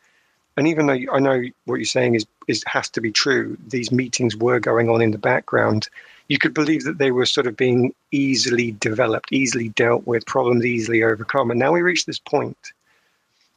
[0.56, 3.92] And even though I know what you're saying is, is has to be true, these
[3.92, 5.88] meetings were going on in the background
[6.28, 10.64] you could believe that they were sort of being easily developed, easily dealt with, problems
[10.64, 11.50] easily overcome.
[11.50, 12.72] And now we reach this point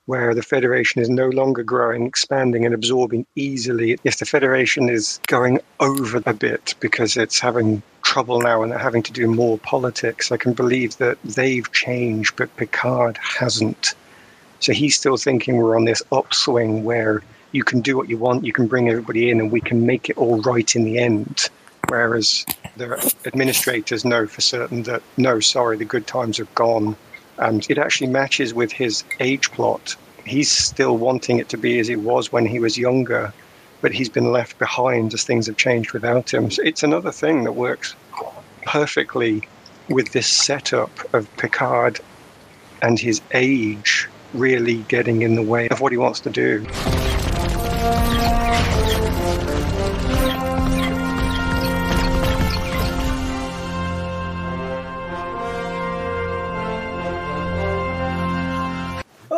[0.06, 3.98] where the Federation is no longer growing, expanding, and absorbing easily.
[4.04, 8.80] If the Federation is going over a bit because it's having trouble now and they're
[8.80, 13.94] having to do more politics, I can believe that they've changed, but Picard hasn't.
[14.60, 18.46] So he's still thinking we're on this upswing where you can do what you want,
[18.46, 21.50] you can bring everybody in, and we can make it all right in the end
[21.90, 22.46] whereas
[22.78, 26.96] the administrators know for certain that no, sorry, the good times are gone.
[27.38, 29.96] And it actually matches with his age plot.
[30.26, 33.34] He's still wanting it to be as it was when he was younger,
[33.82, 36.52] but he's been left behind as things have changed without him.
[36.52, 37.96] So it's another thing that works
[38.66, 39.48] perfectly
[39.88, 42.00] with this setup of Picard
[42.82, 46.66] and his age really getting in the way of what he wants to do.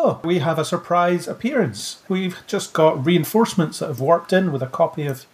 [0.04, 2.02] Oh, we have a surprise appearance.
[2.10, 5.28] We've just got reinforcements that have warped in with a copy of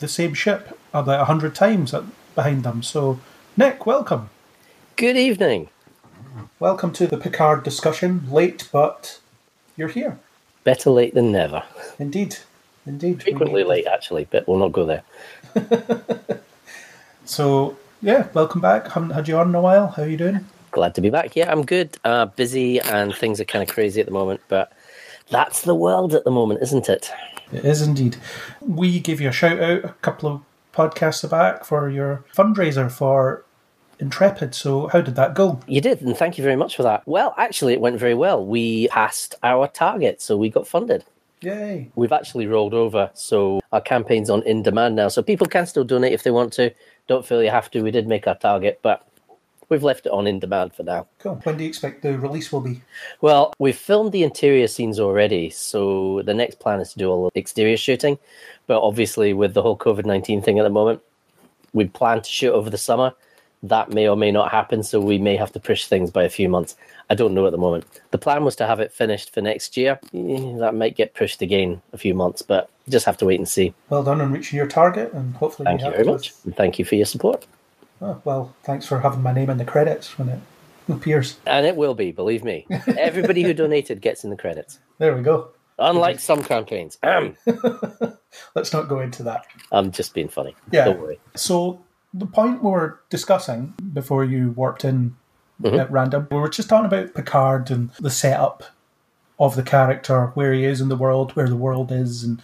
[0.00, 1.94] the same ship about a hundred times
[2.34, 2.82] behind them.
[2.82, 3.20] So,
[3.56, 4.30] Nick, welcome.
[4.96, 5.68] Good evening.
[6.58, 8.28] Welcome to the Picard discussion.
[8.28, 9.20] Late, but
[9.76, 10.18] you're here.
[10.64, 11.62] Better late than never.
[12.00, 12.38] Indeed.
[12.84, 13.22] Indeed.
[13.22, 15.04] Frequently late, actually, but we'll not go there.
[17.24, 18.88] So, yeah, welcome back.
[18.88, 19.86] Haven't had you on in a while.
[19.86, 20.44] How are you doing?
[20.72, 21.36] Glad to be back.
[21.36, 21.98] Yeah, I'm good.
[22.02, 24.72] Uh, busy and things are kind of crazy at the moment, but
[25.30, 27.12] that's the world at the moment, isn't it?
[27.52, 28.16] It is indeed.
[28.60, 30.40] We gave you a shout out a couple of
[30.72, 33.44] podcasts back for your fundraiser for
[33.98, 34.54] Intrepid.
[34.54, 35.60] So, how did that go?
[35.66, 37.06] You did, and thank you very much for that.
[37.06, 38.44] Well, actually, it went very well.
[38.44, 41.04] We passed our target, so we got funded.
[41.42, 41.90] Yay.
[41.94, 45.08] We've actually rolled over, so our campaign's on in demand now.
[45.08, 46.72] So people can still donate if they want to.
[47.06, 47.82] Don't feel you have to.
[47.82, 49.06] We did make our target, but
[49.72, 51.06] we've left it on in demand for now.
[51.18, 51.36] Cool.
[51.42, 52.82] When do you expect the release will be?
[53.22, 57.30] Well, we've filmed the interior scenes already, so the next plan is to do all
[57.30, 58.18] the exterior shooting.
[58.66, 61.00] But obviously, with the whole COVID 19 thing at the moment,
[61.72, 63.14] we plan to shoot over the summer.
[63.64, 66.28] That may or may not happen, so we may have to push things by a
[66.28, 66.76] few months.
[67.08, 67.84] I don't know at the moment.
[68.10, 70.00] The plan was to have it finished for next year.
[70.12, 73.48] Eh, That might get pushed again a few months, but just have to wait and
[73.48, 73.72] see.
[73.88, 76.32] Well done on reaching your target, and hopefully Thank you very much.
[76.56, 77.46] Thank you for your support.
[78.02, 80.40] Oh, well, thanks for having my name in the credits when it
[80.88, 81.38] appears.
[81.46, 82.66] And it will be, believe me.
[82.98, 84.80] Everybody who donated gets in the credits.
[84.98, 85.50] There we go.
[85.78, 86.98] Unlike some campaigns.
[88.54, 89.46] Let's not go into that.
[89.70, 90.56] I'm just being funny.
[90.72, 90.86] Yeah.
[90.86, 91.20] Don't worry.
[91.36, 91.80] So
[92.12, 95.16] the point we were discussing before you warped in
[95.62, 95.78] mm-hmm.
[95.78, 98.64] at random, we were just talking about Picard and the setup
[99.38, 102.42] of the character, where he is in the world, where the world is, and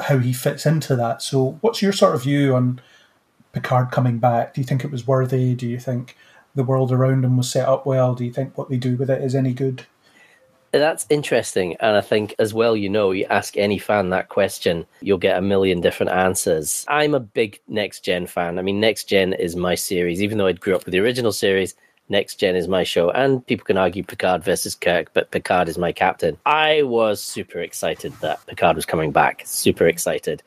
[0.00, 1.22] how he fits into that.
[1.22, 2.80] So, what's your sort of view on
[3.56, 4.52] Picard coming back?
[4.52, 5.54] Do you think it was worthy?
[5.54, 6.14] Do you think
[6.54, 8.14] the world around him was set up well?
[8.14, 9.86] Do you think what they do with it is any good?
[10.72, 11.74] That's interesting.
[11.80, 15.38] And I think, as well, you know, you ask any fan that question, you'll get
[15.38, 16.84] a million different answers.
[16.86, 18.58] I'm a big Next Gen fan.
[18.58, 20.22] I mean, Next Gen is my series.
[20.22, 21.74] Even though I grew up with the original series,
[22.10, 23.10] Next Gen is my show.
[23.10, 26.36] And people can argue Picard versus Kirk, but Picard is my captain.
[26.44, 29.44] I was super excited that Picard was coming back.
[29.46, 30.42] Super excited.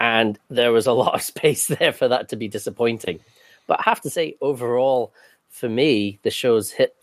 [0.00, 3.20] And there was a lot of space there for that to be disappointing.
[3.66, 5.12] But I have to say, overall,
[5.48, 6.94] for me, the show's hit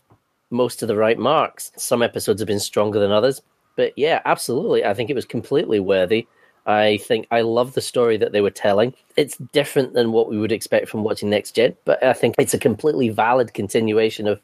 [0.50, 1.72] most of the right marks.
[1.76, 3.42] Some episodes have been stronger than others,
[3.76, 4.84] but yeah, absolutely.
[4.84, 6.26] I think it was completely worthy.
[6.66, 8.92] I think I love the story that they were telling.
[9.16, 12.54] It's different than what we would expect from watching Next Gen, but I think it's
[12.54, 14.40] a completely valid continuation of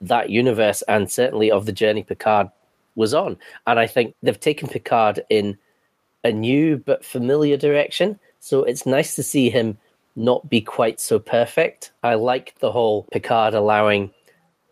[0.00, 2.48] that universe and certainly of the journey Picard
[2.94, 3.36] was on.
[3.66, 5.58] And I think they've taken Picard in
[6.24, 8.18] a new but familiar direction.
[8.40, 9.78] So it's nice to see him
[10.14, 11.92] not be quite so perfect.
[12.02, 14.10] I like the whole Picard allowing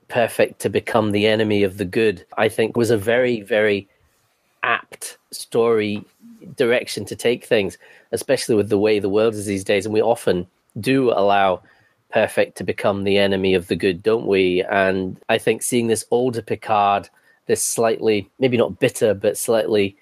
[0.08, 3.88] perfect to become the enemy of the good, I think was a very, very
[4.62, 6.04] apt story
[6.56, 7.78] direction to take things,
[8.12, 9.86] especially with the way the world is these days.
[9.86, 10.46] And we often
[10.78, 11.62] do allow
[12.12, 14.62] perfect to become the enemy of the good, don't we?
[14.64, 17.08] And I think seeing this older Picard,
[17.46, 19.96] this slightly, maybe not bitter, but slightly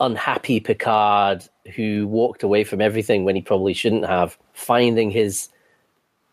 [0.00, 1.44] unhappy Picard
[1.76, 5.48] who walked away from everything when he probably shouldn't have, finding his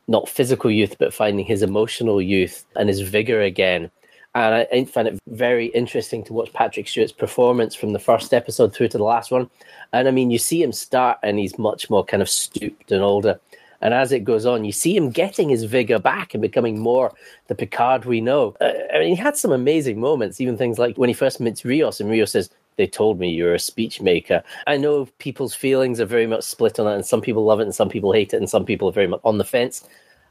[0.08, 3.92] not physical youth, but finding his emotional youth and his vigor again.
[4.36, 8.74] And I, find it very interesting to watch Patrick Stewart's performance from the first episode
[8.74, 9.50] through to the last one.
[9.94, 13.02] And I mean, you see him start and he's much more kind of stooped and
[13.02, 13.40] older.
[13.82, 17.14] And as it goes on, you see him getting his vigor back and becoming more
[17.48, 18.56] the Picard we know.
[18.62, 21.66] Uh, I mean, he had some amazing moments, even things like when he first meets
[21.66, 24.44] Rios, and Rios says, They told me you're a speech maker.
[24.68, 27.64] I know people's feelings are very much split on it, and some people love it
[27.64, 29.88] and some people hate it, and some people are very much on the fence.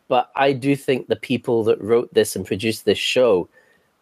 [0.09, 3.49] But I do think the people that wrote this and produced this show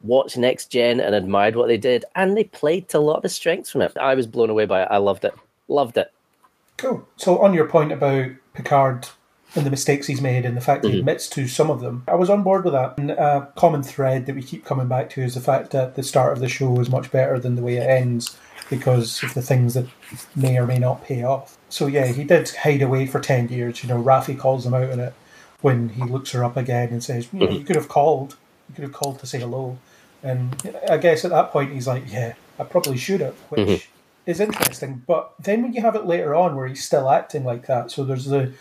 [0.03, 3.23] watched Next Gen and admired what they did, and they played to a lot of
[3.23, 3.97] the strengths from it.
[3.97, 4.89] I was blown away by it.
[4.91, 5.35] I loved it.
[5.69, 6.13] Loved it.
[6.77, 7.09] Cool.
[7.17, 9.09] So, on your point about Picard
[9.55, 11.01] and the mistakes he's made and the fact that he mhm.
[11.01, 12.99] admits to some of them, I was on board with that.
[12.99, 16.03] And a common thread that we keep coming back to is the fact that the
[16.03, 18.37] start of the show is much better than the way it ends
[18.71, 19.87] because of the things that
[20.35, 21.57] may or may not pay off.
[21.69, 23.83] So, yeah, he did hide away for 10 years.
[23.83, 25.15] You know, Raffi calls him out on it
[25.61, 28.37] when he looks her up again and says, you, know, you could have called.
[28.69, 29.79] You could have called to say hello.
[30.23, 30.57] And
[30.89, 33.87] I guess at that point he's like, yeah, I probably should have, which mhm.
[34.27, 35.03] is interesting.
[35.07, 38.05] But then when you have it later on where he's still acting like that, so
[38.05, 38.53] there's the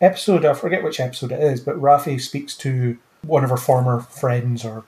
[0.00, 4.00] episode, I forget which episode it is, but Raffi speaks to one of her former
[4.00, 4.84] friends or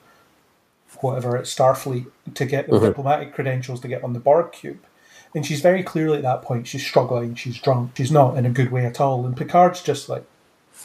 [1.01, 2.85] whatever at Starfleet to get the mm-hmm.
[2.85, 4.79] diplomatic credentials to get on the Borg cube.
[5.35, 8.49] And she's very clearly at that point, she's struggling, she's drunk, she's not in a
[8.49, 9.25] good way at all.
[9.25, 10.25] And Picard's just like,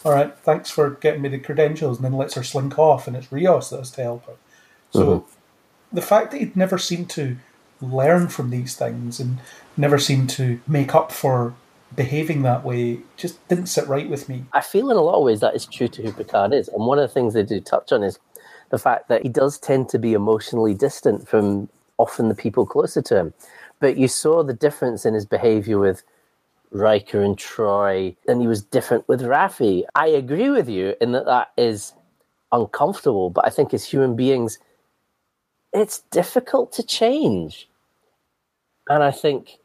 [0.05, 3.17] all right, thanks for getting me the credentials, and then lets her slink off, and
[3.17, 4.35] it's Rios that has to help her.
[4.93, 5.97] So mm-hmm.
[5.97, 7.37] the fact that he'd never seemed to
[7.81, 9.39] learn from these things and
[9.77, 11.55] never seemed to make up for
[11.97, 14.45] behaving that way just didn't sit right with me.
[14.53, 16.69] I feel in a lot of ways that is true to who Picard is.
[16.69, 18.19] And one of the things they do touch on is
[18.71, 21.69] the fact that he does tend to be emotionally distant from
[21.99, 23.35] often the people closer to him.
[23.81, 26.03] But you saw the difference in his behavior with
[26.71, 29.85] Riker and Troi, and he was different with Raffi.
[29.95, 31.93] I agree with you in that that is
[32.51, 34.59] uncomfortable, but I think as human beings,
[35.73, 37.69] it's difficult to change.
[38.89, 39.59] And I think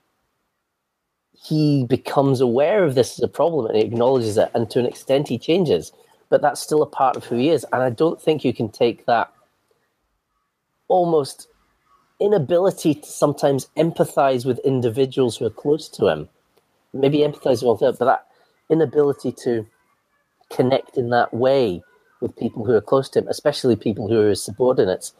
[1.42, 4.86] he becomes aware of this as a problem and he acknowledges it, and to an
[4.86, 5.92] extent, he changes.
[6.30, 7.66] But that's still a part of who he is.
[7.74, 9.32] And I don't think you can take that
[10.88, 11.48] almost
[12.20, 16.30] inability to sometimes empathize with individuals who are close to him.
[16.94, 18.28] Maybe empathize with them, but that
[18.70, 19.66] inability to
[20.52, 21.82] connect in that way
[22.22, 25.14] with people who are close to him, especially people who are his subordinates,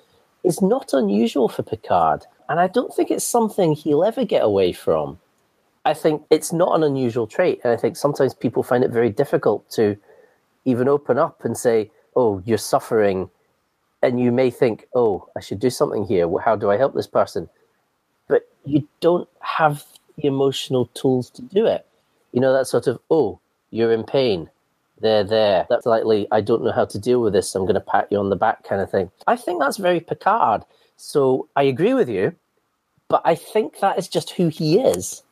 [0.44, 2.26] is not unusual for Picard.
[2.50, 5.20] And I don't think it's something he'll ever get away from.
[5.90, 7.60] I think it's not an unusual trait.
[7.64, 9.98] And I think sometimes people find it very difficult to
[10.66, 13.30] even open up and say, oh, you're suffering.
[14.04, 16.30] And you may think, oh, I should do something here.
[16.40, 17.50] How do I help this person?
[18.28, 19.84] But you don't have
[20.16, 21.86] the emotional tools to do it.
[22.34, 23.40] You know, that sort of, oh,
[23.72, 24.50] you're in pain.
[25.02, 25.66] They're there.
[25.70, 27.50] That's likely, I don't know how to deal with this.
[27.50, 29.10] So I'm going to pat you on the back kind of thing.
[29.26, 30.64] I think that's very Picard.
[30.98, 32.36] So I agree with you,
[33.08, 35.24] but I think that is just who he is.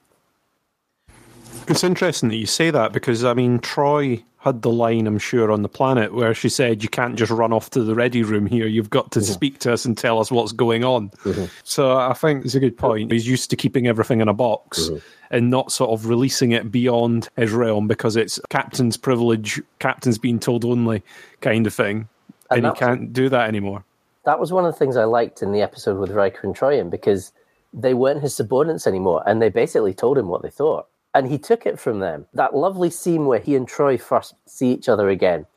[1.68, 5.52] It's interesting that you say that because I mean Troi had the line, I'm sure,
[5.52, 8.46] on the planet where she said, "You can't just run off to the ready room
[8.46, 8.68] here.
[8.68, 9.34] You've got to mm-hmm.
[9.34, 11.46] speak to us and tell us what's going on." Mm-hmm.
[11.64, 13.12] So I think it's a good point.
[13.12, 14.98] He's used to keeping everything in a box mm-hmm.
[15.32, 20.40] and not sort of releasing it beyond his realm because it's captain's privilege, captain's being
[20.40, 21.04] told only
[21.42, 22.08] kind of thing,
[22.50, 23.84] And and, he can't do that anymore.
[24.24, 26.90] that was one of the things I liked in the episode with Riker and Troyan
[26.90, 27.34] because
[27.74, 30.88] they weren't his subordinates anymore and they basically told him what they thought.
[31.18, 32.28] And he took it from them.
[32.36, 35.48] That lovely scene where he and Troi first see each other again.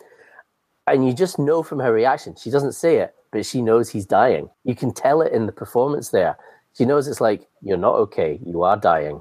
[0.87, 4.07] And you just know from her reaction, she doesn't say it, but she knows he's
[4.07, 4.49] dying.
[4.65, 6.39] You can tell it in the performance there.
[6.79, 9.21] She knows it's like, you're not okay, you are dying.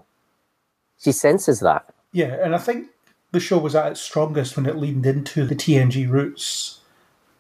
[0.98, 1.94] She senses that.
[2.14, 2.88] Yeah, and I think
[3.34, 6.80] the show was at its strongest when it leaned into the TNG roots.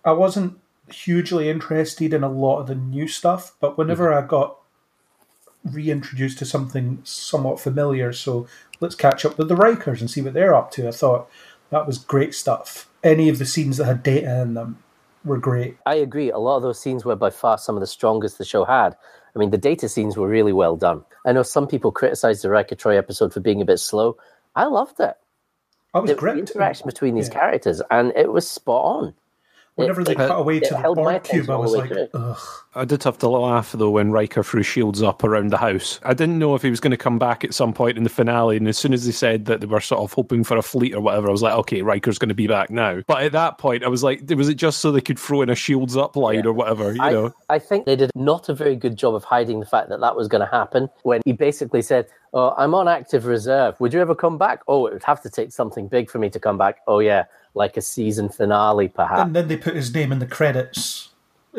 [0.04, 0.60] I wasn't
[0.92, 4.26] hugely interested in a lot of the new stuff, but whenever mm-hmm.
[4.26, 4.59] I got
[5.64, 8.48] reintroduced to something somewhat familiar, so
[8.80, 11.30] let's catch up with the Rikers and see what they're up to, I thought
[11.70, 12.90] that was great stuff.
[13.04, 14.80] Any of the scenes that had Data in them
[15.24, 15.78] were great.
[15.86, 16.32] I agree.
[16.32, 18.96] A lot of those scenes were by far some of the strongest the show had.
[19.36, 21.04] I mean, the Data scenes were really well done.
[21.26, 24.18] I know some people criticized the Riker Troi episode for being a bit slow.
[24.56, 25.16] I loved it.
[25.94, 27.34] I was The, the interaction between these Yeah.
[27.36, 29.14] characters, and it was spot on.
[29.80, 32.38] Whenever It- they cut away to the held Borg cube, I was like, ugh.
[32.76, 36.00] I did have to laugh though when Riker threw shields up around the house.
[36.04, 38.10] I didn't know if he was going to come back at some point in the
[38.10, 40.62] finale, and as soon as they said that they were sort of hoping for a
[40.62, 43.02] fleet or whatever, I was like, okay, Riker's going to be back now.
[43.08, 45.50] But at that point, I was like, was it just so they could throw in
[45.50, 46.94] a shields up line or whatever?
[46.94, 49.66] You I, know, I think they did not a very good job of hiding the
[49.66, 53.26] fact that that was going to happen when he basically said, oh, I'm on active
[53.26, 53.80] reserve.
[53.80, 54.62] Would you ever come back?
[54.68, 56.80] Oh, it would have to take something big for me to come back.
[56.88, 59.22] Oh, yeah, like a season finale, perhaps.
[59.22, 61.10] And then they put his name in the credits.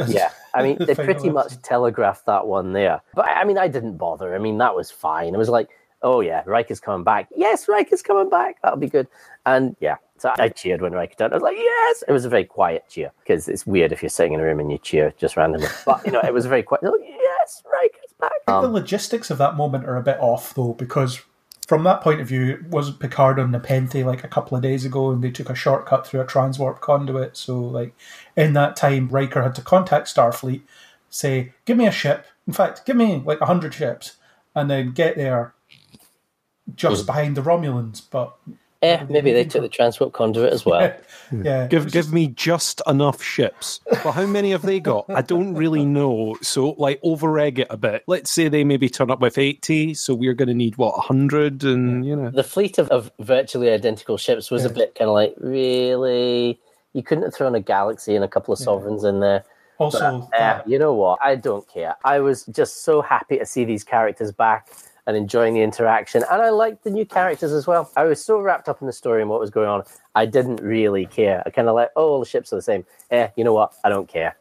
[0.07, 3.01] Yeah, I mean, the they pretty much telegraphed that one there.
[3.15, 4.35] But I mean, I didn't bother.
[4.35, 5.35] I mean, that was fine.
[5.35, 5.69] It was like,
[6.03, 7.29] oh yeah, Riker's coming back.
[7.35, 8.61] Yes, Riker's coming back.
[8.63, 9.09] That'll be good.
[9.47, 11.33] And yeah, so I cheered when Riker turned.
[11.33, 12.05] I was like, yes.
[12.07, 14.61] It was a very quiet cheer because it's weird if you're sitting in a room
[14.61, 15.67] and you cheer just randomly.
[15.87, 16.85] But you know, it was a very quiet.
[16.85, 18.33] Like, yes, Riker's back.
[18.47, 21.23] the Um, logistics of that moment are a bit off though, because
[21.67, 25.11] from that point of view, wasn't Picard on Nepenthe like a couple of days ago,
[25.11, 27.37] and they took a shortcut through a transwarp conduit.
[27.39, 27.95] So, like
[28.37, 30.63] in that time, Riker had to contact Starfleet,
[31.09, 32.27] say, "Give me a ship.
[32.47, 34.17] In fact, give me like a hundred ships,"
[34.55, 35.55] and then get there
[36.75, 38.03] just behind the Romulans.
[38.11, 38.37] But
[38.83, 40.93] eh, maybe they took the transport conduit as well.
[41.33, 43.81] yeah, it give was give me just enough ships.
[43.91, 45.07] But how many have they got?
[45.09, 46.37] I don't really know.
[46.43, 48.05] So like over egg it a bit.
[48.07, 51.63] Let's say they maybe turn up with eighty, so we're going to need what hundred,
[51.65, 52.31] and you know.
[52.31, 56.59] the fleet of, of virtually identical ships was a bit kind of like, really?
[56.93, 59.45] You couldn't have thrown a galaxy and a couple of sovereigns in there.
[59.79, 61.19] also Eh, that- you know what?
[61.23, 61.95] I don't care.
[62.05, 64.69] I was just so happy to see these characters back
[65.07, 66.25] and enjoying the interaction.
[66.31, 67.91] And I liked the new characters as well.
[67.97, 69.83] I was so wrapped up in the story and what was going on,
[70.15, 71.43] I didn't really care.
[71.47, 72.85] I kind of like, oh, all the ships are the same.
[73.11, 73.75] Eh, you know what?
[73.85, 74.37] I don't care.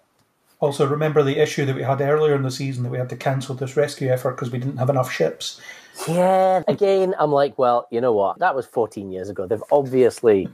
[0.62, 3.16] Also, remember the issue that we had earlier in the season that we had to
[3.16, 5.62] cancel this rescue effort because we didn't have enough ships.
[6.08, 6.64] Yeah.
[6.68, 8.40] Again, I'm like, well, you know what?
[8.40, 9.48] That was 14 years ago.
[9.48, 10.50] They've obviously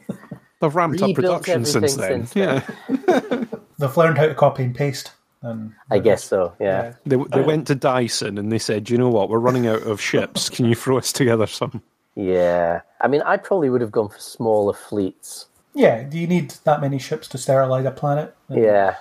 [0.61, 2.27] They've ramped up production since then.
[2.27, 3.45] everything since yeah.
[3.79, 5.11] They've learned how to copy and paste.
[5.45, 6.53] And I guess so.
[6.59, 6.93] Yeah.
[7.05, 9.83] They, they uh, went to Dyson and they said, you know what, we're running out
[9.83, 10.49] of ships.
[10.55, 11.81] Can you throw us together some?
[12.15, 12.81] Yeah.
[13.01, 15.47] I mean, I probably would have gone for smaller fleets.
[15.73, 18.35] Yeah, do you need that many ships to sterilize a planet?
[18.49, 18.95] Yeah.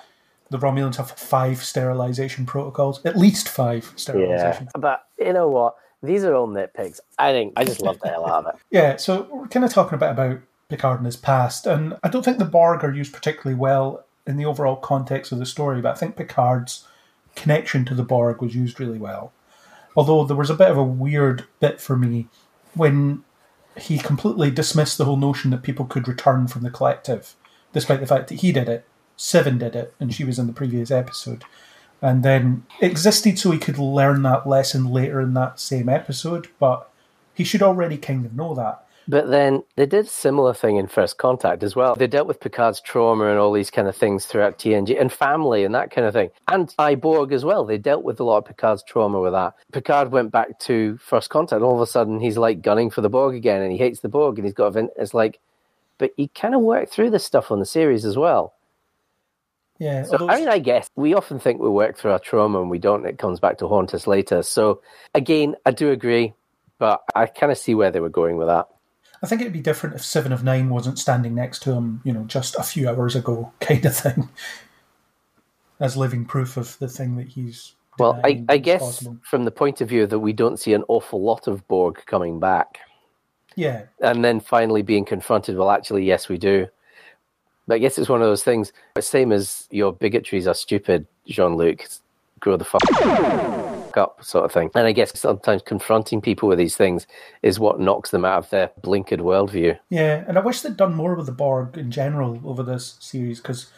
[0.51, 4.31] The Romulans have five sterilization protocols, at least five sterilization.
[4.31, 4.39] Yeah.
[4.39, 4.81] sterilization.
[4.81, 5.77] But you know what?
[6.03, 7.01] These are all nitpicks.
[7.19, 8.61] I think I just love the hell out of it.
[8.71, 12.09] Yeah, so we're kind of talking a bit about Picard and his past, and I
[12.09, 15.81] don't think the Borg are used particularly well in the overall context of the story,
[15.81, 16.87] but I think Picard's
[17.35, 19.33] connection to the Borg was used really well.
[19.97, 22.29] Although there was a bit of a weird bit for me
[22.75, 23.23] when
[23.77, 27.35] he completely dismissed the whole notion that people could return from the collective,
[27.73, 30.53] despite the fact that he did it, Seven did it, and she was in the
[30.53, 31.45] previous episode.
[32.03, 36.91] And then existed so he could learn that lesson later in that same episode, but
[37.33, 38.84] he should already kind of know that.
[39.07, 41.95] But then they did a similar thing in First Contact as well.
[41.95, 45.65] They dealt with Picard's trauma and all these kind of things throughout TNG and family
[45.65, 46.31] and that kind of thing.
[46.49, 47.65] And Cyborg as well.
[47.65, 49.55] They dealt with a lot of Picard's trauma with that.
[49.73, 51.59] Picard went back to First Contact.
[51.59, 54.01] And all of a sudden, he's like gunning for the Borg again and he hates
[54.01, 54.75] the Borg and he's got.
[54.77, 55.39] a It's like,
[55.99, 58.55] but he kind of worked through this stuff on the series as well.
[59.79, 62.71] Yeah, So, I mean, I guess we often think we work through our trauma and
[62.71, 63.05] we don't.
[63.07, 64.43] It comes back to haunt us later.
[64.43, 64.81] So,
[65.15, 66.33] again, I do agree,
[66.79, 68.69] but I kind of see where they were going with that.
[69.25, 72.13] I think it'd be different if Seven of Nine wasn't standing next to him, you
[72.13, 74.29] know, just a few hours ago, kind of thing,
[75.81, 77.73] as living proof of the thing that he's.
[77.99, 79.17] Well, I, I guess possible.
[79.23, 82.39] from the point of view that we don't see an awful lot of Borg coming
[82.39, 82.81] back,
[83.57, 86.67] Yeah, and then finally being confronted, well, actually, yes, we do.
[87.67, 91.57] But I guess it's one of those things, same as your bigotries are stupid, Jean
[91.57, 91.89] Luc,
[92.41, 92.83] grow the fuck
[93.97, 94.71] up, sort of thing.
[94.75, 97.07] And I guess sometimes confronting people with these things
[97.43, 99.79] is what knocks them out of their blinkered worldview.
[99.91, 103.41] yeah, and I wish they'd done more with the Borg in general over this series
[103.41, 103.71] because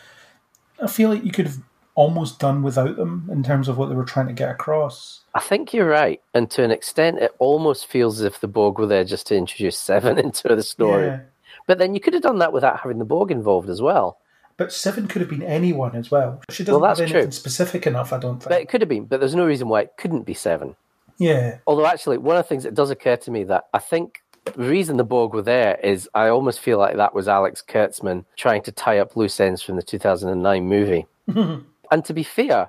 [0.82, 1.58] I feel like you could have
[1.94, 5.22] almost done without them in terms of what they were trying to get across.
[5.34, 6.20] I think you're right.
[6.34, 9.36] And to an extent, it almost feels as if the Borg were there just to
[9.36, 11.06] introduce Seven into the story.
[11.06, 11.20] Yeah,
[11.66, 14.18] But then you could have done that without having the Borg involved as well.
[14.56, 16.40] But Seven could have been anyone as well.
[16.50, 17.32] She doesn't Well, that's have anything true.
[17.32, 18.48] specific enough, I don't think.
[18.48, 20.76] But it could have been, but there's no reason why it couldn't be Seven.
[21.18, 24.22] yeah, Although, actually, one of the things that does occur to me that I think
[24.44, 28.24] the reason the Borg were there is I almost feel like that was Alex Kurtzman
[28.36, 31.06] trying to tie up loose ends from the 2009 movie.
[31.26, 32.68] and to be fair,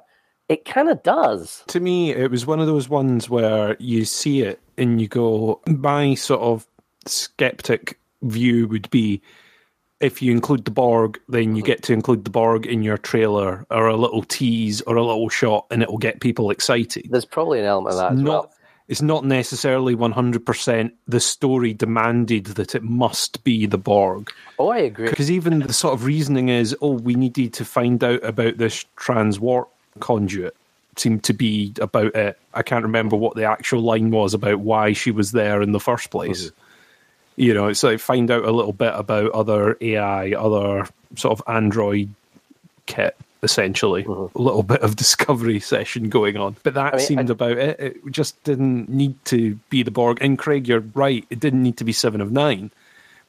[0.49, 1.63] it kind of does.
[1.67, 5.61] To me, it was one of those ones where you see it and you go,
[5.67, 6.65] my sort of
[7.05, 9.21] skeptic view would be
[9.99, 11.67] if you include the Borg, then you uh-huh.
[11.67, 15.29] get to include the Borg in your trailer or a little tease or a little
[15.29, 17.07] shot and it will get people excited.
[17.09, 18.53] There's probably an element of that as not well.
[18.87, 24.31] it's not necessarily 100% the story demanded that it must be the Borg.
[24.59, 25.09] Oh, I agree.
[25.09, 28.85] Because even the sort of reasoning is, oh, we needed to find out about this
[28.97, 29.69] trans warp
[29.99, 30.55] conduit.
[30.95, 32.39] Seemed to be about it.
[32.55, 35.79] I can't remember what the actual line was about why she was there in the
[35.79, 36.47] first place.
[36.47, 36.61] Mm-hmm.
[37.37, 41.47] You know, it's like find out a little bit about other AI, other sort of
[41.47, 42.13] android
[42.87, 44.03] kit, essentially.
[44.03, 44.37] Mm-hmm.
[44.37, 46.57] A little bit of discovery session going on.
[46.63, 47.79] But that I mean, seemed I- about it.
[47.79, 50.17] It just didn't need to be the Borg.
[50.19, 51.25] And Craig, you're right.
[51.29, 52.71] It didn't need to be Seven of Nine.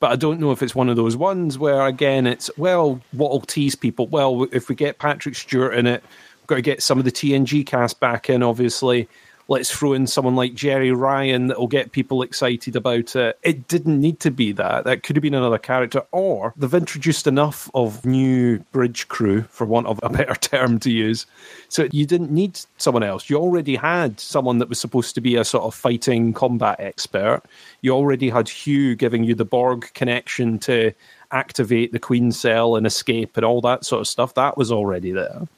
[0.00, 3.40] But I don't know if it's one of those ones where, again, it's, well, what'll
[3.40, 4.06] tease people?
[4.06, 6.02] Well, if we get Patrick Stewart in it,
[6.40, 9.08] we've got to get some of the TNG cast back in, obviously.
[9.50, 13.38] Let's throw in someone like Jeri Ryan that will get people excited about it.
[13.42, 14.84] It didn't need to be that.
[14.84, 16.02] That could have been another character.
[16.12, 20.90] Or they've introduced enough of new bridge crew, for want of a better term to
[20.90, 21.24] use.
[21.70, 23.30] So you didn't need someone else.
[23.30, 27.40] You already had someone that was supposed to be a sort of fighting combat expert.
[27.80, 30.92] You already had Hugh giving you the Borg connection to
[31.30, 34.34] activate the Queen cell and escape and all that sort of stuff.
[34.34, 35.48] That was already there.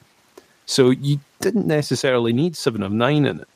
[0.67, 3.49] So you didn't necessarily need Seven of Nine in it.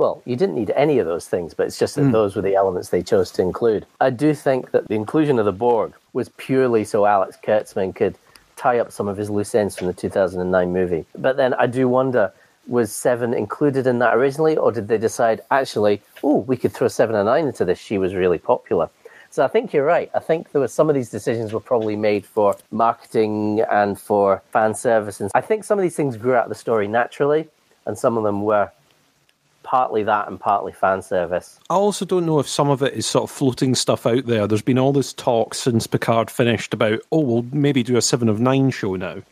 [0.00, 2.10] Well, you didn't need any of those things, but it's just that hmm.
[2.10, 3.84] those were the elements they chose to include.
[4.00, 8.16] I do think that the inclusion of the Borg was purely so Alex Kurtzman could
[8.56, 11.04] tie up some of his loose ends from the 2009 movie.
[11.18, 12.32] But then I do wonder
[12.66, 16.88] was Seven included in that originally, or did they decide, actually, oh, we could throw
[16.88, 17.78] Seven and Nine into this?
[17.78, 18.88] She was really popular.
[19.28, 20.10] So I think you're right.
[20.14, 24.40] I think there were some of these decisions were probably made for marketing and for
[24.50, 25.20] fan service.
[25.20, 27.48] And I think some of these things grew out of the story naturally,
[27.84, 28.70] and some of them were
[29.62, 31.58] partly that and partly fan service.
[31.68, 34.46] I also don't know if some of it is sort of floating stuff out there.
[34.46, 38.28] There's been all this talk since Picard finished about, oh, we'll maybe do a Seven
[38.28, 39.22] of Nine show now.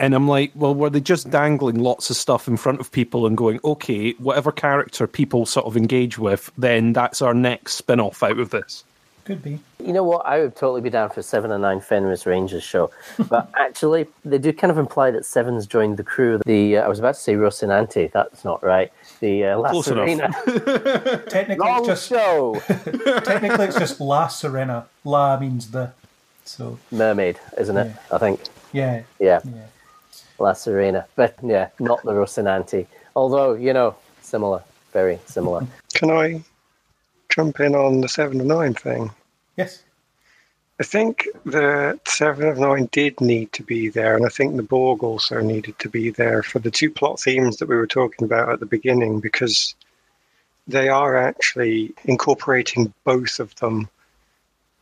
[0.00, 3.26] And I'm like, well, were they just dangling lots of stuff in front of people
[3.26, 8.00] and going, okay, whatever character people sort of engage with, then that's our next spin
[8.00, 8.82] off out of this?
[9.24, 9.60] Could be.
[9.78, 10.24] You know what?
[10.24, 12.90] I would totally be down for seven and nine Fenris Rangers show,
[13.28, 16.40] but actually, they do kind of imply that Seven's joined the crew.
[16.46, 18.10] The uh, I was about to say Rocinante.
[18.10, 18.90] That's not right.
[19.20, 19.88] The uh, La Close.
[19.88, 22.60] Sirena Technically, long it's just show.
[23.24, 24.86] technically it's just La Sirena.
[25.04, 25.92] La means the.
[26.44, 27.94] So Mermaid, isn't it?
[28.10, 28.40] I think.
[28.72, 29.66] yeah, Yeah, yeah.
[30.38, 32.86] La Sirena, but yeah, not the Rocinante.
[33.14, 35.66] Although you know, similar, very similar.
[35.94, 36.42] Can I
[37.28, 39.10] jump in on the seven to nine thing?
[39.56, 39.82] Yes.
[40.80, 44.62] I think that Seven of Nine did need to be there, and I think the
[44.62, 48.24] Borg also needed to be there for the two plot themes that we were talking
[48.24, 49.74] about at the beginning, because
[50.66, 53.90] they are actually incorporating both of them,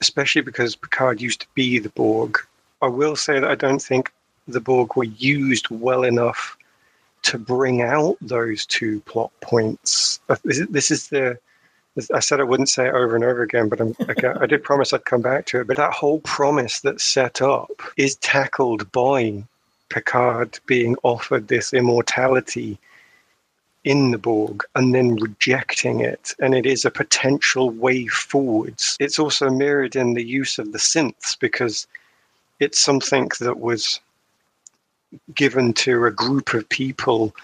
[0.01, 2.39] especially because Picard used to be the Borg.
[2.81, 4.13] I will say that I don't think
[4.47, 6.57] the Borg were used well enough
[7.23, 10.21] to bring out those two plot points.
[10.29, 11.39] Uh, This is, this is the
[12.15, 14.93] I said I wouldn't say it over and over again, but okay, I did promise
[14.93, 15.67] I'd come back to it.
[15.67, 19.43] But that whole promise that's set up is tackled by
[19.89, 22.79] Picard being offered this immortality
[23.85, 26.35] in the Borg and then rejecting it.
[26.41, 28.97] And it is a potential way forwards.
[29.01, 31.87] It's also mirrored in the use of the synths because
[32.61, 34.01] it's something that was
[35.35, 37.35] given to a group of people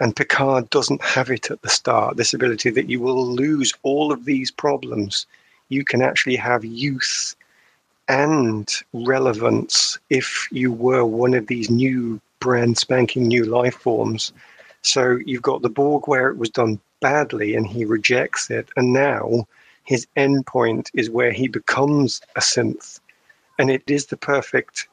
[0.00, 2.16] and Picard doesn't have it at the start.
[2.16, 5.26] This ability that you will lose all of these problems.
[5.68, 7.34] You can actually have youth
[8.08, 14.32] and relevance if you were one of these new, brand spanking new life forms.
[14.82, 18.68] So you've got the Borg where it was done badly and he rejects it.
[18.76, 19.46] And now
[19.84, 23.00] his endpoint is where he becomes a synth.
[23.58, 24.88] And it is the perfect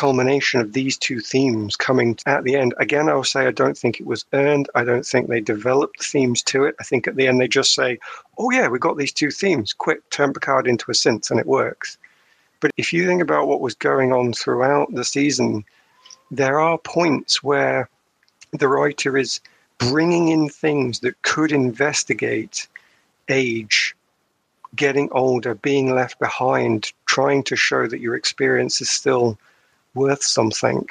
[0.00, 2.72] culmination of these two themes coming at the end.
[2.78, 4.66] Again, I will say I don't think it was earned.
[4.74, 6.74] I don't think they developed themes to it.
[6.80, 7.98] I think at the end they just say,
[8.38, 9.74] oh, yeah, we've got these two themes.
[9.74, 11.98] Quick, turn Picard into a synth, and it works.
[12.60, 15.66] But if you think about what was going on throughout the season,
[16.30, 17.86] there are points where
[18.52, 19.38] the writer is
[19.76, 22.68] bringing in things that could investigate
[23.28, 23.94] age,
[24.74, 29.38] getting older, being left behind, trying to show that your experience is still
[29.94, 30.86] worth something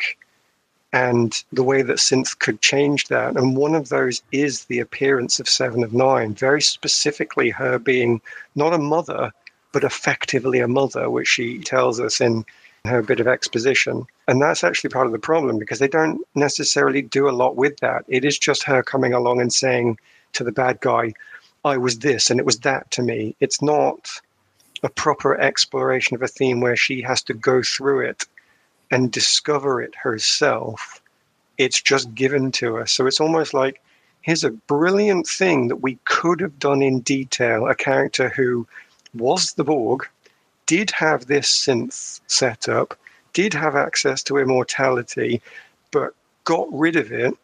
[0.91, 3.37] and the way that synth could change that.
[3.37, 8.21] And one of those is the appearance of Seven of Nine, very specifically her being
[8.55, 9.31] not a mother,
[9.71, 12.43] but effectively a mother, which she tells us in
[12.85, 14.05] her bit of exposition.
[14.27, 17.77] And that's actually part of the problem because they don't necessarily do a lot with
[17.81, 18.05] that.
[18.07, 19.99] It is just her coming along and saying
[20.33, 21.13] to the bad guy,
[21.63, 23.35] I was this and it was that to me.
[23.39, 24.09] It's not
[24.81, 28.25] a proper exploration of a theme where she has to go through it
[28.91, 31.01] and discover it herself.
[31.57, 32.91] It's just given to us.
[32.91, 33.81] So it's almost like
[34.21, 37.67] here's a brilliant thing that we could have done in detail.
[37.67, 38.67] A character who
[39.13, 40.07] was the Borg,
[40.65, 42.97] did have this synth set up,
[43.33, 45.41] did have access to immortality,
[45.91, 46.13] but
[46.43, 47.35] got rid of it.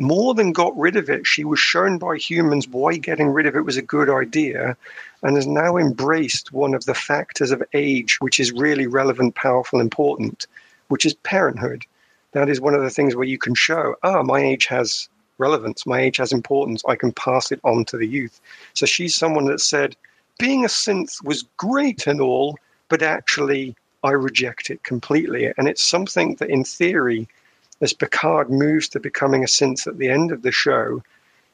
[0.00, 3.54] More than got rid of it, she was shown by humans why getting rid of
[3.54, 4.74] it was a good idea
[5.22, 9.78] and has now embraced one of the factors of age which is really relevant, powerful,
[9.78, 10.46] important,
[10.88, 11.84] which is parenthood.
[12.32, 15.84] That is one of the things where you can show, ah, my age has relevance,
[15.84, 18.40] my age has importance, I can pass it on to the youth.
[18.72, 19.96] So she's someone that said,
[20.38, 22.56] being a synth was great and all,
[22.88, 25.52] but actually I reject it completely.
[25.58, 27.28] And it's something that, in theory,
[27.80, 31.02] as Picard moves to becoming a synth at the end of the show,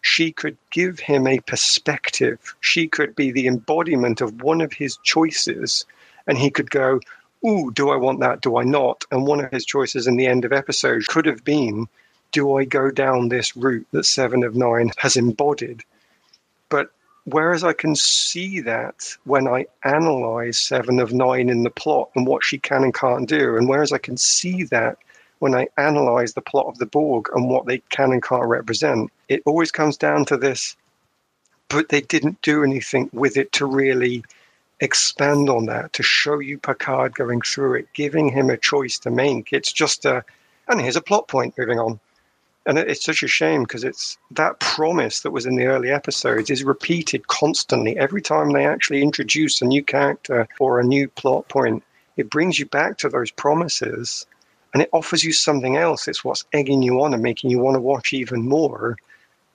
[0.01, 2.55] she could give him a perspective.
[2.61, 5.85] She could be the embodiment of one of his choices,
[6.27, 7.01] and he could go,
[7.45, 8.41] Ooh, do I want that?
[8.41, 9.05] Do I not?
[9.11, 11.87] And one of his choices in the end of episode could have been,
[12.33, 15.85] Do I go down this route that Seven of Nine has embodied?
[16.69, 16.91] But
[17.25, 22.27] whereas I can see that when I analyze Seven of Nine in the plot and
[22.27, 24.99] what she can and can't do, and whereas I can see that
[25.39, 29.11] when I analyze the plot of the Borg and what they can and can't represent,
[29.29, 30.77] it always comes down to this.
[31.69, 34.25] But they didn't do anything with it to really
[34.81, 39.11] expand on that, to show you Picard going through it, giving him a choice to
[39.11, 39.53] make.
[39.53, 40.25] It's just a,
[40.69, 41.99] and here's a plot point moving on.
[42.67, 46.51] And it's such a shame because it's that promise that was in the early episodes
[46.51, 47.97] is repeated constantly.
[47.97, 51.85] Every time they actually introduce a new character or a new plot point,
[52.17, 54.27] it brings you back to those promises
[54.77, 56.07] and it offers you something else.
[56.07, 58.99] It's what's egging you on and making you want to watch even more.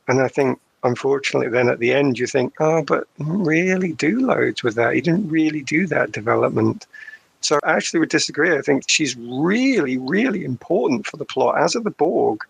[0.08, 4.64] And I think, unfortunately, then at the end, you think, oh, but really do loads
[4.64, 4.96] with that.
[4.96, 6.88] You didn't really do that development.
[7.42, 8.58] So I actually would disagree.
[8.58, 12.44] I think she's really, really important for the plot, as are the Borg,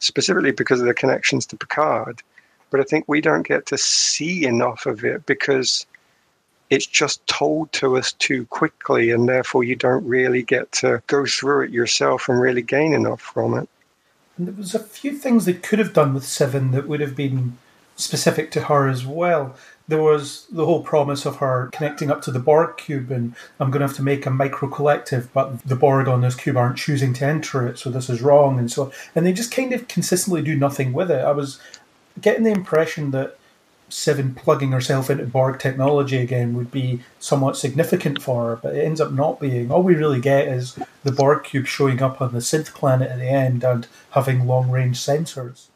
[0.00, 2.22] specifically because of the connections to Picard.
[2.70, 5.86] But I think we don't get to see enough of it because
[6.70, 11.24] it's just told to us too quickly, and therefore you don't really get to go
[11.26, 13.68] through it yourself and really gain enough from it.
[14.36, 17.16] And there was a few things they could have done with Seven that would have
[17.16, 17.56] been
[17.96, 19.56] specific to her as well.
[19.88, 23.70] There was the whole promise of her connecting up to the Borg cube, and I'm
[23.70, 26.76] going to have to make a micro collective, but the Borg on this cube aren't
[26.76, 29.88] choosing to enter it, so this is wrong, and so and they just kind of
[29.88, 31.24] consistently do nothing with it.
[31.24, 31.60] I was
[32.20, 33.38] getting the impression that
[33.88, 38.84] Seven plugging herself into Borg technology again would be somewhat significant for her, but it
[38.84, 39.70] ends up not being.
[39.70, 43.18] All we really get is the Borg cube showing up on the synth planet at
[43.18, 45.68] the end and having long range sensors.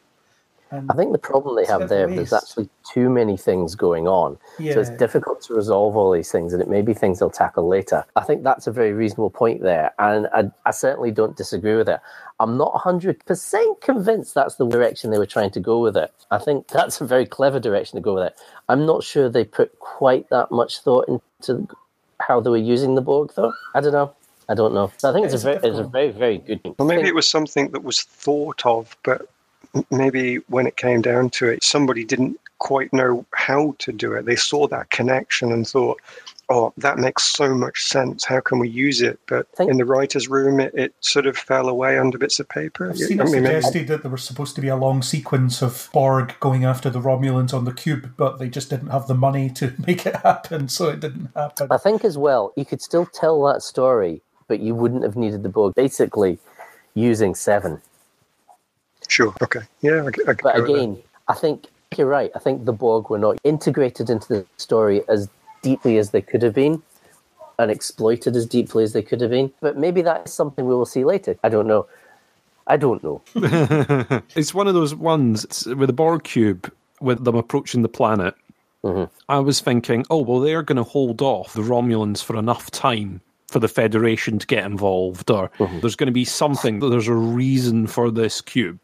[0.73, 3.37] And I think the problem they It's a bit have there, there's actually too many
[3.37, 4.39] things going on.
[4.59, 4.75] Yeah.
[4.75, 7.67] So it's difficult to resolve all these things, and it may be things they'll tackle
[7.67, 8.05] later.
[8.15, 11.89] I think that's a very reasonable point there, and I, I certainly don't disagree with
[11.89, 11.99] it.
[12.41, 16.13] I'm not 100% convinced that's the direction they were trying to go with it.
[16.31, 18.35] I think that's a very clever direction to go with it.
[18.69, 21.69] I'm not sure they put quite that much thought into
[22.21, 23.53] how they were using the Borg, though.
[23.75, 24.15] I don't know.
[24.49, 24.93] I don't know.
[24.99, 26.61] So I think it's, It's a a very, it's a very, very good.
[26.79, 27.09] Well, maybe thing.
[27.09, 29.29] it was something that was thought of, but
[29.91, 34.27] maybe when it came down to it, somebody didn't quite know how to do it.
[34.27, 36.01] They saw that connection and thought,
[36.51, 38.25] oh, that makes so much sense.
[38.25, 39.19] How can we use it?
[39.29, 42.49] But Think- in the writer's room, it, it sort of fell away under bits of
[42.49, 42.91] paper.
[42.91, 45.63] I've seen it mean, maybe- suggested that there was supposed to be a long sequence
[45.63, 49.15] of Borg going after the Romulans on the cube, but they just didn't have the
[49.15, 51.69] money to make it happen, so it didn't happen.
[51.71, 55.45] I think as well, you could still tell that story, but you wouldn't have needed
[55.45, 55.75] the Borg.
[55.77, 56.39] Basically,
[56.95, 57.81] using Seven.
[59.09, 59.35] Sure.
[59.41, 59.61] Okay.
[59.81, 60.03] Yeah.
[60.05, 60.99] I, I But go again,
[61.29, 62.31] I think you're right.
[62.35, 65.29] I think the Borg were not integrated into the story as
[65.63, 66.83] deeply as they could have been
[67.59, 69.53] and exploited as deeply as they could have been.
[69.61, 71.37] But maybe that is something we will see later.
[71.45, 71.87] I don't know.
[72.67, 73.21] I don't know.
[74.37, 78.35] It's one of those ones with the Borg cube with them approaching the planet.
[78.85, 79.13] Mm-hmm.
[79.29, 83.21] I was thinking, oh well, they're going to hold off the Romulans for enough time
[83.49, 85.81] for the Federation to get involved, or mm-hmm.
[85.81, 86.79] there's going to be something.
[86.79, 88.79] There's a reason for this cube,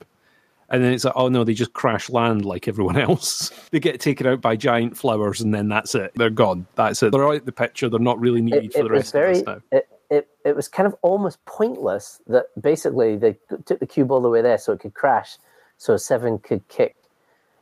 [0.69, 3.51] and then it's like, oh no, they just crash land like everyone else.
[3.71, 6.13] they get taken out by giant flowers, and then that's it.
[6.17, 6.67] They're gone.
[6.75, 7.13] That's it.
[7.13, 7.89] They're out of the picture.
[7.89, 9.33] They're not really needed It, for it the rest very.
[9.33, 9.79] of us now.
[9.79, 14.21] It, it, it was kind of almost pointless that basically they took the cube all
[14.21, 15.37] the way there so it could crash,
[15.79, 16.97] so Seven could kick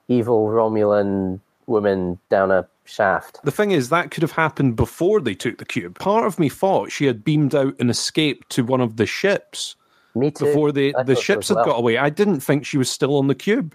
[0.08, 3.40] evil Romulan woman down a shaft.
[3.44, 5.98] The thing is, that could have happened before they took the cube.
[5.98, 9.76] Part of me thought she had beamed out and escaped to one of the ships
[10.14, 10.44] Me too.
[10.46, 11.64] before the, I the ships as had well.
[11.66, 11.98] got away.
[11.98, 13.74] I didn't think she was still on the cube.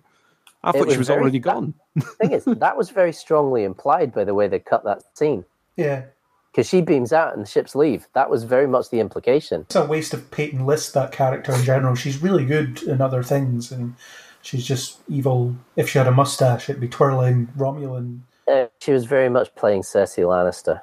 [0.64, 1.74] I thought was she was very- already that- gone.
[1.96, 5.46] The thing is, that was very strongly implied by the way they cut that scene.
[5.76, 6.04] yeah.
[6.52, 8.08] Because she beams out and the ships leave.
[8.16, 9.62] That was very much the implication.
[9.62, 11.94] It's a waste of Peyton List, that character in general.
[11.94, 13.94] She's really good in other things, and
[14.42, 15.56] she's just evil.
[15.76, 18.22] If she had a mustache, it'd be twirling Romulan.
[18.52, 20.82] Uh, she was very much playing Cersei Lannister.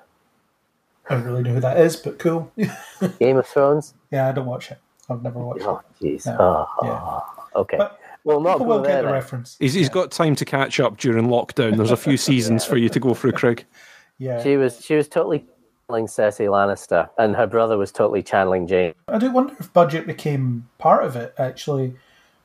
[1.11, 2.53] I don't really know who that is, but cool.
[3.19, 3.93] Game of Thrones?
[4.13, 4.79] yeah, I don't watch it.
[5.09, 5.63] I've never watched.
[5.65, 6.27] Oh, jeez.
[6.27, 6.37] Yeah.
[6.39, 7.61] Oh, Yeah.
[7.61, 7.77] okay.
[7.79, 8.97] But well, not people will get there.
[9.03, 9.13] the then.
[9.15, 9.57] reference.
[9.61, 11.77] He's, he's got time to catch up during lockdown.
[11.77, 13.65] There's a few seasons for you to go through, Craig.
[14.19, 14.43] Yeah.
[14.43, 15.45] She was she was totally
[15.89, 18.95] channeling Cersei Lannister, and her brother was totally channeling Jaime.
[19.09, 21.35] I do wonder if budget became part of it.
[21.39, 21.95] Actually,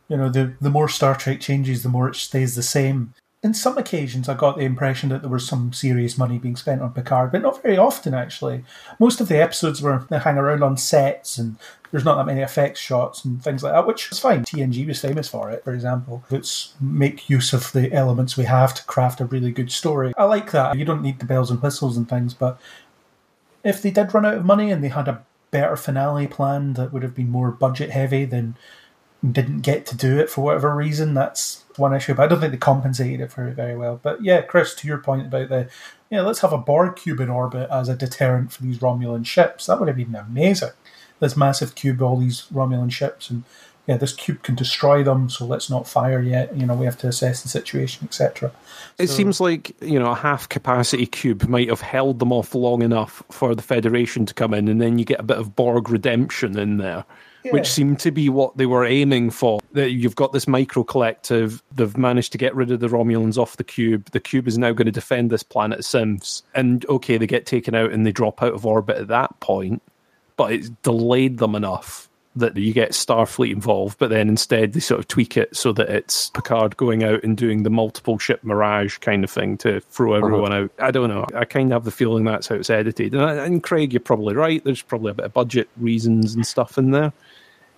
[0.09, 3.13] you know, the the more Star Trek changes, the more it stays the same.
[3.43, 6.81] In some occasions, I got the impression that there was some serious money being spent
[6.81, 8.13] on Picard, but not very often.
[8.13, 8.63] Actually,
[8.99, 11.55] most of the episodes were they hang around on sets, and
[11.89, 14.45] there's not that many effects shots and things like that, which is fine.
[14.45, 16.23] TNG was famous for it, for example.
[16.29, 20.13] Let's make use of the elements we have to craft a really good story.
[20.19, 20.77] I like that.
[20.77, 22.61] You don't need the bells and whistles and things, but
[23.63, 26.93] if they did run out of money and they had a better finale planned that
[26.93, 28.55] would have been more budget heavy then
[29.29, 32.51] didn't get to do it for whatever reason that's one issue but i don't think
[32.51, 33.99] they compensated it very very well.
[34.01, 35.69] But yeah chris to your point about the
[36.09, 39.65] yeah let's have a borg cube in orbit as a deterrent for these romulan ships.
[39.65, 40.71] That would have been amazing.
[41.19, 43.43] This massive cube all these romulan ships and
[43.87, 46.55] yeah this cube can destroy them so let's not fire yet.
[46.55, 48.51] You know we have to assess the situation etc
[48.97, 52.81] It seems like you know a half capacity cube might have held them off long
[52.81, 55.89] enough for the Federation to come in, and then you get a bit of Borg
[55.89, 57.03] redemption in there,
[57.43, 57.53] Yeah.
[57.53, 59.59] which seemed to be what they were aiming for.
[59.71, 63.57] That you've got this micro collective, they've managed to get rid of the Romulans off
[63.57, 64.11] the cube.
[64.11, 67.73] The cube is now going to defend this planet synths, and okay, they get taken
[67.73, 69.81] out and they drop out of orbit at that point,
[70.37, 74.99] but it's delayed them enough that you get Starfleet involved, but then instead they sort
[74.99, 78.99] of tweak it so that it's Picard going out and doing the multiple ship mirage
[78.99, 80.25] kind of thing to throw uh-huh.
[80.25, 80.71] everyone out.
[80.79, 81.25] I don't know.
[81.35, 83.13] I kind of have the feeling that's how it's edited.
[83.13, 84.63] And, and Craig, you're probably right.
[84.63, 87.11] There's probably a bit of budget reasons and stuff in there.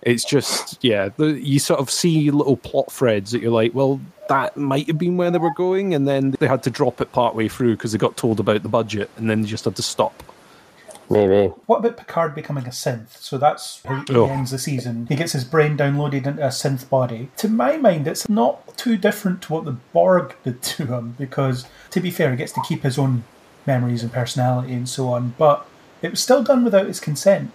[0.04, 4.00] It's just yeah, the, you sort of see little plot threads that you're like, well,
[4.28, 7.10] that might have been where they were going, and then they had to drop it
[7.12, 9.82] partway through because they got told about the budget, and then they just had to
[9.82, 10.22] stop.
[11.10, 11.48] Maybe.
[11.66, 13.18] What about Picard becoming a synth?
[13.18, 14.26] So that's how he Oh.
[14.26, 15.06] ends the season.
[15.08, 17.28] He gets his brain downloaded into a synth body.
[17.38, 21.66] To my mind, it's not too different to what the Borg did to him, because
[21.90, 23.24] to be fair, he gets to keep his own
[23.66, 25.66] memories and personality and so on, but
[26.00, 27.50] it was still done without his consent.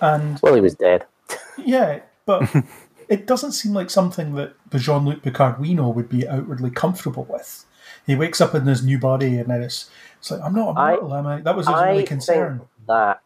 [0.00, 1.04] And Well, he was dead.
[1.58, 2.48] yeah, but
[3.08, 6.70] it doesn't seem like something that the Jean Luc Picard we know would be outwardly
[6.70, 7.64] comfortable with.
[8.06, 10.94] He wakes up in his new body and then it's, it's like, I'm not I-
[10.94, 11.40] immortal, am I?
[11.42, 12.62] That was his I only concern.
[12.88, 13.20] that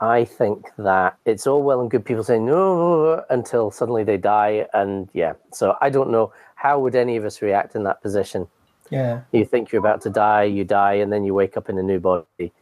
[0.00, 4.66] I think that it's all well and good people saying no until suddenly they die,
[4.74, 5.34] and yeah.
[5.54, 8.46] So I don't know how would any of us react in that position.
[8.90, 9.22] Yeah.
[9.32, 11.82] You think you're about to die, you die, and then you wake up in a
[11.82, 12.52] new body.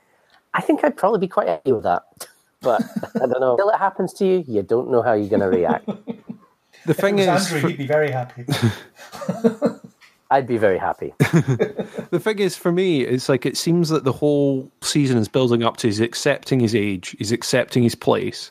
[0.55, 2.05] I think I'd probably be quite happy with that.
[2.65, 2.83] But
[3.17, 3.53] I don't know.
[3.53, 5.87] Until it happens to you, you don't know how you're going to react.
[5.87, 8.47] The If thing it was is, Andrew, for- he'd be very happy.
[10.31, 11.15] I'd be very happy.
[11.19, 15.63] the thing is for me, it's like it seems that the whole season is building
[15.63, 18.51] up to he's accepting his age, he's accepting his place,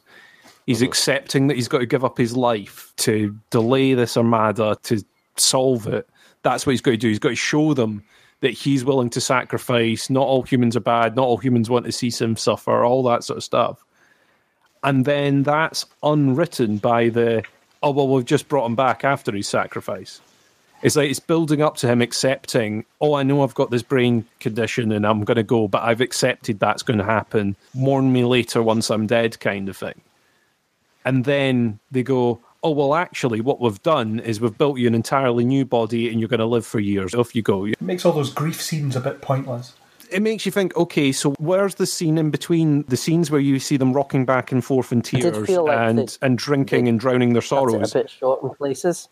[0.65, 0.85] he's mm-hmm.
[0.85, 5.03] accepting that he's got to give up his life to delay this armada to
[5.35, 6.07] solve it.
[6.43, 7.09] That's what he's got to do.
[7.09, 8.03] He's got to show them
[8.41, 10.09] that he's willing to sacrifice.
[10.09, 11.15] Not all humans are bad.
[11.15, 12.83] Not all humans want to see him suffer.
[12.83, 13.83] All that sort of stuff.
[14.83, 17.43] And then that's unwritten by the
[17.81, 20.21] oh well, we've just brought him back after his sacrifice.
[20.81, 24.25] It's like it's building up to him accepting, oh, I know I've got this brain
[24.41, 27.55] condition and I'm going to go, but I've accepted that's going to happen.
[27.73, 30.01] Mourn me later once I'm dead, kind of thing.
[31.05, 34.95] And then they go, oh, well, actually, what we've done is we've built you an
[34.95, 37.13] entirely new body and you're going to live for years.
[37.13, 37.65] Off you go.
[37.65, 39.75] It makes all those grief scenes a bit pointless.
[40.13, 43.59] It makes you think, okay, so where's the scene in between the scenes where you
[43.59, 46.99] see them rocking back and forth in tears like and, they- and drinking they and
[46.99, 47.91] drowning their That's it sorrows?
[47.95, 49.09] a bit short in places.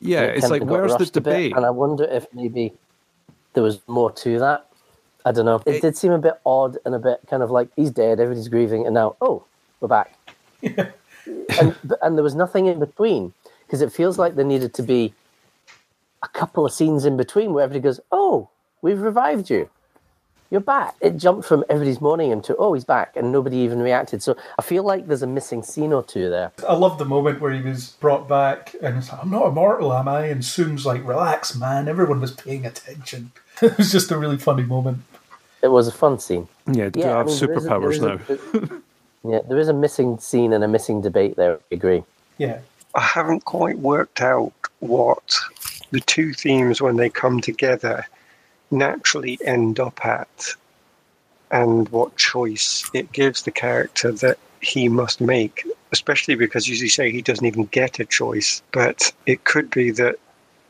[0.00, 1.56] Yeah, It it's like, where's the rushed a bit, debate?
[1.56, 2.72] and I wonder if maybe
[3.54, 4.66] there was more to that.
[5.24, 5.60] I don't know.
[5.66, 8.20] It, It- did seem a bit odd and a bit kind of like he's dead,
[8.20, 9.44] everybody's grieving, and now oh,
[9.80, 10.14] we're back.
[10.62, 13.32] and and there was nothing in between
[13.66, 15.12] because it feels like there needed to be
[16.22, 18.48] a couple of scenes in between where everybody goes, "Oh,
[18.82, 19.68] we've revived you."
[20.50, 20.94] You're back.
[21.02, 24.22] It jumped from everybody's mourning him to, oh, he's back, and nobody even reacted.
[24.22, 26.52] So I feel like there's a missing scene or two there.
[26.66, 29.92] I love the moment where he was brought back and it's like, I'm not immortal,
[29.92, 30.26] am I?
[30.26, 31.86] And Soong's like, relax, man.
[31.86, 33.30] Everyone was paying attention.
[33.62, 35.00] it was just a really funny moment.
[35.62, 36.48] It was a fun scene.
[36.66, 38.70] yeah, do Yeah, I have mean, there is a- superpowers now.
[39.24, 41.56] a- yeah, there is a missing scene and a missing debate there.
[41.56, 42.04] I agree.
[42.38, 42.60] Yeah.
[42.94, 45.36] I haven't quite worked out what
[45.90, 48.06] the two themes, when they come together,
[48.70, 50.54] naturally end up at,
[51.50, 55.66] and what choice it gives the character that he must make.
[55.90, 58.62] Especially because, as you say, he doesn't even get a choice.
[58.72, 60.16] But it could be that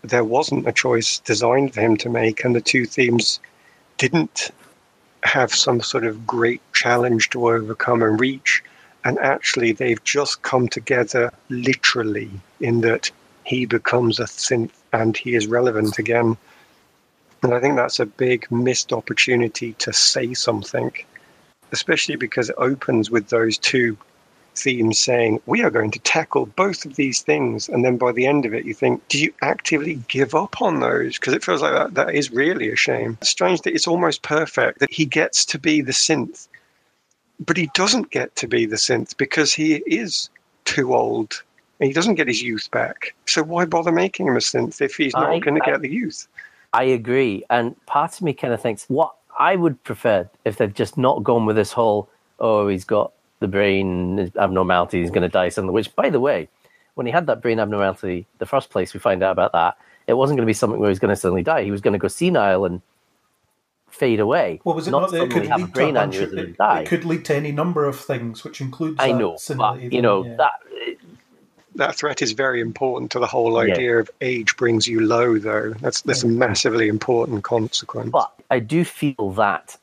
[0.03, 3.41] there wasn't a choice designed for him to make, and the two themes
[3.97, 4.51] didn't
[5.25, 8.63] have some sort of great challenge to overcome and reach
[9.05, 12.31] and actually they've just come together literally
[12.61, 13.11] in that
[13.45, 16.37] he becomes a synth and he is relevant again.
[17.43, 20.93] And I think that's a big missed opportunity to say something,
[21.73, 23.97] especially because it opens with those two
[24.55, 27.69] themes saying, We are going to tackle both of these things.
[27.69, 30.81] And then by the end of it, you think, Do you actively give up on
[30.81, 31.19] those?
[31.19, 33.19] Because it feels like that, that is really a shame.
[33.21, 36.49] It's strange that it's almost perfect that he gets to be the synth
[37.45, 40.31] but he doesn't get to be the synth because he is
[40.65, 41.43] too old
[41.81, 43.15] and he doesn't get his youth back.
[43.27, 46.27] So why bother making him a synth if he's not going to get the youth?
[46.73, 47.45] I agree.
[47.51, 51.25] And part of me kind of thinks what I would prefer if they'd just not
[51.25, 52.09] gone with this whole,
[52.41, 55.73] oh, he's got the brain abnormality, he's going to die suddenly.
[55.73, 56.49] Which, by the way,
[56.95, 60.15] when he had that brain abnormality, the first place we find out about that, it
[60.15, 61.63] wasn't going to be something where he's going to suddenly die.
[61.63, 62.83] He was going to go senile and
[63.89, 64.61] fade away.
[64.65, 67.05] Well, was it not, that it could lead to a bunch of, it, it could
[67.05, 70.37] lead to any number of things, which includes I know, but you know yeah.
[70.37, 70.53] that
[71.79, 73.73] That threat is very important to the whole Yeah.
[73.73, 75.75] idea of age brings you low, though.
[75.81, 78.11] That's that's a massively important consequence.
[78.11, 79.77] But I do feel that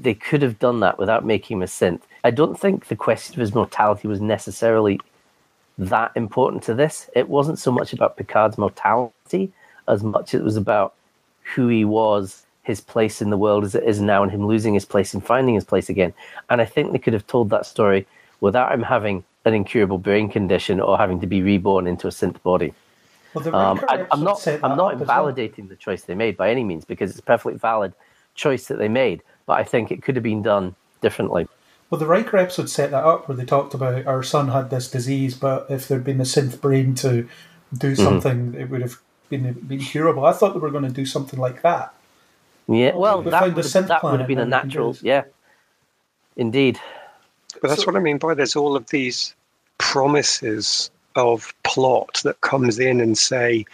[0.00, 2.00] they could have done that without making him a synth.
[2.24, 4.98] I don't think the question of his mortality was necessarily
[5.76, 7.10] that important to this.
[7.14, 9.52] It wasn't so much about Picard's mortality
[9.88, 10.94] as much as it was about
[11.54, 14.72] who he was, his place in the world as it is now, and him losing
[14.72, 16.14] his place and finding his place again.
[16.48, 18.06] And I think they could have told that story
[18.40, 22.40] without him having an incurable brain condition or having to be reborn into a synth
[22.42, 22.72] body.
[23.34, 24.46] Well, Um, I, I'm not.
[24.46, 25.00] I'm not as well.
[25.00, 27.92] invalidating the choice they made by any means because it's a perfectly valid
[28.34, 29.22] choice that they made.
[29.46, 31.48] But I think it could have been done differently.
[31.90, 34.90] Well, the Riker episode set that up where they talked about our son had this
[34.90, 37.28] disease, but if there'd been a synth brain to
[37.76, 38.02] do Mm-hmm.
[38.02, 38.98] something, it would have
[39.28, 40.24] been been curable.
[40.26, 41.94] I thought they were going to do something like that.
[42.68, 44.68] Yeah, well, we that would, synth that would have been a and we can do
[44.68, 44.96] natural.
[45.02, 45.24] Yeah,
[46.36, 46.78] indeed.
[47.60, 49.34] But that's what I mean by there's all of these
[49.78, 53.64] promises of plot that comes in and say,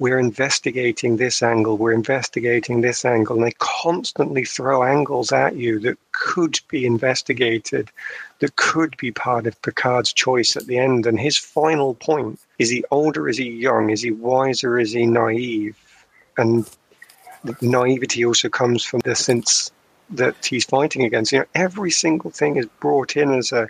[0.00, 5.78] we're investigating this angle, we're investigating this angle, and they constantly throw angles at you
[5.80, 7.90] that could be investigated,
[8.38, 11.06] that could be part of Picard's choice at the end.
[11.06, 15.04] And his final point is he older, is he young, is he wiser, is he
[15.04, 15.76] naive?
[16.38, 16.68] And
[17.44, 19.70] the naivety also comes from the sense
[20.12, 21.32] that he's fighting against.
[21.32, 23.68] You know, every single thing is brought in as a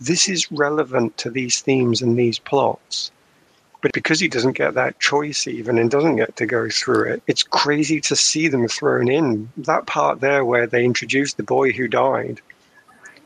[0.00, 3.10] this is relevant to these themes and these plots.
[3.80, 7.22] But because he doesn't get that choice even and doesn't get to go through it,
[7.26, 9.50] it's crazy to see them thrown in.
[9.56, 12.40] That part there where they introduce the boy who died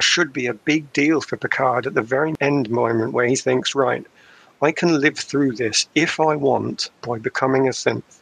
[0.00, 3.74] should be a big deal for Picard at the very end moment where he thinks,
[3.74, 4.06] right,
[4.62, 8.20] I can live through this if I want by becoming a synth.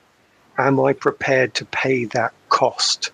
[0.56, 3.10] Am I prepared to pay that cost?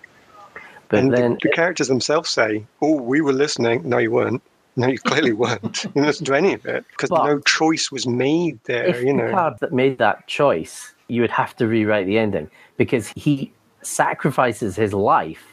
[0.89, 4.41] But and the- then, the, characters themselves say, "Oh, we were listening." No, you weren't.
[4.75, 5.83] No, you clearly weren't.
[5.83, 8.85] You didn't listen to any of it because no choice was made there.
[8.85, 12.49] if you know, Picard that made that choice, you would have to rewrite the ending
[12.77, 13.51] because he
[13.81, 15.43] sacrifices his life.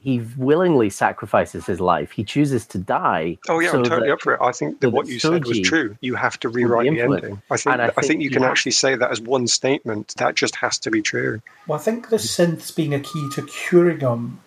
[0.00, 2.12] He willingly sacrifices his life.
[2.12, 3.36] He chooses to die.
[3.48, 4.40] oh yeah, so I'm totally that- up for it.
[4.40, 5.96] I think that so what that you said was true.
[6.00, 7.24] You have to rewrite the influenced.
[7.24, 7.42] ending.
[7.50, 7.72] I think.
[7.72, 10.14] And I I think, think you you can have- actually say that as one statement.
[10.18, 11.42] That just has to be true.
[11.66, 14.40] Well, I think the synths being a key to curing him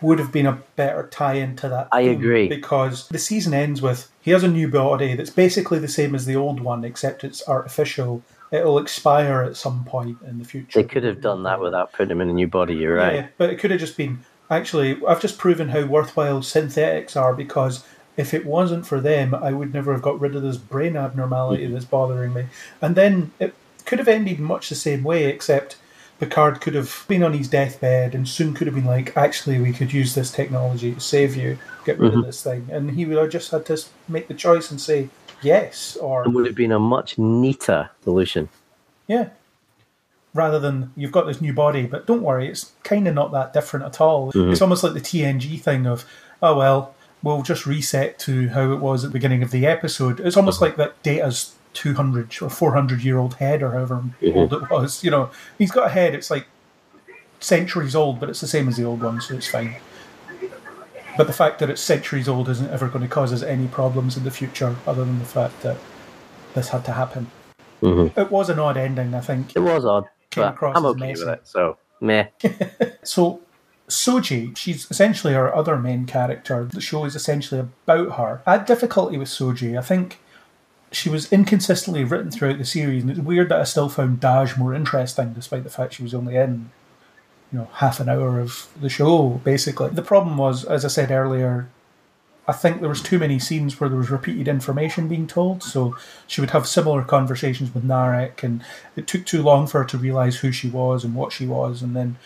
[0.00, 1.88] would have been a better tie into that.
[1.92, 2.48] I agree.
[2.48, 6.24] because the season ends with he has a new body that's basically the same as
[6.24, 8.22] the old one, except it's artificial.
[8.50, 10.80] It'll expire at some point in the future.
[10.82, 12.74] They could have done that without putting him in a new body.
[12.76, 13.14] You're right.
[13.14, 14.20] Yeah, but it could have just been.
[14.50, 17.84] Actually, I've just proven how worthwhile synthetics are because
[18.16, 21.64] if it wasn't for them, I would never have got rid of this brain abnormality
[21.64, 21.72] Mm-hmm.
[21.74, 22.46] that's bothering me.
[22.82, 23.54] And then it
[23.86, 25.76] could have ended much the same way, except
[26.18, 29.72] Picard could have been on his deathbed and Soong could have been like, actually, we
[29.72, 31.56] could use this technology to save you,
[31.86, 32.20] get rid Mm-hmm.
[32.20, 32.68] of this thing.
[32.70, 35.08] And he would have just had to make the choice and say
[35.40, 38.48] yes or It would have been a much neater solution.
[39.06, 39.28] yeah.
[40.32, 43.52] Rather than you've got this new body, but don't worry, it's kind of not that
[43.52, 44.30] different at all.
[44.32, 44.52] Mm-hmm.
[44.52, 46.04] It's almost like the TNG thing of,
[46.40, 50.20] oh well, we'll just reset to how it was at the beginning of the episode.
[50.20, 50.66] It's almost uh-huh.
[50.66, 54.38] like that Data's 200 or 400 year old head or however mm-hmm.
[54.38, 55.02] old it was.
[55.04, 56.46] You know, he's got a head, it's like
[57.40, 59.76] centuries old, but it's the same as the old one, so it's fine.
[61.16, 64.16] But the fact that it's centuries old isn't ever going to cause us any problems
[64.16, 65.76] in the future, other than the fact that
[66.54, 67.30] this had to happen.
[67.82, 68.18] Mm-hmm.
[68.18, 69.54] It was an odd ending, I think.
[69.56, 71.24] It was odd, Came but across I'm as okay messy.
[71.24, 71.40] with it.
[71.46, 72.26] So, meh.
[73.02, 73.40] So,
[73.88, 76.68] Soji, she's essentially our other main character.
[76.72, 78.42] The show is essentially about her.
[78.46, 79.76] I had difficulty with Soji.
[79.78, 80.18] I think
[80.92, 84.56] she was inconsistently written throughout the series, and it's weird that I still found Dahj
[84.56, 86.70] more interesting, despite the fact she was only in,
[87.52, 89.90] you know, half an hour of the show, basically.
[89.90, 91.68] The problem was, as I said earlier,
[92.50, 95.96] I think there was too many scenes where there was repeated information being told, so
[96.26, 98.64] she would have similar conversations with Narek, and
[98.96, 101.80] it took too long for her to realise who she was and what she was,
[101.80, 102.16] and then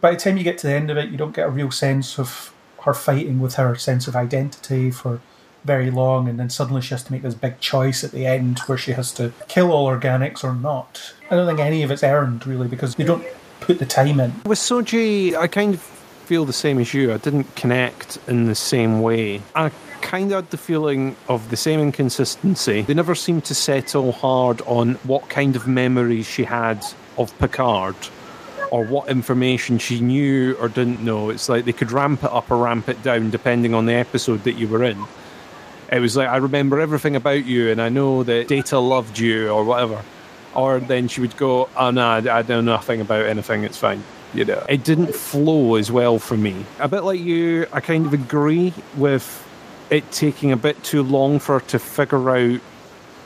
[0.00, 1.72] by the time you get to the end of it, you don't get a real
[1.72, 5.20] sense of her fighting with her sense of identity for
[5.64, 8.60] very long, and then suddenly she has to make this big choice at the end
[8.60, 11.12] where she has to kill all organics or not.
[11.28, 13.26] I don't think any of it's earned really because they don't
[13.58, 14.32] put the time in.
[14.46, 15.99] With Soji, I kind of
[16.30, 17.12] feel the same as you.
[17.12, 19.42] I didn't connect in the same way.
[19.56, 22.82] I kind of had the feeling of the same inconsistency.
[22.82, 26.86] They never seemed to settle hard on what kind of memories she had
[27.18, 27.96] of Picard
[28.70, 31.30] or what information she knew or didn't know.
[31.30, 34.44] It's like they could ramp it up or ramp it down depending on the episode
[34.44, 35.04] that you were in.
[35.90, 39.48] It was like, I remember everything about you and I know that Data loved you
[39.48, 40.04] or whatever.
[40.54, 44.04] Or then she would go, oh no, I I know nothing about anything, it's fine.
[44.34, 46.64] You know, it didn't flow as well for me.
[46.78, 49.46] A bit like you, I kind of agree with
[49.90, 52.60] it taking a bit too long for her to figure out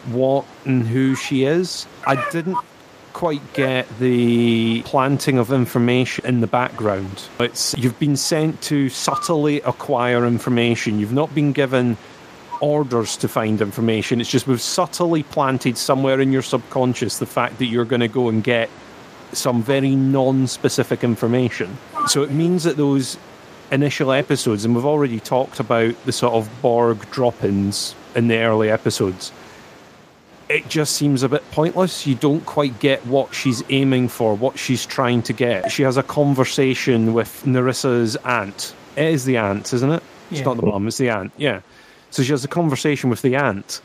[0.07, 1.87] what and who she is.
[2.07, 2.57] I didn't
[3.13, 7.29] quite get the planting of information in the background.
[7.39, 10.99] It's you've been sent to subtly acquire information.
[10.99, 11.97] You've not been given
[12.61, 14.21] orders to find information.
[14.21, 18.09] It's just we've subtly planted somewhere in your subconscious the fact that you're going to
[18.09, 18.69] go and get
[19.37, 21.77] some very non-specific information.
[22.07, 23.17] So it means that those
[23.73, 28.71] initial episodes, and we've already talked about the sort of Borg drop-ins in the early
[28.71, 29.33] episodes.
[30.49, 32.07] It just seems a bit pointless.
[32.07, 35.73] You don't quite get what she's aiming for, what she's trying to get.
[35.73, 38.75] She has a conversation with Narissa's aunt.
[38.95, 40.03] It is the aunt, isn't it?
[40.31, 40.47] It's Yeah.
[40.47, 41.33] not the mum, it's the aunt.
[41.39, 41.61] Yeah.
[42.11, 43.81] So she has a conversation with the aunt,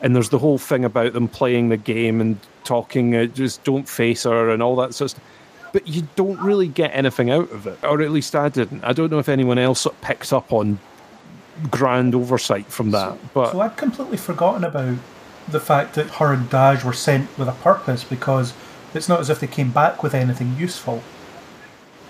[0.00, 3.88] and there's the whole thing about them playing the game and talking, uh, just don't
[3.88, 5.24] face her and all that sort of stuff.
[5.72, 8.84] But you don't really get anything out of it, or at least I didn't.
[8.84, 10.78] I don't know if anyone else sort of picked up on
[11.70, 14.98] grand oversight from that, but So I'd completely forgotten about
[15.48, 18.52] the fact that her and Dahj were sent with a purpose because
[18.94, 21.02] it's not as if they came back with anything useful.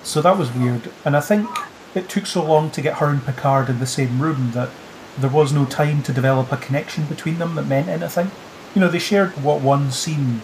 [0.03, 0.91] So that was weird.
[1.05, 1.49] And I think
[1.95, 4.71] it took so long to get her and Picard in the same room that
[5.19, 8.31] there was no time to develop a connection between them that meant anything.
[8.77, 10.43] You know, they shared what one scene,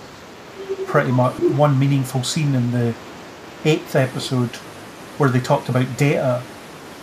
[0.87, 2.95] pretty much, one meaningful scene in the
[3.67, 4.57] eighth episode
[5.19, 6.43] where they talked about Data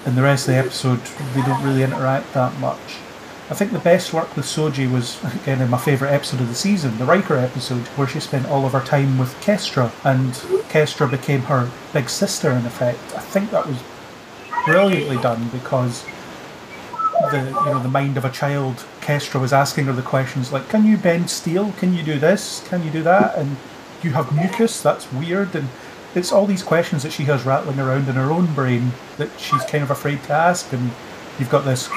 [0.07, 0.97] and the rest of the episode
[1.35, 2.97] they don't really interact that much.
[3.47, 6.55] I think the best work with Soji was again in my favourite episode of the
[6.55, 10.33] season, the Riker episode, where she spent all of her time with Kestra and
[10.71, 13.15] Kestra became her big sister in effect.
[13.15, 13.77] I think that was
[14.65, 16.03] brilliantly done because
[17.31, 20.69] the you know the mind of a child, Kestra was asking her the questions like,
[20.69, 21.73] Can you bend steel?
[21.73, 22.65] Can you do this?
[22.67, 23.37] Can you do that?
[23.37, 23.57] And
[24.03, 25.67] you have mucus, that's weird and
[26.15, 29.63] it's all these questions that she has rattling around in her own brain that she's
[29.65, 30.91] kind of afraid to ask and
[31.37, 31.87] you've got this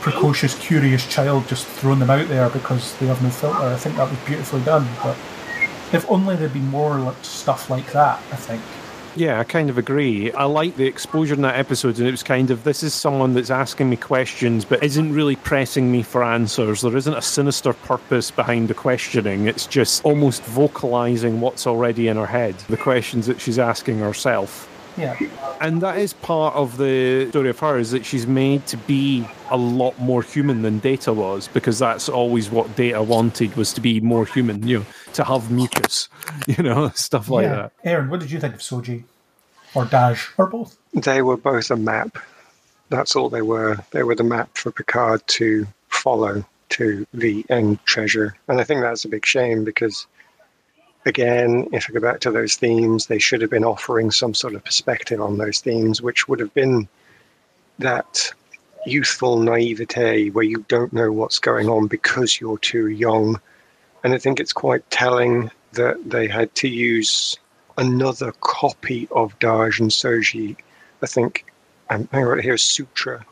[0.00, 3.58] precocious, curious child just throwing them out there because they have no filter.
[3.58, 4.88] I think that was beautifully done.
[5.02, 5.16] But
[5.92, 8.62] if only there'd be more like, stuff like that, I think.
[9.18, 10.30] Yeah, I kind of agree.
[10.30, 13.34] I like the exposure in that episode, and it was kind of this is someone
[13.34, 16.82] that's asking me questions but isn't really pressing me for answers.
[16.82, 22.16] There isn't a sinister purpose behind the questioning, it's just almost vocalizing what's already in
[22.16, 24.67] her head, the questions that she's asking herself.
[24.98, 25.16] Yeah.
[25.60, 29.26] And that is part of the story of her is that she's made to be
[29.50, 33.80] a lot more human than Data was because that's always what Data wanted was to
[33.80, 36.08] be more human, you know, to have mucus,
[36.46, 37.54] you know, stuff like yeah.
[37.54, 37.72] that.
[37.84, 39.04] Aaron, what did you think of Soji?
[39.74, 40.76] Or Dahj Or both?
[40.94, 42.18] They were both a map.
[42.88, 43.78] That's all they were.
[43.90, 48.36] They were the map for Picard to follow to the end treasure.
[48.48, 50.06] And I think that's a big shame because,
[51.08, 54.54] again, if I go back to those themes, they should have been offering some sort
[54.54, 56.86] of perspective on those themes, which would have been
[57.78, 58.32] that
[58.86, 63.40] youthful naivete where you don't know what's going on because you're too young.
[64.04, 67.36] And I think it's quite telling that they had to use
[67.76, 70.56] another copy of Dahj and Soji.
[71.02, 71.44] I think
[71.90, 73.24] I'm hang on right here Sutra,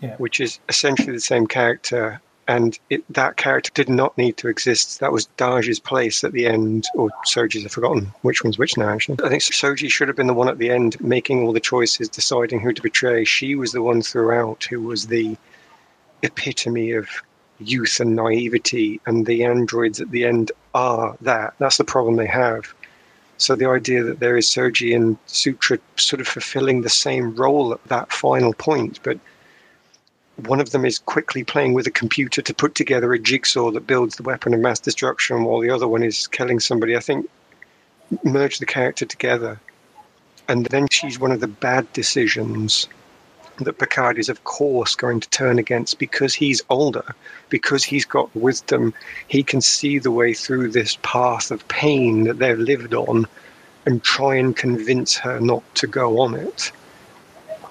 [0.00, 0.16] Yeah.
[0.16, 2.20] which is essentially the same character,
[2.52, 5.00] and it, that character did not need to exist.
[5.00, 7.64] That was Dahj's place at the end, or Soji's.
[7.64, 8.90] I've forgotten which one's which now.
[8.90, 11.60] Actually, I think Soji should have been the one at the end, making all the
[11.60, 13.24] choices, deciding who to betray.
[13.24, 15.34] She was the one throughout who was the
[16.22, 17.08] epitome of
[17.58, 21.54] youth and naivety, and the androids at the end are that.
[21.58, 22.74] That's the problem they have.
[23.38, 27.72] So the idea that there is Soji and Sutra sort of fulfilling the same role
[27.72, 29.18] at that final point, but
[30.46, 33.86] one of them is quickly playing with a computer to put together a jigsaw that
[33.86, 36.96] builds the weapon of mass destruction, while the other one is killing somebody.
[36.96, 37.28] I think
[38.24, 39.60] merge the character together,
[40.48, 42.88] and then she's one of the bad decisions
[43.58, 47.04] that Picard is, of course, going to turn against because he's older,
[47.48, 48.94] because he's got wisdom.
[49.28, 53.26] He can see the way through this path of pain that they've lived on
[53.84, 56.72] and try and convince her not to go on it.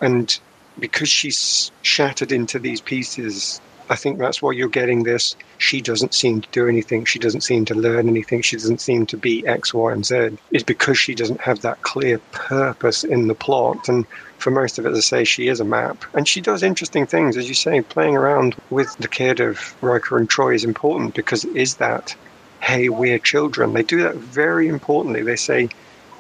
[0.02, 0.40] And
[0.82, 5.36] because she's shattered into these pieces, I think that's why you're getting this.
[5.58, 7.06] She doesn't seem to do anything.
[7.06, 8.42] She doesn't seem to learn anything.
[8.42, 10.38] She doesn't seem to be X, Y, and Z.
[10.52, 13.88] Is because she doesn't have that clear purpose in the plot.
[13.88, 14.06] And
[14.38, 16.04] for most of it, as I say, she is a map.
[16.14, 17.38] And she does interesting things.
[17.38, 21.44] As you say, playing around with the kid of Riker and Troi is important because
[21.44, 22.16] it is that,
[22.62, 23.74] hey, we're children.
[23.74, 25.22] They do that very importantly.
[25.22, 25.70] They say,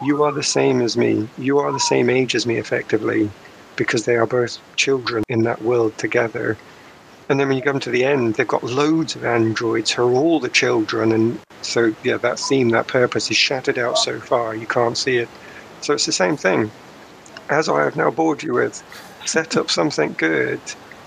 [0.04, 1.30] you are the same as me.
[1.38, 3.30] You are the same age as me, effectively,
[3.76, 6.58] because they are both children in that world together.
[7.30, 10.14] And then when you come to the end, they've got loads of androids who are
[10.14, 11.12] all the children.
[11.12, 15.18] And so, yeah, that theme, that purpose is shattered out so far, you can't see
[15.18, 15.30] it.
[15.82, 16.72] So it's the same thing.
[17.50, 18.84] As I have now bored you with,
[19.26, 20.60] set up something good,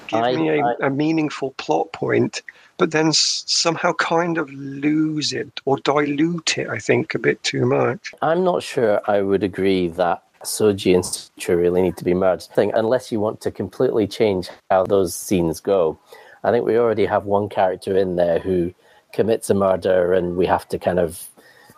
[0.09, 2.43] give I- me a, I- a meaningful plot point,
[2.79, 7.43] but then s- somehow kind of lose it or dilute it, I think, a bit
[7.43, 8.13] too much.
[8.21, 12.49] I'm not sure I would agree that Soji and Sutra really need to be merged.
[12.51, 15.99] I think unless you want to completely change how those scenes go,
[16.43, 18.75] I think we already have one character in there who
[19.13, 21.29] commits a murder and we have to kind of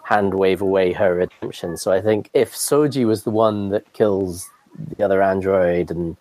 [0.02, 1.76] hand wave away her redemption.
[1.76, 4.48] So I think if Soji was the one that kills
[4.96, 6.16] the other android and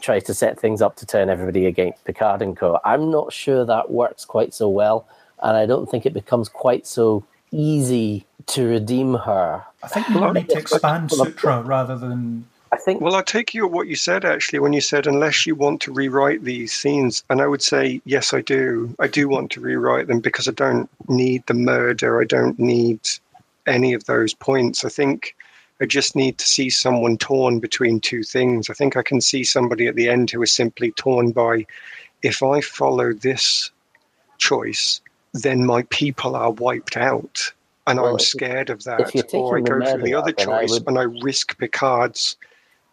[0.00, 3.64] tries to set things up to turn everybody against Picard and Co., I'm not sure
[3.64, 5.08] that works quite so well.
[5.42, 10.32] And I don't think it becomes quite so easy to redeem her I think you
[10.32, 13.96] need to expand Sutra rather than I think Well, I take you at what you
[13.96, 17.62] said actually when you said unless you want to rewrite these scenes, and I would
[17.62, 18.94] say yes, I do.
[18.98, 22.20] I do want to rewrite them because I don't need the murder.
[22.20, 23.00] I don't need
[23.66, 24.84] any of those points.
[24.84, 25.34] I think
[25.80, 28.68] I just need to see someone torn between two things.
[28.68, 31.66] I think I can see somebody at the end who is simply torn by
[32.22, 33.70] if I follow this
[34.38, 35.00] choice,
[35.32, 37.52] then my people are wiped out.
[37.88, 38.98] And Well, I'm if you- scared of if that.
[39.14, 40.98] you're Or I taking the go through the other route, then I choice would- and
[40.98, 42.36] I risk Picard's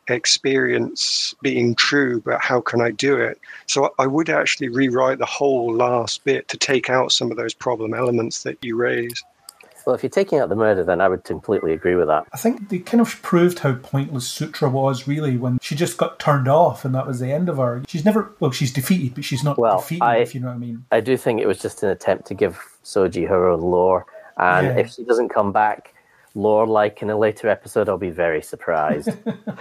[0.08, 3.40] experience being true, but how can I do it?
[3.68, 7.54] So I would actually rewrite the whole last bit to take out some of those
[7.54, 9.22] problem elements that you raise.
[9.86, 12.26] well, if you're taking out the murder, then I would completely agree with that.
[12.34, 16.18] I think they kind of proved how pointless Sutra was, really, when she just got
[16.18, 17.84] turned off and that was the end of her.
[17.88, 20.54] She's never, well, she's defeated, but she's not Well, defeated, I- if you know what
[20.56, 20.86] I mean.
[20.92, 24.68] I do think it was just an attempt to give Soji her own Lore, and
[24.68, 24.78] Yeah.
[24.78, 25.94] if she doesn't come back
[26.38, 29.10] lore like in a later episode, I'll be very surprised.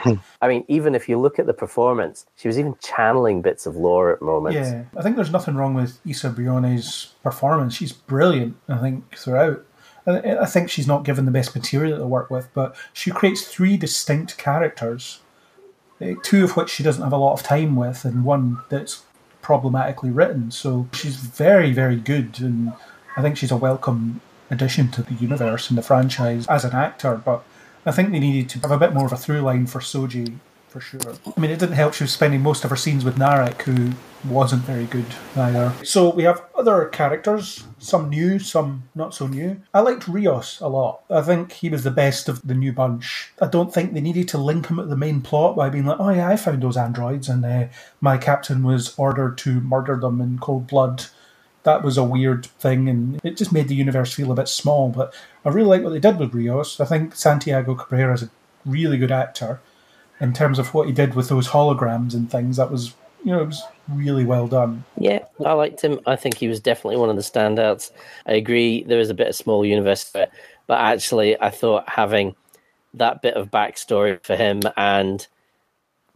[0.42, 3.76] I mean, even if you look at the performance, she was even channeling bits of
[3.76, 4.56] Lore at moments.
[4.70, 7.74] Yeah, I think there's nothing wrong with Isa Briones' performance.
[7.74, 9.64] She's brilliant, I think, throughout.
[10.06, 13.46] I I think she's not given the best material to work with, but she creates
[13.46, 15.20] three distinct characters,
[16.00, 19.04] eh, two of which she doesn't have a lot of time with, and one that's
[19.42, 20.50] problematically written.
[20.50, 22.72] So she's very, very good, and
[23.16, 27.16] I think she's a welcome addition to the universe and the franchise as an actor.
[27.16, 27.44] But
[27.86, 30.38] I think they needed to have a bit more of a through line for Soji,
[30.68, 31.00] for sure.
[31.36, 33.92] I mean, it didn't help she was spending most of her scenes with Narek, who
[34.28, 35.06] wasn't very good
[35.36, 35.72] either.
[35.84, 39.60] So we have other characters, some new, some not so new.
[39.72, 41.02] I liked Rios a lot.
[41.08, 43.32] I think he was the best of the new bunch.
[43.40, 46.00] I don't think they needed to link him at the main plot by being like,
[46.00, 47.66] oh yeah, I found those androids and uh,
[48.00, 51.04] my captain was ordered to murder them in cold blood.
[51.64, 54.90] That was a weird thing, and it just made the universe feel a bit small.
[54.90, 55.14] But
[55.44, 56.78] I really like what they did with Rios.
[56.78, 58.30] I think Santiago Cabrera is a
[58.64, 59.60] really good actor
[60.20, 62.56] in terms of what he did with those holograms and things.
[62.56, 64.84] That was, you know, it was really well done.
[64.98, 66.00] Yeah, I liked him.
[66.06, 67.90] I think he was definitely one of the standouts.
[68.26, 70.30] I agree, there is a bit of small universe it,
[70.66, 72.34] but actually, I thought having
[72.94, 75.26] that bit of backstory for him and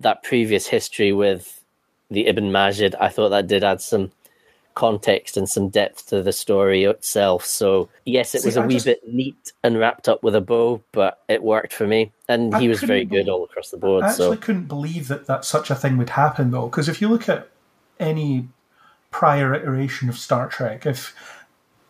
[0.01, 1.63] that previous history with
[2.11, 4.13] the Ibn Majid, I thought that did add some
[4.79, 7.45] context and some depth to the story itself.
[7.45, 10.35] So, yes, it See, was a I wee just- bit neat and wrapped up with
[10.37, 12.13] a bow, but it worked for me.
[12.29, 14.05] And I he was very good all across the board.
[14.05, 17.01] I So, actually couldn't believe that, that such a thing would happen, though, because if
[17.03, 17.49] you look at
[17.99, 18.49] any
[19.11, 21.15] prior iteration of Star Trek, if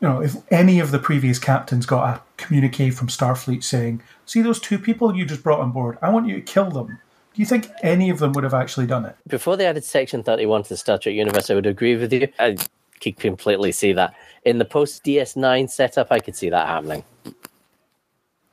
[0.01, 4.41] you know, if any of the previous captains got a communique from Starfleet saying, "See
[4.43, 5.99] those two people you just brought on board?
[6.01, 6.87] I want you to kill them."
[7.35, 9.17] Do you think any of them would have actually done it?
[9.27, 12.29] before they added Section 31 to the Star Trek universe, I would agree with you.
[12.39, 12.57] I
[13.01, 14.15] could completely see that.
[14.45, 17.05] In the post DS9 setup, I could see that happening.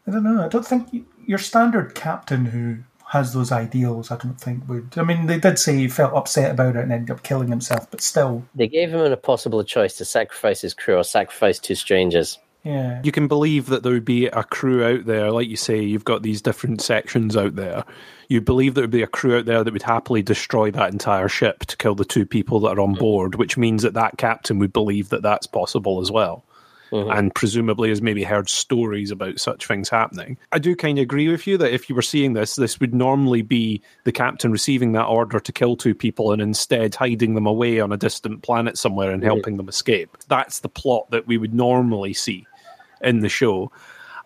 [0.08, 0.44] I don't know.
[0.44, 2.78] I don't think your standard captain who
[3.08, 4.94] has those ideals, I don't think would.
[4.98, 7.90] I mean, they did say he felt upset about it and ended up killing himself,
[7.90, 11.76] but still, They gave him a possible choice to sacrifice his crew or sacrifice two
[11.76, 12.40] strangers.
[12.66, 13.00] Yeah.
[13.04, 16.04] You can believe that there would be a crew out there, like you say, you've
[16.04, 17.86] got these different sections out there.
[18.28, 21.30] You believe there would be a crew out there that would happily destroy that entire
[21.30, 23.00] ship to kill the two people that are on mm-hmm.
[23.00, 26.44] board, which means that that captain would believe that that's possible as well.
[26.92, 27.12] Mm-hmm.
[27.12, 30.38] And presumably has maybe heard stories about such things happening.
[30.52, 32.94] I do kind of agree with you that if you were seeing this, this would
[32.94, 37.48] normally be the captain receiving that order to kill two people and instead hiding them
[37.48, 39.32] away on a distant planet somewhere and mm-hmm.
[39.32, 40.16] helping them escape.
[40.28, 42.46] That's the plot that we would normally see
[43.06, 43.72] in the show.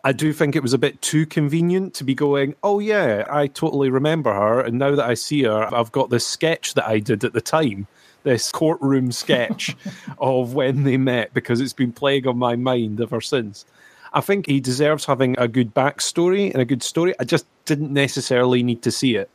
[0.03, 3.47] I do think it was a bit too convenient to be going, oh, yeah, I
[3.47, 4.61] totally remember her.
[4.61, 7.41] And now that I see her, I've got this sketch that I did at the
[7.41, 7.85] time,
[8.23, 9.75] this courtroom sketch
[10.19, 13.65] of when they met, because it's been playing on my mind ever since.
[14.13, 17.13] I think he deserves having a good backstory and a good story.
[17.19, 19.29] I just didn't necessarily need to see it.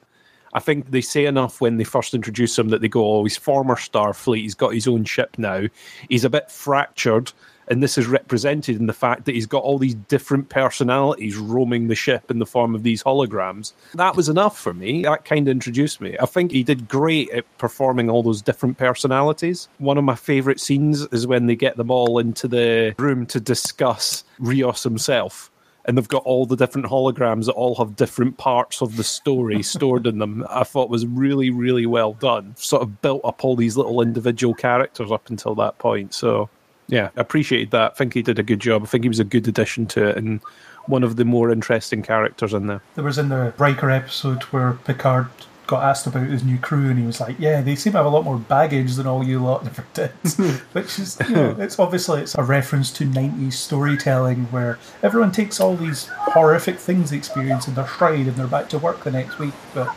[0.55, 3.37] I think they say enough when they first introduce him that they go, oh, he's
[3.37, 5.65] former Starfleet, he's got his own ship now.
[6.09, 7.33] He's a bit fractured,
[7.69, 11.89] and this is represented in the fact that he's got all these different personalities roaming
[11.89, 13.73] the ship in the form of these holograms.
[13.95, 15.03] That was enough for me.
[15.03, 16.17] That kind of introduced me.
[16.21, 19.69] I think he did great at performing all those different personalities.
[19.79, 23.41] One of my favourite scenes is when they get them all into the room to
[23.41, 25.51] discuss Rios himself
[25.85, 29.63] and they've got all the different holograms that all have different parts of the story
[29.75, 30.47] stored in them.
[30.49, 32.55] I thought was really, really well done.
[32.57, 36.15] Sort of built up all these little individual characters up until that point.
[36.15, 36.49] So,
[36.89, 37.93] yeah, I appreciated that.
[37.93, 38.83] I think he did a good job.
[38.83, 40.41] I think he was a good addition to it and
[40.87, 42.83] one of the more interesting characters in there.
[42.95, 45.29] There was in the Riker episode where Picard
[45.67, 48.07] got asked about his new crew, and he was like, "Yeah, they seem to have
[48.07, 50.11] a lot more baggage than all you lot ever did,"
[50.73, 55.61] which is, you know, it's obviously it's a reference to '90s storytelling where everyone takes
[55.61, 59.11] all these horrific things they experience and they're stride, and they're back to work the
[59.11, 59.55] next week.
[59.73, 59.95] But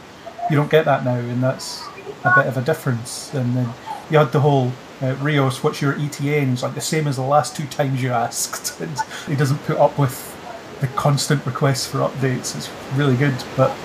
[0.49, 1.83] you don't get that now, and that's
[2.23, 3.33] a bit of a difference.
[3.33, 3.73] And then
[4.09, 4.71] you had the whole.
[5.01, 6.37] Uh, Rios, what's your ETA?
[6.37, 8.79] And like the same as the last two times you asked.
[8.81, 10.35] And he doesn't put up with
[10.81, 12.55] the constant requests for updates.
[12.55, 13.75] It's really good, but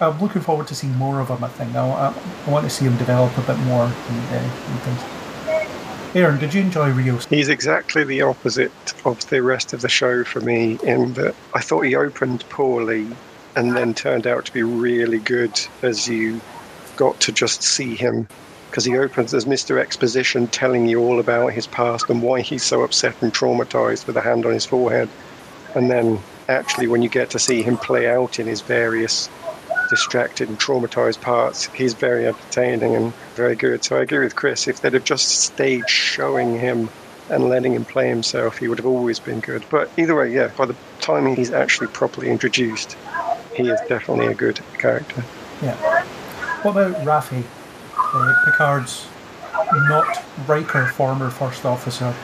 [0.00, 1.44] I'm looking forward to seeing more of him.
[1.44, 2.14] I think I, I,
[2.46, 3.84] I want to see him develop a bit more.
[3.84, 5.20] And, uh.
[6.14, 7.26] Aaron, did you enjoy Rios?
[7.26, 11.60] He's exactly the opposite of the rest of the show for me in that I
[11.60, 13.08] thought he opened poorly
[13.56, 16.40] and then turned out to be really good as you
[16.96, 18.28] got to just see him.
[18.74, 19.78] Because he opens as Mr.
[19.78, 24.16] Exposition telling you all about his past and why he's so upset and traumatized with
[24.16, 25.08] a hand on his forehead.
[25.76, 26.18] And then
[26.48, 29.30] actually, when you get to see him play out in his various
[29.90, 33.84] distracted and traumatized parts, he's very entertaining and very good.
[33.84, 34.66] So I agree with Chris.
[34.66, 36.90] If they'd have just stayed showing him
[37.30, 39.64] and letting him play himself, he would have always been good.
[39.70, 42.96] But either way, yeah, by the time he's actually properly introduced,
[43.54, 45.22] he is definitely a good character.
[45.62, 45.76] Yeah.
[46.62, 47.44] What about Raffi,
[48.12, 49.06] uh, Picard's
[49.88, 52.14] not Riker former first officer?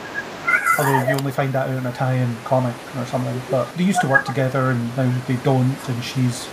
[0.79, 3.41] Although you only find that out in a tie-in comic or something.
[3.51, 5.77] But they used to work together, and now they don't.
[5.89, 6.47] And she's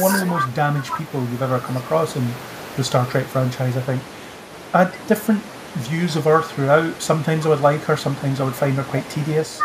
[0.00, 2.26] one of the most damaged people you've ever come across in
[2.76, 3.76] the Star Trek franchise.
[3.76, 4.02] I think.
[4.74, 5.42] I had different
[5.76, 7.00] views of her throughout.
[7.00, 7.96] Sometimes I would like her.
[7.96, 9.60] Sometimes I would find her quite tedious.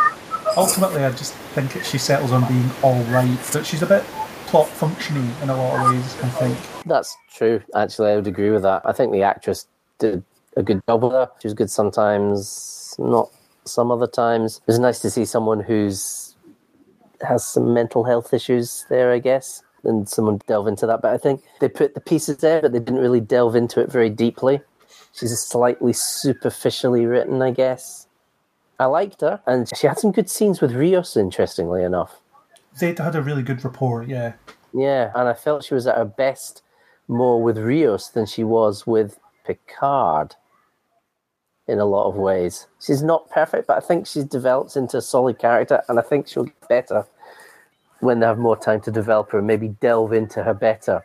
[0.56, 3.40] Ultimately, I just think that she settles on being all right.
[3.54, 4.04] That she's a bit
[4.52, 6.24] plot functioning in a lot of ways.
[6.24, 6.58] I think.
[6.86, 7.62] That's true.
[7.74, 8.82] Actually, I would agree with that.
[8.84, 9.66] I think the actress
[9.98, 10.24] did
[10.58, 11.30] a good job with her.
[11.42, 13.32] She was good sometimes, not
[13.64, 14.58] some other times.
[14.58, 16.36] It was nice to see someone who's
[17.22, 21.02] has some mental health issues there, I guess, and someone delve into that.
[21.02, 23.90] But I think they put the pieces there, but they didn't really delve into it
[23.90, 24.60] very deeply.
[25.14, 28.08] She's slightly superficially written, I guess.
[28.80, 32.21] I liked her, and she had some good scenes with Rios, interestingly enough.
[32.80, 34.04] They had a really good rapport.
[34.04, 34.34] Yeah.
[34.74, 36.64] Yeah, and I felt she was at her best
[37.08, 40.36] more with Rios than she was with Picard
[41.68, 42.68] in a lot of ways.
[42.80, 46.28] She's not perfect, but I think she's developed into a solid character, and I think
[46.28, 47.06] she'll get better
[48.00, 51.04] when they have more time to develop her and maybe delve into her better.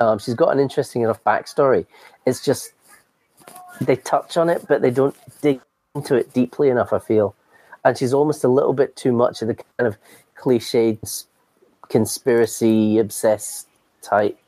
[0.00, 1.86] Um, she's got an interesting enough backstory.
[2.26, 2.72] It's just
[3.80, 5.60] they touch on it, but they don't dig
[5.94, 7.34] into it deeply enough, I feel.
[7.84, 9.96] And she's almost a little bit too much of the kind of
[10.40, 11.26] cliched
[11.88, 13.66] conspiracy obsessed
[14.00, 14.38] type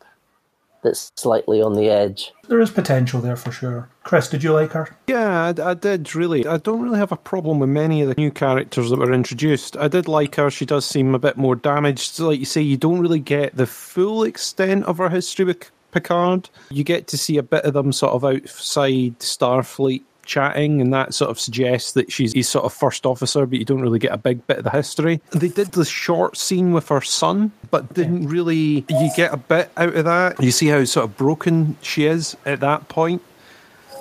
[0.83, 2.33] that's slightly on the edge.
[2.49, 3.89] There is potential there for sure.
[4.03, 4.97] Chris, did you like her?
[5.07, 6.47] Yeah, I, I did really.
[6.47, 9.77] I don't really have a problem with many of the new characters that were introduced.
[9.77, 10.51] I did like her.
[10.51, 12.15] She does seem a bit more damaged.
[12.15, 15.71] So like you say, you don't really get the full extent of her history with
[15.93, 16.51] Picard.
[16.71, 21.15] You get to see a bit of them sort of outside Starfleet chatting, and that
[21.15, 24.13] sort of suggests that she's he's sort of first officer, but you don't really get
[24.13, 25.21] a big bit of the history.
[25.31, 28.85] They did the short scene with her son, but didn't really.
[28.89, 30.43] You get a bit out of that.
[30.43, 33.23] You see how sort of broken she is at that point.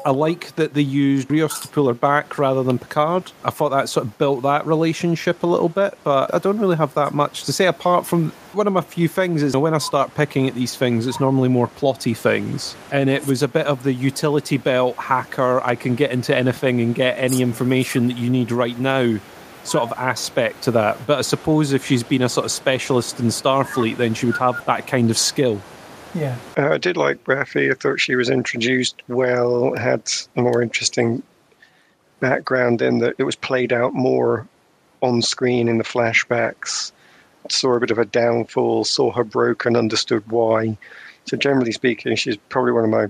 [0.06, 3.32] I like that they used Rios to pull her back rather than Picard.
[3.44, 6.78] I thought that sort of built that relationship a little bit, but I don't really
[6.78, 9.78] have that much to say apart from one of my few things is when I
[9.78, 12.76] start picking at these things, it's normally more plotty things.
[12.91, 16.82] And it was a bit of the utility belt hacker, I can get into anything
[16.82, 19.19] and get any information that you need right now
[19.64, 20.98] sort of aspect to that.
[21.06, 24.38] But I suppose if she's been a sort of specialist in Starfleet, then she would
[24.38, 25.61] have that kind of skill.
[26.14, 26.38] Yeah.
[26.58, 27.72] Uh, I did like Raffi.
[27.72, 31.24] I thought she was introduced well, had a more interesting
[32.20, 34.48] background in that it was played out more
[35.02, 36.92] on screen in the flashbacks.
[37.50, 40.78] Saw a bit of a downfall, saw her broken, understood why.
[41.26, 43.08] So, generally speaking, she's probably one of my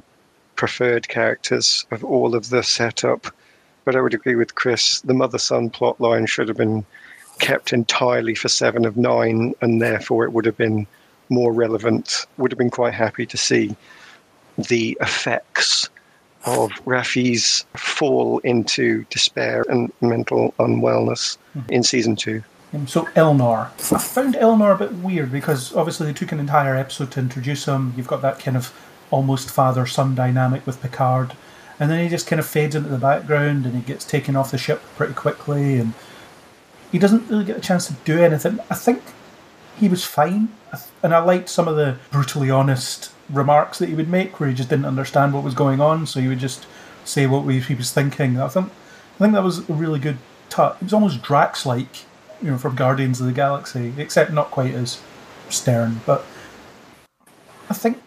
[0.56, 3.28] preferred characters of all of the setup.
[3.84, 6.86] But I would agree with Chris, the mother son plot line should have been
[7.40, 10.86] kept entirely for seven of nine, and therefore it would have been
[11.32, 12.28] more relevant.
[12.38, 13.76] Would have been quite happy to see
[14.58, 15.90] the effects
[16.46, 21.72] of Raffi's fall into despair and mental unwellness mm-hmm.
[21.72, 22.44] in season two.
[22.88, 27.12] So Elnor, I found Elnor a bit weird because obviously they took an entire episode
[27.12, 27.94] to introduce him.
[27.98, 28.74] You've got that kind of
[29.12, 31.34] almost father-son dynamic with Picard,
[31.80, 34.52] and then he just kind of fades into the background and he gets taken off
[34.52, 35.94] the ship pretty quickly, and
[36.94, 38.58] he doesn't really get a chance to do anything.
[38.70, 39.04] I think
[39.82, 40.50] he was fine,
[41.02, 44.56] and I liked some of the brutally honest remarks that he would make, where he
[44.56, 46.68] just didn't understand what was going on, so he would just
[47.04, 48.40] say what he was thinking.
[48.40, 48.68] I think,
[49.16, 50.76] I think that was a really good touch.
[50.76, 52.06] It was almost Drax-like,
[52.44, 55.02] you know, from Guardians of the Galaxy, except not quite as
[55.50, 56.02] stern.
[56.06, 56.26] But
[57.68, 58.02] I think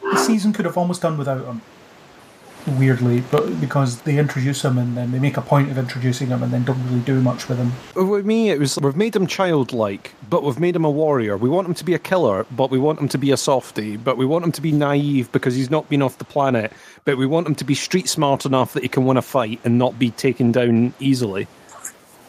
[0.00, 1.60] the season could have almost done without him.
[2.66, 6.42] Weirdly, but because they introduce him and then they make a point of introducing him
[6.42, 7.72] and then don't really do much with him.
[7.94, 11.36] With me, it was we've made him childlike, but we've made him a warrior.
[11.36, 13.96] We want him to be a killer, but we want him to be a softie.
[13.96, 16.72] But we want him to be naive because he's not been off the planet.
[17.04, 19.60] But we want him to be street smart enough that he can win a fight
[19.64, 21.46] and not be taken down easily.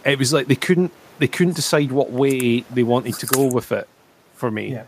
[0.06, 3.72] It was like they couldn't they couldn't decide what way they wanted to go with
[3.74, 3.88] it.
[4.36, 4.84] For me, Yeah.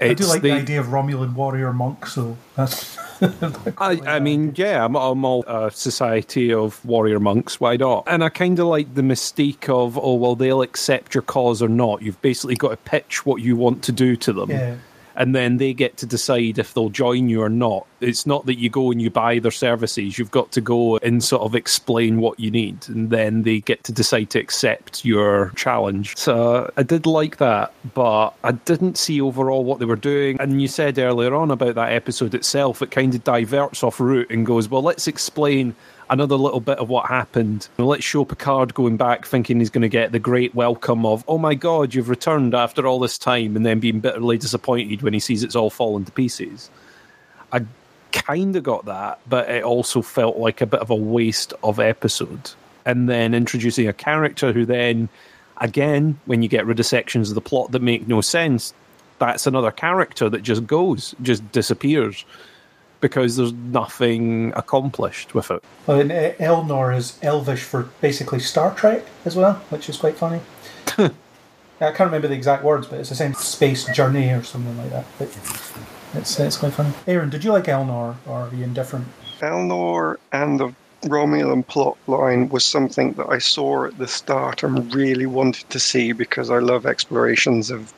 [0.00, 2.98] I do like the- the idea of Romulan warrior monk, so that's.
[3.78, 7.60] I, I mean, yeah, I'm, I'm all a society of warrior monks.
[7.60, 8.04] Why not?
[8.06, 11.68] And I kind of like the mystique of, oh, well, they'll accept your cause or
[11.68, 12.00] not.
[12.00, 14.50] You've basically got to pitch what you want to do to them.
[14.50, 14.76] Yeah.
[15.16, 17.86] And then they get to decide if they'll join you or not.
[18.00, 20.18] It's not that you go and you buy their services.
[20.18, 22.88] You've got to go and sort of explain what you need.
[22.88, 26.16] And then they get to decide to accept your challenge.
[26.16, 30.40] So I did like that, but I didn't see overall what they were doing.
[30.40, 34.30] And you said earlier on about that episode itself, it kind of diverts off route
[34.30, 35.74] and goes, well, let's explain
[36.10, 37.68] another little bit of what happened.
[37.78, 41.38] Let's show Picard going back thinking he's going to get the great welcome of, oh
[41.38, 45.20] my god, you've returned after all this time, and then being bitterly disappointed when he
[45.20, 46.68] sees it's all fallen to pieces.
[47.52, 47.64] I
[48.12, 51.78] kind of got that, but it also felt like a bit of a waste of
[51.78, 52.50] episode.
[52.84, 55.08] And then introducing a character who then,
[55.58, 58.74] again, when you get rid of sections of the plot that make no sense,
[59.20, 62.24] that's another character that just goes, just disappears
[63.00, 65.62] because there's nothing accomplished with it.
[65.86, 70.40] Well, and Elnor is Elvish for basically Star Trek as well, which is quite funny.
[70.98, 74.90] I can't remember the exact words, but it's the same space journey or something like
[74.90, 75.06] that.
[75.18, 75.28] But
[76.14, 76.92] it's it's quite funny.
[77.06, 79.06] Aaron, did you like Elnor, or are you indifferent?
[79.40, 84.94] Elnor and the Romulan plot line was something that I saw at the start and
[84.94, 87.94] really wanted to see because I love explorations of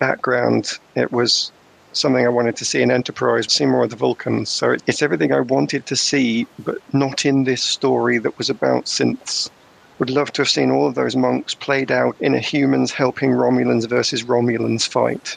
[0.00, 0.78] background.
[0.96, 1.52] It was
[1.92, 4.48] something I wanted to see in Enterprise, see more of the Vulcans.
[4.48, 8.86] So it's everything I wanted to see, but not in this story that was about
[8.86, 9.50] synths.
[9.98, 13.30] Would love to have seen all of those monks played out in a humans helping
[13.30, 15.36] Romulans versus Romulans fight.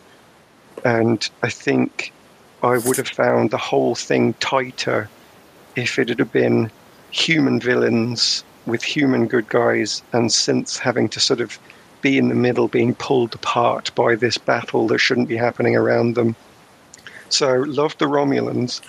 [0.84, 2.11] And I think
[2.64, 5.10] I would have found the whole thing tighter
[5.76, 6.72] if it had been
[7.11, 11.60] human villains with human good guys and synths having to sort of
[12.02, 16.15] be in the middle, being pulled apart by this battle that shouldn't be happening around
[16.15, 16.36] them.
[17.30, 18.82] So, loved the Romulans,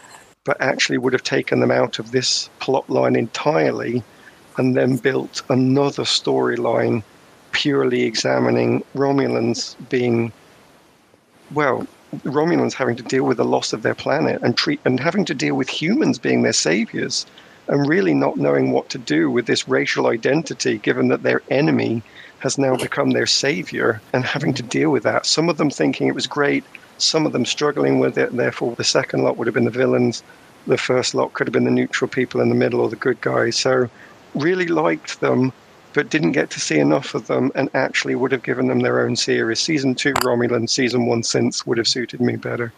[0.45, 4.03] but actually would have taken them out of this plot line entirely
[4.57, 7.03] and then built another storyline
[7.53, 10.33] purely examining Romulans being,
[11.53, 11.87] well,
[12.25, 15.35] Romulans having to deal with the loss of their planet and treat and having to
[15.35, 17.27] deal with humans being their saviors
[17.69, 22.03] and really not knowing what to do with this racial identity given that their enemy
[22.39, 25.27] has now become their savior and having to deal with that.
[25.27, 26.65] Some of them thinking it was great,
[26.99, 30.23] some of them struggling with it, therefore the second lot would have been the villains.
[30.67, 33.21] The first lot could have been the neutral people in the middle or the good
[33.21, 33.57] guys.
[33.57, 33.89] So
[34.35, 35.53] really liked them,
[35.93, 39.01] but didn't get to see enough of them and actually would have given them their
[39.01, 39.61] own series.
[39.61, 42.73] Season two Romulan, season one synths would have suited me better.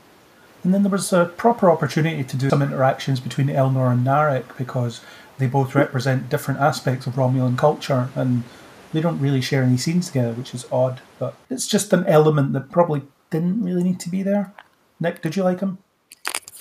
[0.65, 4.57] And then there was a proper opportunity to do some interactions between Elnor and Narek
[4.57, 5.01] because
[5.39, 8.43] they both represent different aspects of Romulan culture and
[8.93, 11.01] they don't really share any scenes together, which is odd.
[11.19, 14.53] But it's just an element that probably didn't really need to be there.
[15.01, 15.79] Nick, did you like him?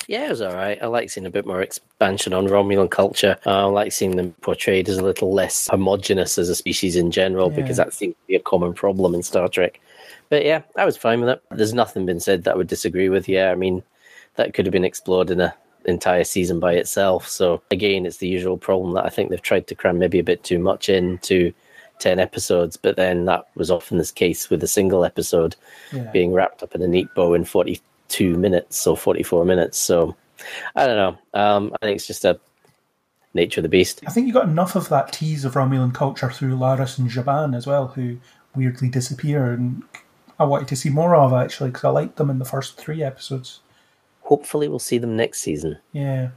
[0.07, 0.81] Yeah, it was all right.
[0.81, 3.37] I like seeing a bit more expansion on Romulan culture.
[3.45, 7.11] Uh, I like seeing them portrayed as a little less homogenous as a species in
[7.11, 9.81] general, because that seems to be a common problem in Star Trek.
[10.29, 11.43] But yeah, I was fine with it.
[11.51, 13.27] There's nothing been said that I would disagree with.
[13.27, 13.83] Yeah, I mean,
[14.35, 15.53] that could have been explored in a
[15.85, 17.27] entire season by itself.
[17.27, 20.23] So again, it's the usual problem that I think they've tried to cram maybe a
[20.23, 21.53] bit too much into
[21.99, 25.55] ten episodes, but then that was often the case with a single episode
[25.91, 26.09] Yeah.
[26.11, 29.77] being wrapped up in a neat bow in 42 minutes or 44 minutes.
[29.77, 30.15] So
[30.75, 31.39] I don't know.
[31.39, 32.39] Um, I think it's just a
[33.33, 34.01] nature of the beast.
[34.07, 37.55] I think you got enough of that tease of Romulan culture through Laris and Zhaban
[37.55, 38.17] as well, who
[38.55, 39.83] weirdly disappear, and
[40.39, 43.03] I wanted to see more of actually because I liked them in the first three
[43.03, 43.59] episodes.
[44.23, 45.77] Hopefully, we'll see them next season.
[45.93, 46.29] Yeah,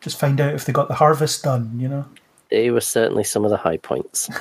[0.00, 1.78] just find out if they got the harvest done.
[1.78, 2.04] You know,
[2.50, 4.30] They were certainly some of the high points.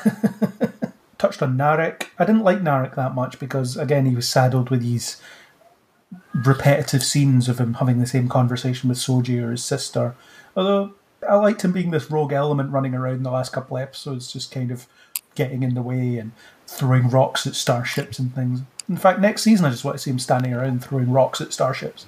[1.18, 2.08] touched on Narek.
[2.20, 5.22] I didn't like Narek that much because again he was saddled with these
[6.34, 10.16] repetitive scenes of him having the same conversation with Soji or his sister.
[10.56, 10.94] Although
[11.28, 14.32] I liked him being this rogue element running around in the last couple of episodes,
[14.32, 14.88] just kind of
[15.34, 16.32] getting in the way and
[16.68, 18.62] throwing rocks at starships and things.
[18.88, 21.54] In fact, next season I just want to see him standing around throwing rocks at
[21.54, 22.06] starships.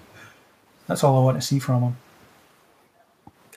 [0.85, 1.97] That's all I want to see from him.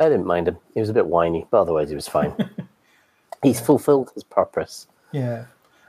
[0.01, 0.57] I didn't mind him.
[0.75, 2.35] He was a bit whiny, but otherwise, he was fine.
[3.43, 4.87] He's fulfilled his purpose.
[5.13, 5.45] Yeah.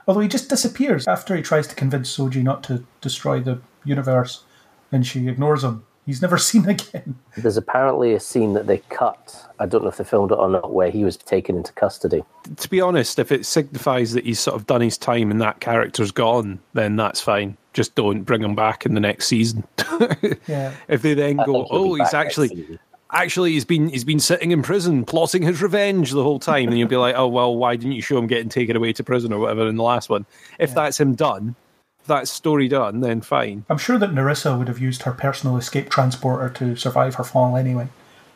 [0.06, 4.44] Although he just disappears after he tries to convince Soji not to destroy the universe
[4.90, 5.84] and she ignores him.
[6.06, 7.18] He's never seen again.
[7.36, 9.48] There's apparently a scene that they cut.
[9.58, 12.24] I don't know if they filmed it or not, where he was taken into custody.
[12.56, 15.60] To be honest, if it signifies that he's sort of done his time and that
[15.60, 17.56] character's gone, then that's fine.
[17.72, 19.64] Just don't bring him back in the next season.
[20.48, 20.74] Yeah.
[20.88, 22.78] if they then I go, think he'll be oh, he's actually season."
[23.12, 26.78] Actually he's been he's been sitting in prison plotting his revenge the whole time and
[26.78, 29.32] you'll be like oh well why didn't you show him getting taken away to prison
[29.32, 30.24] or whatever in the last one
[30.58, 31.54] if that's him done
[32.00, 35.56] if that's story done then fine I'm sure that Narissa would have used her personal
[35.56, 37.88] escape transporter to survive her fall anyway.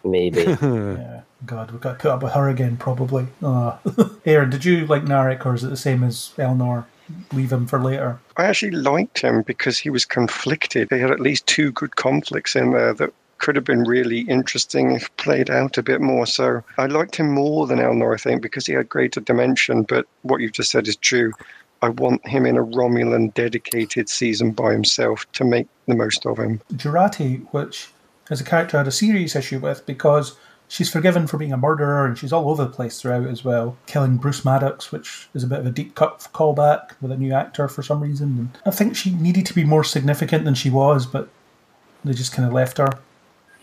[0.04, 0.56] Maybe.
[0.62, 1.22] Yeah.
[1.44, 3.26] God, we've got to put up with her again, probably.
[3.42, 3.76] Uh.
[4.24, 6.86] Aaron, did you like Narek, or is it the same as Elnor?
[7.32, 8.18] Leave him for later.
[8.38, 10.88] I actually liked him because he was conflicted.
[10.88, 14.92] They had at least two good conflicts in there that could have been really interesting
[14.92, 16.26] if played out a bit more.
[16.26, 19.82] So I liked him more than Elnor, I think, because he had greater dimension.
[19.82, 21.32] But what you've just said is true.
[21.82, 26.38] I want him in a Romulan dedicated season by himself to make the most of
[26.38, 26.60] him.
[26.72, 27.90] Jurati, which
[28.30, 30.36] is a character I had a serious issue with because
[30.68, 33.76] she's forgiven for being a murderer and she's all over the place throughout as well.
[33.86, 37.32] Killing Bruce Maddox, which is a bit of a deep cut callback with a new
[37.32, 38.38] actor for some reason.
[38.38, 41.28] And I think she needed to be more significant than she was, but
[42.04, 42.98] they just kind of left her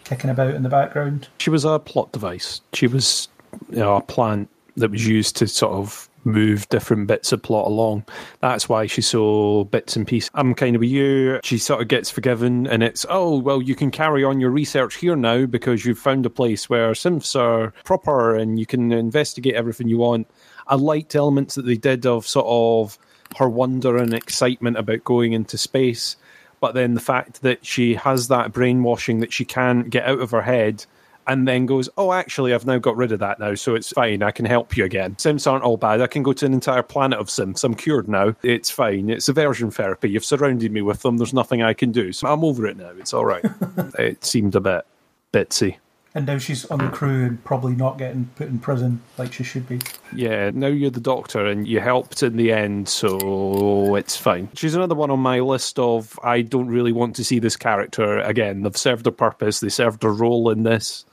[0.03, 1.27] kicking about in the background.
[1.39, 2.61] she was a plot device.
[2.73, 3.27] She was
[3.69, 7.67] you know, a plant that was used to sort of move different bits of plot
[7.67, 8.05] along.
[8.39, 10.31] That's why she's so bits and pieces.
[10.33, 11.39] I'm kind of with you.
[11.43, 14.95] She sort of gets forgiven and it's oh well you can carry on your research
[14.95, 19.55] here now because you've found a place where synths are proper and you can investigate
[19.55, 20.27] everything you want.
[20.67, 22.97] I liked elements that they did of sort of
[23.37, 26.15] her wonder and excitement about going into space
[26.63, 30.31] but then the fact that she has that brainwashing that she can't get out of
[30.31, 30.85] her head
[31.27, 34.23] and then goes, Oh, actually, I've now got rid of that now, so it's fine.
[34.23, 35.15] I can help you again.
[35.15, 35.99] synths aren't all bad.
[35.99, 37.65] I can go to an entire planet of synths.
[37.65, 38.33] I'm cured now.
[38.43, 39.09] It's fine.
[39.09, 40.09] It's aversion therapy.
[40.09, 41.17] You've surrounded me with them.
[41.17, 42.13] There's nothing I can do.
[42.13, 42.91] So I'm over it now.
[42.97, 43.43] It's all right.
[43.99, 44.85] it seemed a bit
[45.33, 45.75] bitsy.
[46.15, 49.43] And now she's on the crew and probably not getting put in prison like she
[49.43, 49.79] should be.
[50.15, 54.49] Yeah, now you're the doctor and you helped in the end, so it's fine.
[54.53, 58.19] She's another one on my list of I don't really want to see this character
[58.19, 58.61] again.
[58.61, 61.05] They've served their purpose, they served a role in this.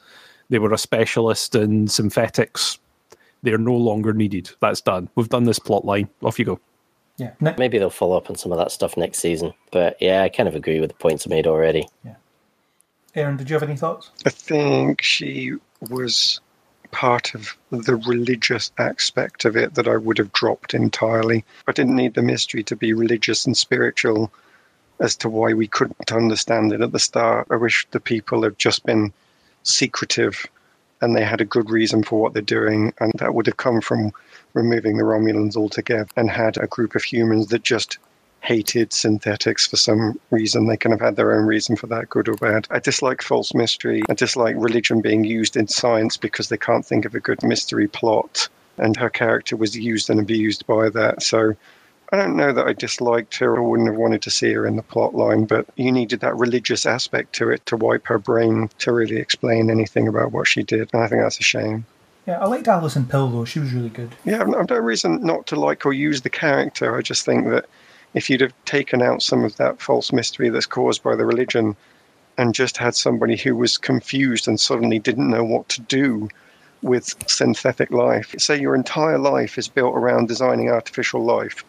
[0.51, 2.79] They were a specialist in synthetics.
[3.43, 4.51] They're no longer needed.
[4.61, 5.09] That's done.
[5.15, 6.11] We've done this plot line.
[6.23, 6.61] Off you go.
[7.17, 7.33] Yeah.
[7.41, 9.53] Maybe they'll follow up on some of that stuff next season.
[9.71, 11.87] But yeah, I kind of agree with the points I made already.
[13.15, 14.11] Aaron, did you have any thoughts?
[14.25, 16.41] I think she was
[16.91, 21.45] part of the religious aspect of it that I would have dropped entirely.
[21.67, 24.33] I didn't need the mystery to be religious and spiritual
[24.99, 27.47] as to why we couldn't understand it at the start.
[27.51, 29.13] I wish the people had just been
[29.63, 30.47] secretive
[31.01, 33.81] and they had a good reason for what they're doing, and that would have come
[33.81, 34.13] from
[34.53, 37.97] removing the Romulans altogether and had a group of humans that just
[38.41, 40.67] hated synthetics for some reason.
[40.67, 42.67] They can have had their own reason for that, good or bad.
[42.71, 44.03] I dislike false mystery.
[44.09, 47.89] I dislike religion being used in science because they can't think of a good mystery
[47.89, 48.49] plot.
[48.79, 51.23] And her character was used and abused by that.
[51.23, 51.55] So
[52.13, 54.77] I don't know that I disliked her or wouldn't have wanted to see her in
[54.77, 58.71] the plot line, but you needed that religious aspect to it to wipe her brain
[58.79, 60.91] to really explain anything about what she did.
[60.93, 61.85] And I think that's a shame.
[62.27, 63.45] Yeah, I liked Alison Pill though.
[63.45, 64.11] She was really good.
[64.25, 66.97] Yeah, I've I've no reason not to like or use the character.
[66.97, 67.67] I just think that
[68.15, 71.77] if you'd have taken out some of that false mystery that's caused by the religion
[72.37, 76.29] and just had somebody who was confused and suddenly didn't know what to do
[76.83, 81.65] with synthetic life, say your entire life is built around designing artificial life,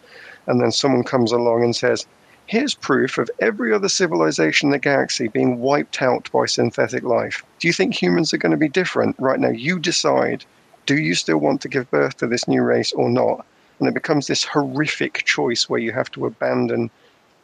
[0.46, 2.06] and then someone comes along and says,
[2.46, 7.44] Here's proof of every other civilization in the galaxy being wiped out by synthetic life.
[7.60, 9.16] Do you think humans are going to be different?
[9.18, 10.44] Right now, you decide.
[10.84, 13.46] Do you still want to give birth to this new race or not?
[13.82, 16.88] And it becomes this horrific choice where you have to abandon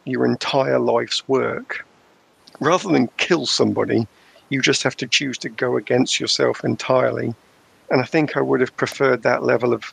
[0.05, 1.85] your entire life's work.
[2.61, 4.07] Rather than kill somebody,
[4.49, 7.35] you just have to choose to go against yourself entirely.
[7.91, 9.93] And I think I would have preferred that level of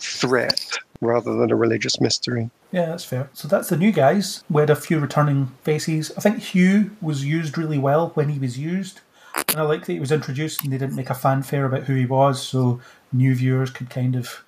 [0.00, 2.50] threat rather than a religious mystery.
[2.72, 3.30] Yeah, that's fair.
[3.32, 4.42] So that's the new guys.
[4.50, 6.10] We had a few returning faces.
[6.16, 9.00] I think Hugh was used really well when he was used.
[9.36, 11.94] And I like that he was introduced and they didn't make a fanfare about who
[11.94, 12.80] he was, so
[13.12, 14.44] new viewers could kind of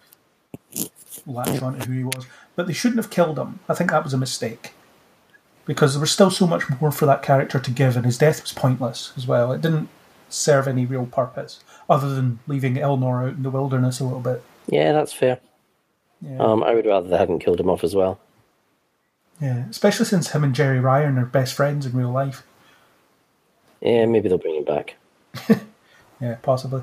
[1.27, 2.27] latch on to who he was.
[2.55, 3.61] But they shouldn't have killed him.
[3.69, 4.73] I think that was a mistake.
[5.65, 8.43] Because there was still so much more for that character to give, and his death
[8.43, 9.53] was pointless as well.
[9.53, 9.89] It didn't
[10.29, 11.61] serve any real purpose,
[11.91, 14.43] other than leaving Elnor out in the wilderness a little bit.
[14.69, 15.41] Yeah, that's fair.
[16.21, 16.39] Yeah.
[16.39, 18.21] Um, I would rather they hadn't killed him off as well.
[19.41, 22.43] Yeah, especially since him and Jeri Ryan are best friends in real life.
[23.81, 24.97] Yeah, maybe they'll bring him back.
[26.21, 26.83] Yeah, possibly.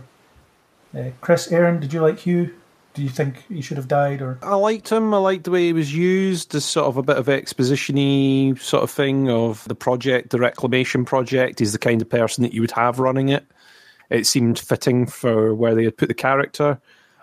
[0.95, 2.53] Uh, Chris, Aaron, did you like Hugh?
[2.93, 4.21] Do you think he should have died?
[4.21, 5.13] Or I liked him.
[5.13, 8.83] I liked the way he was used as sort of a bit of exposition-y sort
[8.83, 11.59] of thing of the project, the reclamation project.
[11.59, 13.45] He's the kind of person that you would have running it.
[14.09, 16.79] It seemed fitting for where they had put the character.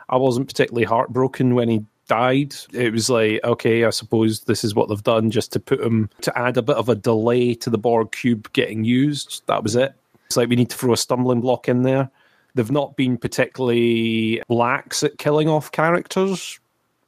[0.09, 2.57] I wasn't particularly heartbroken when he died.
[2.73, 6.11] It was like, okay, I suppose this is what they've done just to put him
[6.23, 9.43] to add a bit of a delay to the Borg cube getting used.
[9.47, 9.95] That was it.
[10.27, 12.11] It's like we need to throw a stumbling block in there.
[12.55, 16.59] They've not been particularly lax at killing off characters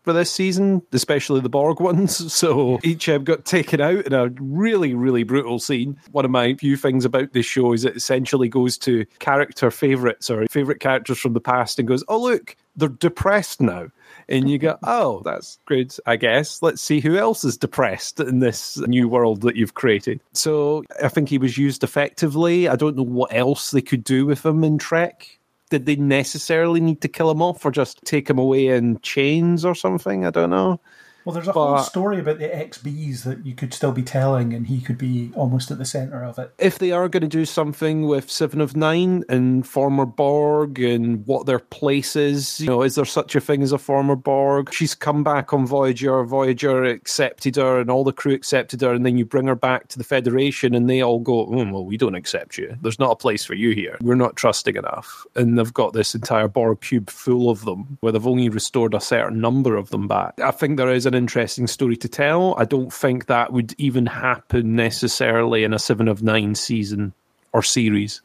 [0.02, 2.32] for this season, especially the Borg ones.
[2.32, 5.98] So each them got taken out in a really, really brutal scene.
[6.10, 10.30] One of my few things about this show is it essentially goes to character favourites
[10.30, 13.88] or favourite characters from the past and goes, oh, look, they're depressed now.
[14.32, 16.62] And you go, oh, that's good, I guess.
[16.62, 20.20] Let's see who else is depressed in this new world that you've created.
[20.32, 22.66] So I think he was used effectively.
[22.66, 25.38] I don't know what else they could do with him in Trek.
[25.70, 29.64] Did they necessarily need to kill him off or just take him away in chains
[29.64, 30.26] or something?
[30.26, 30.80] I don't know.
[31.24, 34.66] Well, there's a whole story about the XBs that you could still be telling, and
[34.66, 36.52] he could be almost at the center of it.
[36.58, 41.26] if they are going to do something with Seven of Nine and former Borg and
[41.26, 44.72] what their place is, you know, is there such a thing as a former Borg?
[44.72, 49.04] She's come back on Voyager, Voyager accepted her, and all the crew accepted her, and
[49.04, 51.96] then you bring her back to the Federation, and they all go, "Hmm, "Well, we
[51.96, 52.76] don't accept you.
[52.82, 53.96] There's not a place for you here.
[54.00, 58.12] We're not trusting enough." And they've got this entire Borg cube full of them, where
[58.12, 60.34] they've only restored a certain number of them back.
[60.40, 62.54] I think there is an interesting story to tell.
[62.58, 67.12] I don't think that would even happen necessarily in a Seven of Nine season
[67.52, 68.22] or series.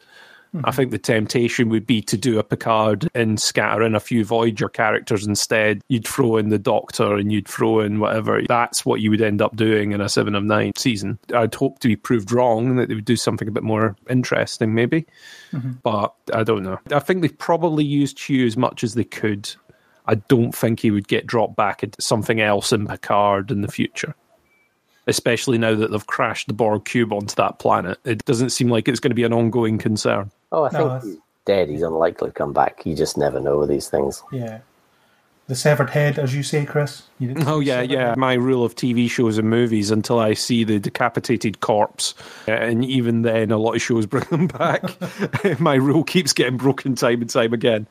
[0.53, 0.71] I mm-hmm.
[0.71, 4.69] think the temptation would be to do a Picard and scatter in a few Voyager
[4.69, 5.81] characters instead.
[5.89, 8.41] You'd throw in the Doctor and you'd throw in whatever.
[8.47, 11.19] That's what you would end up doing in a Seven of Nine season.
[11.33, 14.73] I'd hope to be proved wrong that they would do something a bit more interesting,
[14.73, 15.05] maybe.
[15.51, 15.73] Mm-hmm.
[15.83, 16.79] But I don't know.
[16.91, 19.53] I think they probably used Hugh as much as they could.
[20.07, 23.67] I don't think he would get dropped back into something else in Picard in the
[23.67, 24.15] future.
[25.05, 27.97] Especially now that they've crashed the Borg cube onto that planet.
[28.03, 30.31] It doesn't seem like it's going to be an ongoing concern.
[30.51, 31.69] Oh, I think that's- he's dead.
[31.69, 32.85] He's unlikely to come back.
[32.85, 34.21] You just never know with these things.
[34.33, 34.59] Yeah.
[35.47, 37.03] The severed head, as you say, Chris.
[37.19, 38.09] You didn't Oh yeah, yeah.
[38.09, 38.17] head?
[38.17, 42.15] My rule of TV shows and movies until I see the decapitated corpse,
[42.47, 44.83] and even then, a lot of shows bring them back.
[45.61, 47.87] My rule keeps getting broken time and time again,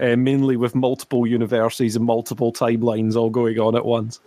[0.00, 4.20] uh, mainly with multiple universes and multiple timelines all going on at once.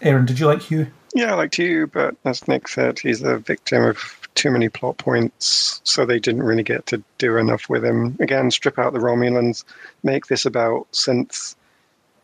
[0.00, 0.86] Aaron, did you like Hugh?
[1.14, 4.98] Yeah, I liked Hugh, but as Nick said, he's a victim of too many plot
[4.98, 8.16] points, so they didn't really get to do enough with him.
[8.20, 9.64] Again, strip out the Romulans,
[10.02, 11.56] make this about synths,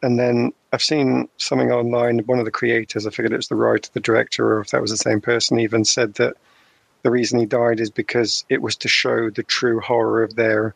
[0.02, 2.18] and then I've seen something online.
[2.20, 4.82] One of the creators, I figured it was the writer, the director, or if that
[4.82, 6.36] was the same person, even said that
[7.02, 10.74] the reason he died is because it was to show the true horror of their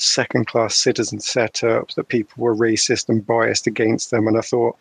[0.00, 4.26] second class citizen setup, that people were racist and biased against them.
[4.26, 4.76] And I thought,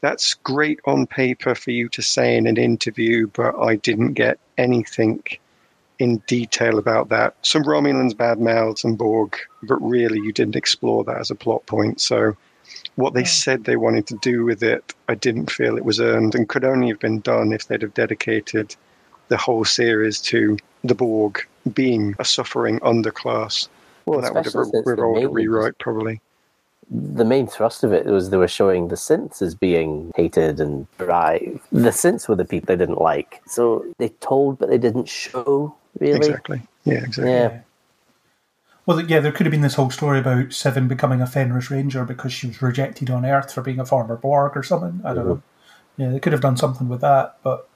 [0.00, 4.38] that's great on paper for you to say in an interview, but I didn't get
[4.56, 5.22] anything
[5.98, 7.34] in detail about that.
[7.42, 11.66] Some Romulans bad mouths and Borg, but really you didn't explore that as a plot
[11.66, 12.00] point.
[12.00, 12.36] So
[12.94, 13.26] what they hmm.
[13.26, 16.64] said they wanted to do with it, I didn't feel it was earned and could
[16.64, 18.76] only have been done if they'd have dedicated
[19.28, 23.68] the whole series to the Borg being a suffering underclass.
[24.08, 26.20] Well, that would have especially since they revolved a rewrite, probably.
[26.90, 30.86] the main thrust of it was they were showing the synths as being hated and
[30.96, 31.60] derived.
[31.70, 33.42] The synths were the people they didn't like.
[33.46, 36.16] So they told, but they didn't show, really.
[36.16, 36.62] Exactly.
[36.84, 37.30] Yeah, exactly.
[37.30, 37.60] Yeah.
[38.86, 42.06] Well, yeah, there could have been this whole story about Seven becoming a Fenris Ranger
[42.06, 45.02] because she was rejected on Earth for being a former Borg or something.
[45.04, 45.28] I don't mm-hmm.
[45.28, 45.42] know.
[45.98, 47.68] Yeah, they could have done something with that, but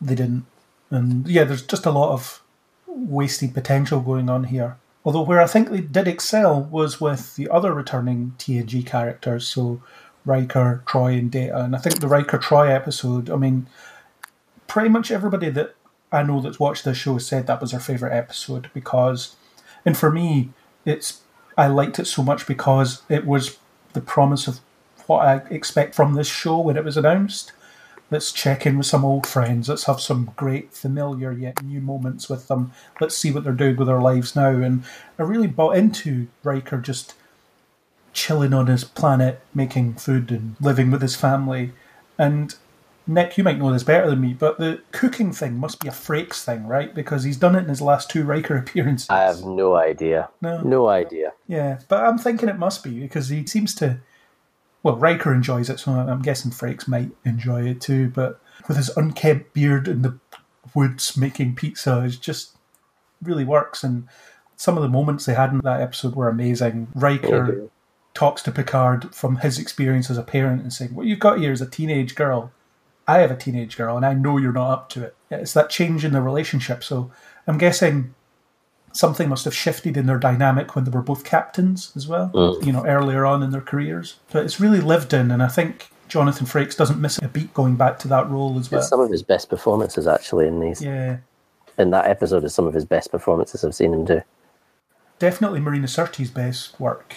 [0.00, 0.46] they didn't.
[0.90, 2.42] And yeah, there's just a lot of
[2.86, 4.78] wasted potential going on here.
[5.06, 9.80] Although where I think they did excel was with the other returning TNG characters, so
[10.24, 11.62] Riker, Troi, and Data.
[11.62, 13.68] And I think the Riker Troi episode, I mean,
[14.66, 15.76] pretty much everybody that
[16.10, 19.36] I know that's watched this show said that was their favourite episode because,
[19.84, 20.50] and for me,
[20.84, 21.22] it's
[21.56, 23.58] I liked it so much because it was
[23.92, 24.58] the promise of
[25.06, 27.52] what I expect from this show when it was announced.
[28.10, 29.68] Let's check in with some old friends.
[29.68, 32.72] Let's have some great, familiar yet new moments with them.
[33.00, 34.50] Let's see what they're doing with their lives now.
[34.50, 34.84] And
[35.18, 37.14] I really bought into Riker just
[38.12, 41.72] chilling on his planet, making food and living with his family.
[42.16, 42.54] And
[43.06, 45.92] Nick, you might know this better than me, but the cooking thing must be a
[45.92, 46.92] Frakes thing, right?
[46.92, 49.10] Because he's done it in his last two Riker appearances.
[49.10, 50.28] I have no idea.
[50.40, 50.60] No.
[50.62, 51.32] No idea.
[51.46, 53.98] Yeah, but I'm thinking it must be because he seems to.
[54.86, 58.08] Well, Riker enjoys it, so I'm guessing Frakes might enjoy it too.
[58.08, 60.16] But with his unkempt beard in the
[60.76, 62.56] woods making pizza, it just
[63.20, 63.82] really works.
[63.82, 64.06] And
[64.54, 66.86] some of the moments they had in that episode were amazing.
[66.94, 67.70] Riker oh,
[68.14, 71.50] talks to Picard from his experience as a parent and saying, What you've got here
[71.50, 72.52] is a teenage girl.
[73.08, 75.16] I have a teenage girl and I know you're not up to it.
[75.32, 76.84] It's that change in the relationship.
[76.84, 77.10] So
[77.48, 78.14] I'm guessing
[78.96, 82.64] something must have shifted in their dynamic when they were both captains as well, mm.
[82.64, 84.16] you know, earlier on in their careers.
[84.32, 87.76] But it's really lived in, and I think Jonathan Frakes doesn't miss a beat going
[87.76, 88.80] back to that role as well.
[88.80, 90.82] It's some of his best performances actually in these.
[90.82, 91.18] Yeah,
[91.78, 94.22] In that episode is some of his best performances I've seen him do.
[95.18, 97.14] definitely Marina Sirtis' best work.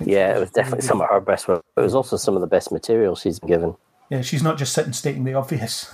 [0.00, 1.64] Yeah, it was definitely really some of her best work.
[1.76, 3.76] It was also some of the best material she's been given.
[4.10, 5.92] Yeah, she's not just sitting stating the obvious.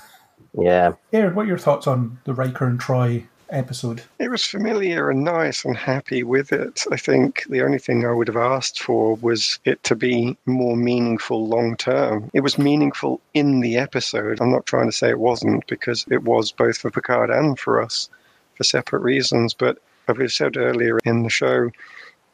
[0.59, 0.95] Yeah.
[1.13, 4.03] Aaron, what are your thoughts on the Riker and Troi episode?
[4.19, 6.85] It was familiar and nice and happy with it.
[6.91, 10.77] I think the only thing I would have asked for was it to be more
[10.77, 12.31] meaningful long term.
[12.33, 14.41] It was meaningful in the episode.
[14.41, 17.83] I'm not trying to say it wasn't because it was both for Picard and for
[17.83, 18.09] us
[18.57, 19.55] for separate reasons.
[19.55, 19.79] But
[20.09, 21.71] as we said earlier in the show,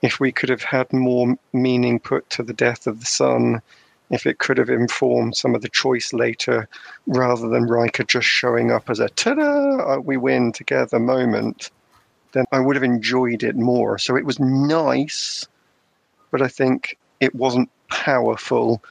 [0.03, 3.63] if we could have had more meaning put to the death of the son,
[4.11, 6.69] if it could have informed some of the choice later,
[7.07, 11.71] rather than Riker just showing up as a ta-da, uh, we win together moment,
[12.33, 13.99] then I would have enjoyed it more.
[13.99, 15.47] So it was nice,
[16.31, 18.83] but I think it wasn't powerful,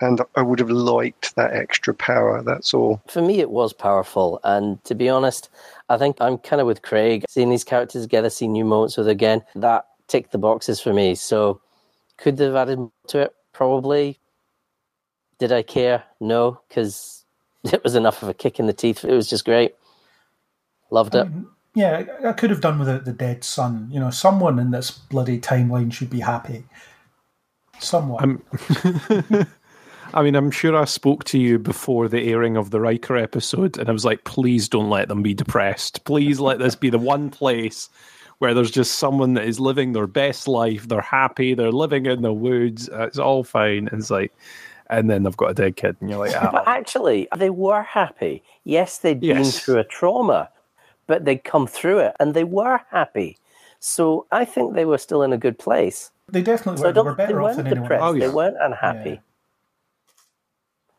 [0.00, 2.42] and I would have liked that extra power.
[2.42, 3.02] That's all.
[3.08, 4.40] For me, it was powerful.
[4.44, 5.50] And to be honest,
[5.88, 7.24] I think I'm kind of with Craig.
[7.28, 11.14] Seeing these characters together, seeing new moments with again, that ticked the boxes for me.
[11.14, 11.60] So
[12.16, 13.34] could they have added to it?
[13.52, 14.18] Probably.
[15.38, 16.04] Did I care?
[16.20, 17.24] No, because
[17.64, 19.04] it was enough of a kick in the teeth.
[19.04, 19.74] It was just great.
[20.90, 21.26] Loved it.
[21.74, 23.88] Yeah, I could have done with it, the dead son.
[23.90, 26.64] You know, someone in this bloody timeline should be happy.
[27.80, 28.42] Someone.
[30.14, 33.76] I mean, I'm sure I spoke to you before the airing of the Riker episode,
[33.76, 36.04] and I was like, please don't let them be depressed.
[36.04, 37.88] Please let this be the one place
[38.38, 40.86] where there's just someone that is living their best life.
[40.86, 41.54] They're happy.
[41.54, 42.88] They're living in the woods.
[42.92, 43.88] It's all fine.
[43.88, 44.32] And it's like,
[44.98, 46.70] and then they've got a dead kid, and you're like, But ah.
[46.78, 48.42] actually, they were happy.
[48.64, 50.50] Yes, they'd been through a trauma,
[51.06, 53.38] but they'd come through it and they were happy.
[53.80, 56.10] So I think they were still in a good place.
[56.28, 56.92] they definitely So were.
[56.92, 58.02] They don't were think they better off than anyone depressed.
[58.02, 58.10] else.
[58.10, 58.26] Oh, yeah.
[58.26, 59.10] They weren't unhappy.
[59.10, 59.18] Yeah.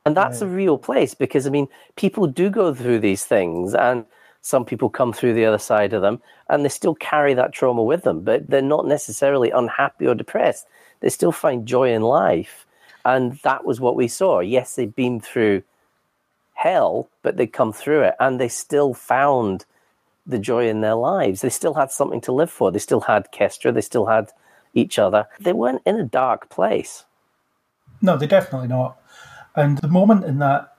[0.05, 4.05] And that's a real place because, I mean, people do go through these things and
[4.41, 7.81] some people come through the other side of them and they still carry that trauma
[7.83, 10.67] with them, but they're not necessarily unhappy or depressed.
[10.99, 12.64] They still find joy in life.
[13.05, 14.39] And that was what we saw.
[14.39, 15.63] Yes, they'd been through
[16.53, 19.65] hell, but they'd come through it and they still found
[20.25, 21.41] the joy in their lives.
[21.41, 22.71] They still had something to live for.
[22.71, 23.73] They still had Kestra.
[23.73, 24.31] They still had
[24.73, 25.27] each other.
[25.39, 27.05] They weren't in a dark place.
[28.01, 28.97] No, they definitely not.
[29.55, 30.75] And the moment in that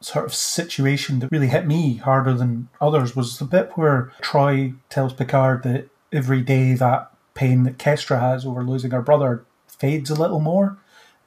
[0.00, 4.74] sort of situation that really hit me harder than others was the bit where Troi
[4.88, 10.10] tells Picard that every day that pain that Kestra has over losing her brother fades
[10.10, 10.78] a little more.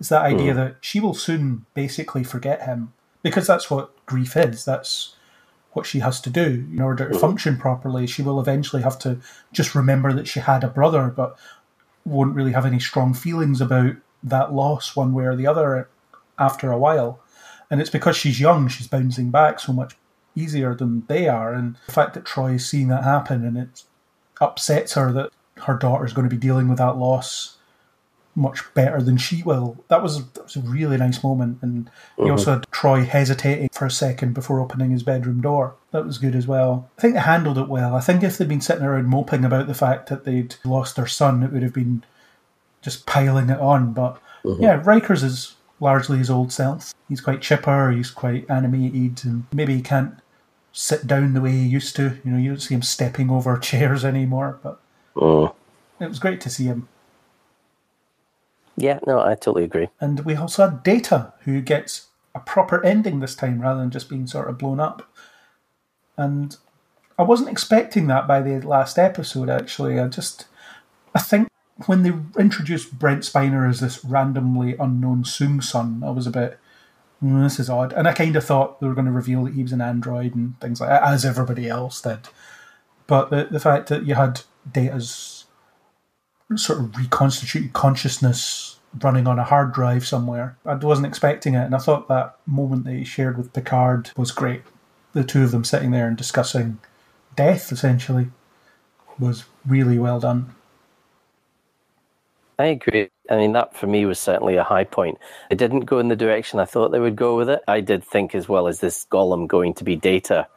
[0.02, 0.58] It's that idea hmm.
[0.58, 2.92] that she will soon basically forget him
[3.22, 4.66] because that's what grief is.
[4.66, 5.16] That's
[5.74, 7.22] what she has to do in order to hmm.
[7.22, 8.08] function properly.
[8.08, 9.20] She will eventually have to
[9.54, 11.38] just remember that she had a brother, but
[12.04, 15.88] won't really have any strong feelings about that loss one way or the other
[16.40, 17.20] after a while.
[17.70, 19.96] And it's because she's young, she's bouncing back so much
[20.34, 21.54] easier than they are.
[21.54, 23.84] And the fact that Troi is seeing that happen and it
[24.40, 25.30] upsets her that
[25.66, 27.58] her daughter's going to be dealing with that loss
[28.36, 29.78] much better than she will.
[29.90, 31.60] That was, that was a really nice moment.
[31.62, 35.76] And you also had Troi hesitating for a second before opening his bedroom door.
[35.92, 36.90] That was good as well.
[36.98, 37.96] I think they handled it well.
[37.96, 41.08] I think if they'd been sitting around moping about the fact that they'd lost their
[41.08, 42.04] son, it would have been
[42.82, 43.94] just piling it on.
[43.94, 46.94] But yeah, Riker's is largely his old self.
[47.10, 50.16] He's quite chipper, he's quite animated, and maybe he can't
[50.72, 52.18] sit down the way he used to.
[52.24, 54.80] You know, you don't see him stepping over chairs anymore, but
[55.18, 55.54] Mm.
[56.00, 56.88] it was great to see him.
[58.82, 59.90] Yeah, no, I totally agree.
[60.00, 64.10] And we also had Data, who gets a proper ending this time rather than just
[64.10, 65.08] being sort of blown up.
[66.18, 66.58] And
[67.20, 70.00] I wasn't expecting that by the last episode, actually.
[70.00, 70.48] I just,
[71.14, 71.48] I think
[71.86, 76.58] when they introduced Brent Spiner as this randomly unknown Soong son, I was a bit,
[77.20, 77.94] "Hmm, this is odd.
[77.94, 80.34] And I kind of thought they were going to reveal that he was an android
[80.34, 82.30] and things like that, as everybody else did.
[83.06, 84.42] But the, the fact that you had
[84.72, 85.41] Data's
[86.58, 90.58] sort of reconstituted consciousness running on a hard drive somewhere.
[90.66, 94.32] I wasn't expecting it, and I thought that moment that he shared with Picard was
[94.32, 94.64] great.
[95.14, 96.80] The two of them sitting there and discussing
[97.36, 98.28] death, essentially,
[99.18, 100.54] was really well done.
[102.60, 103.10] I agree.
[103.30, 105.18] I mean, that for me was certainly a high point.
[105.50, 107.62] It didn't go in the direction I thought they would go with it.
[107.68, 110.48] I did think as well as this golem going to be Data.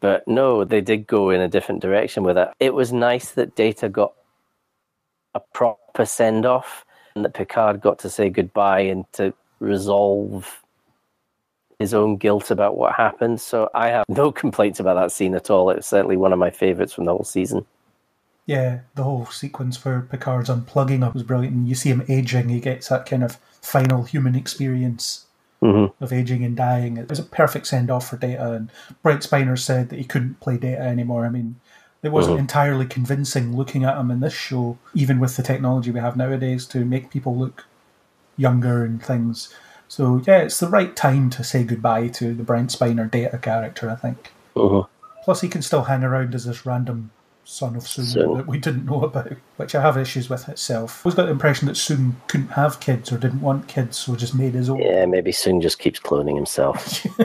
[0.00, 2.48] But no, they did go in a different direction with it.
[2.60, 4.14] It was nice that Data got
[5.36, 6.84] a proper send off.
[7.14, 10.62] and that Picard got to say goodbye and to resolve
[11.78, 13.40] his own guilt about what happened.
[13.40, 15.70] So I have no complaints about that scene at all.
[15.70, 17.64] It's certainly one of my favorites from the whole season.
[18.46, 21.54] Yeah, the whole sequence for Picard's unplugging up was brilliant.
[21.56, 25.22] And you see him aging, he gets that kind of final human experience
[25.62, 26.04] Mm-hmm.
[26.04, 26.98] of aging and dying.
[26.98, 28.70] It was a perfect send off for Data, and
[29.02, 31.24] Brent Spiner said that he couldn't play Data anymore.
[31.24, 31.56] I mean,
[32.06, 36.00] it wasn't entirely convincing looking at him in this show, even with the technology we
[36.00, 37.64] have nowadays to make people look
[38.36, 39.52] younger and things.
[39.88, 43.90] So, yeah, it's the right time to say goodbye to the Brent Spiner Data character,
[43.90, 44.32] I think.
[44.54, 44.86] Mhm.
[45.24, 47.10] Plus, he can still hang around as this random
[47.44, 48.36] son of Soong Soong.
[48.38, 51.00] that we didn't know about, which I have issues with itself.
[51.00, 54.16] I always got the impression that Soong couldn't have kids or didn't want kids, so
[54.16, 54.80] just made his own.
[54.80, 57.06] Yeah, maybe Soong just keeps cloning himself.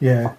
[0.00, 0.32] Yeah,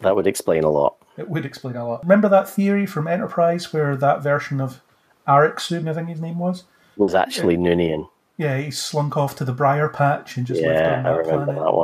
[0.00, 0.96] that would explain a lot.
[1.16, 2.02] It would explain a lot.
[2.02, 4.80] Remember that theory from Enterprise where that version of
[5.26, 6.64] Soong, I think his name was?
[6.96, 8.08] It was actually Noonian.
[8.36, 11.18] Yeah, he slunk off to the Briar Patch and just lived Yeah, on I that
[11.18, 11.62] remember planet.
[11.62, 11.74] that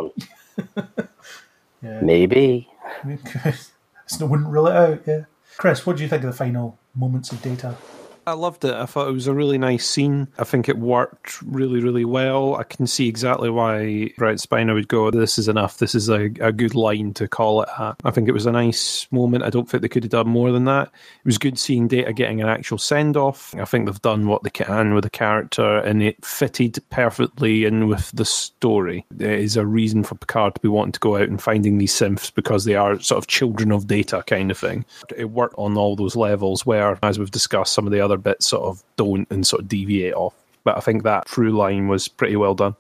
[0.97, 1.09] one.
[1.81, 2.01] Yeah.
[2.01, 2.69] Maybe.
[4.07, 5.25] so wouldn't rule it out, yeah.
[5.59, 7.77] Chris, what do you think of the final moments of data?
[8.29, 8.75] I loved it.
[8.75, 10.29] I thought it was a really nice scene.
[10.39, 12.57] I think it worked really, really well.
[12.57, 15.79] I can see exactly why Brent Spiner would go, This is enough.
[15.79, 17.97] This is a, a good line to call it at.
[18.05, 19.45] I think it was a nice moment.
[19.45, 20.89] I don't think they could have done more than that.
[20.89, 23.55] It was good seeing Data getting an actual send off.
[23.57, 27.89] I think they've done what they can with the character, and it fitted perfectly in
[27.89, 29.07] with the story.
[29.11, 31.95] There is a reason for Picard to be wanting to go out and finding these
[31.95, 34.85] synths because they are sort of children of data kind of thing.
[35.17, 38.47] It worked on all those levels where, as we've discussed, some of the other bits
[38.47, 40.35] sort of don't and sort of deviate off.
[40.65, 42.77] But I think that through line was pretty well done.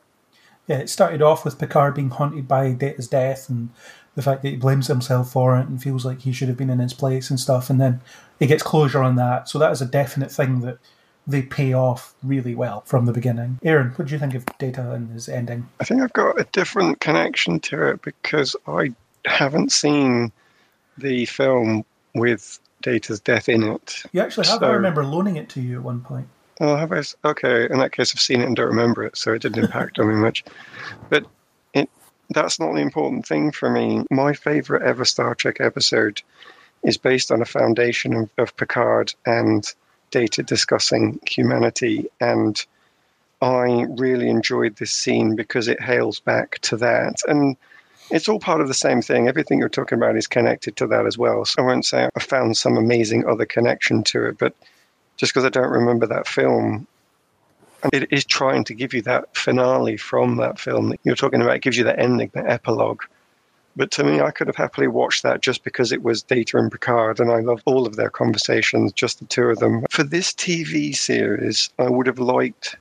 [0.67, 3.71] Yeah, it started off with Picard being haunted by Data's death and
[4.15, 6.71] the fact that he blames himself for it and feels like he should have been
[6.71, 7.71] in his place and stuff.
[7.71, 8.01] And then
[8.39, 9.49] he gets closure on that.
[9.49, 10.79] So that is a definite thing that
[11.27, 13.59] they pay off really well from the beginning.
[13.63, 15.69] Aaron, what do you think of Data and his ending?
[15.79, 18.93] I think I've got a different connection to it because I
[19.25, 20.33] haven't seen
[20.97, 21.85] the film
[22.15, 24.03] with Data's death in it.
[24.13, 24.63] You actually have.
[24.63, 26.29] I remember loaning it to you at one point.
[26.61, 27.03] Oh, have I?
[27.25, 29.99] Okay, in that case, I've seen it and don't remember it, so it didn't impact
[29.99, 30.45] on me much.
[31.09, 31.27] But
[31.75, 31.89] it
[32.31, 34.05] that's not the important thing for me.
[34.11, 36.23] My favorite ever Star Trek episode
[36.83, 39.65] is based on a foundation of, of Picard and
[40.11, 42.65] Data discussing humanity, and
[43.41, 47.23] I really enjoyed this scene because it hails back to that.
[47.27, 47.57] And
[48.11, 49.29] it's all part of the same thing.
[49.29, 51.45] Everything you're talking about is connected to that as well.
[51.45, 54.55] So I won't say I found some amazing other connection to it, but
[55.17, 56.87] just because I don't remember that film,
[57.83, 61.43] um, it is trying to give you that finale from that film that you're talking
[61.43, 61.57] about.
[61.57, 63.03] It gives you that ending, that epilogue.
[63.77, 66.73] But to me, I could have happily watched that just because it was Data and
[66.73, 69.85] Picard, and I love all of their conversations, just the two of them.
[69.91, 72.75] For this TV series, I would have liked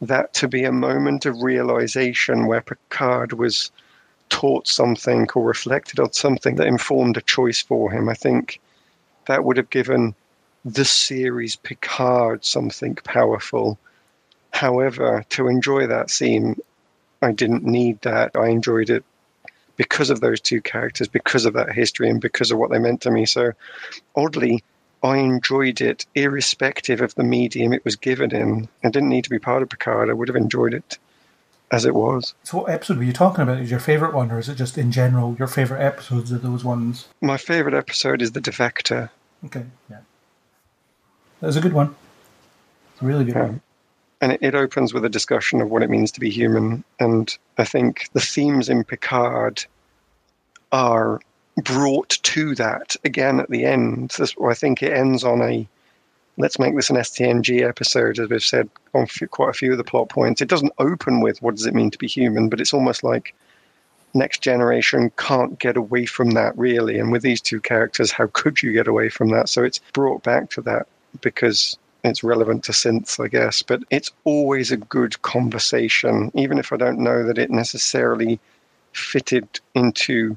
[0.00, 3.70] that to be a moment of realization where Picard was
[4.28, 8.08] taught something or reflected on something that informed a choice for him.
[8.08, 8.60] I think
[9.26, 10.14] that would have given
[10.64, 13.78] the series Picard something powerful.
[14.52, 16.56] However, to enjoy that scene,
[17.22, 18.32] I didn't need that.
[18.34, 19.04] I enjoyed it
[19.76, 23.00] because of those two characters, because of that history, and because of what they meant
[23.02, 23.26] to me.
[23.26, 23.52] So,
[24.14, 24.62] oddly,
[25.02, 28.68] I enjoyed it irrespective of the medium it was given in.
[28.82, 30.08] I didn't need to be part of Picard.
[30.08, 30.98] I would have enjoyed it
[31.74, 32.34] as it was.
[32.44, 33.58] So, what episode were you talking about?
[33.58, 36.64] Is your favourite one, or is it just in general your favourite episodes of those
[36.64, 37.08] ones?
[37.20, 39.10] My favorite episode is The Defector.
[39.46, 39.98] Okay, yeah.
[41.40, 41.94] That was a good one.
[42.92, 43.42] It's a really good Yeah.
[43.46, 43.60] one.
[44.20, 46.82] and it, it opens with a discussion of what it means to be human.
[47.00, 49.66] And I think the themes in Picard
[50.72, 51.20] are
[51.62, 54.14] brought to that again at the end.
[54.16, 55.68] This, I think it ends on a
[56.36, 59.84] let's make this an STNG episode, as we've said on quite a few of the
[59.84, 60.40] plot points.
[60.40, 63.34] It doesn't open with what does it mean to be human, but it's almost like
[64.14, 66.98] next generation can't get away from that really.
[66.98, 69.48] And with these two characters, how could you get away from that?
[69.48, 70.86] So it's brought back to that
[71.20, 73.62] because it's relevant to synths, I guess.
[73.62, 78.38] But it's always a good conversation, even if I don't know that it necessarily
[78.92, 80.36] fitted into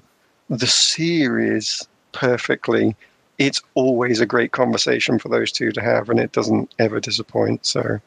[0.49, 2.95] the series perfectly.
[3.37, 7.65] It's always a great conversation for those two to have, and it doesn't ever disappoint.
[7.65, 7.99] So,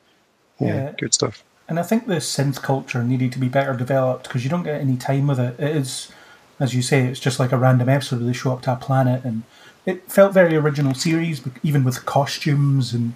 [0.58, 0.92] yeah, Yeah.
[0.98, 1.44] good stuff.
[1.68, 4.80] And I think the synth culture needed to be better developed because you don't get
[4.80, 5.54] any time with it.
[5.60, 6.10] It is,
[6.58, 8.76] as you say, it's just like a random episode where they show up to a
[8.76, 9.44] planet, and
[9.86, 13.14] it felt very original series, even with costumes and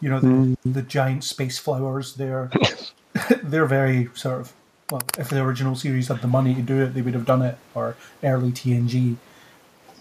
[0.00, 0.56] you know the, mm.
[0.66, 2.14] the giant space flowers.
[2.14, 2.50] They're
[3.42, 4.52] they're very sort of
[4.90, 5.02] well.
[5.18, 7.56] If the original series had the money to do it, they would have done it.
[7.74, 9.16] Or early TNG.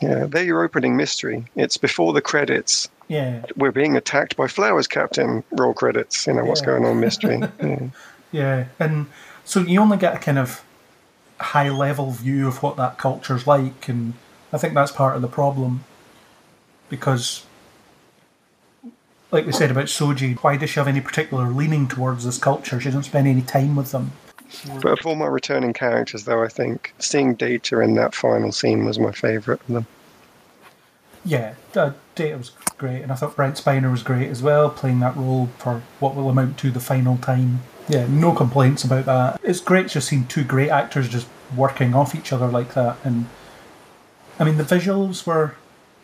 [0.01, 1.45] Yeah, they're your opening mystery.
[1.55, 2.89] It's before the credits.
[3.07, 5.43] Yeah, We're being attacked by flowers, Captain.
[5.51, 6.25] Roll credits.
[6.27, 6.65] You know what's Yeah.
[6.67, 7.41] going on, mystery.
[7.61, 7.79] Yeah.
[8.31, 9.05] yeah, and
[9.45, 10.63] so you only get a kind of
[11.39, 14.13] high level view of what that culture's like, and
[14.51, 15.83] I think that's part of the problem
[16.89, 17.43] because,
[19.31, 22.79] like we said about Soji, why does she have any particular leaning towards this culture?
[22.79, 24.11] She doesn't spend any time with them.
[24.81, 28.85] But of all my returning characters, though, I think seeing Data in that final scene
[28.85, 29.88] was my favourite of them.
[31.25, 34.99] Yeah, uh, Data was great, and I thought Brent Spiner was great as well, playing
[34.99, 37.61] that role for what will amount to the final time.
[37.88, 39.39] Yeah, no complaints about that.
[39.43, 42.97] It's great just seeing two great actors just working off each other like that.
[43.03, 43.27] And
[44.39, 45.55] I mean, the visuals were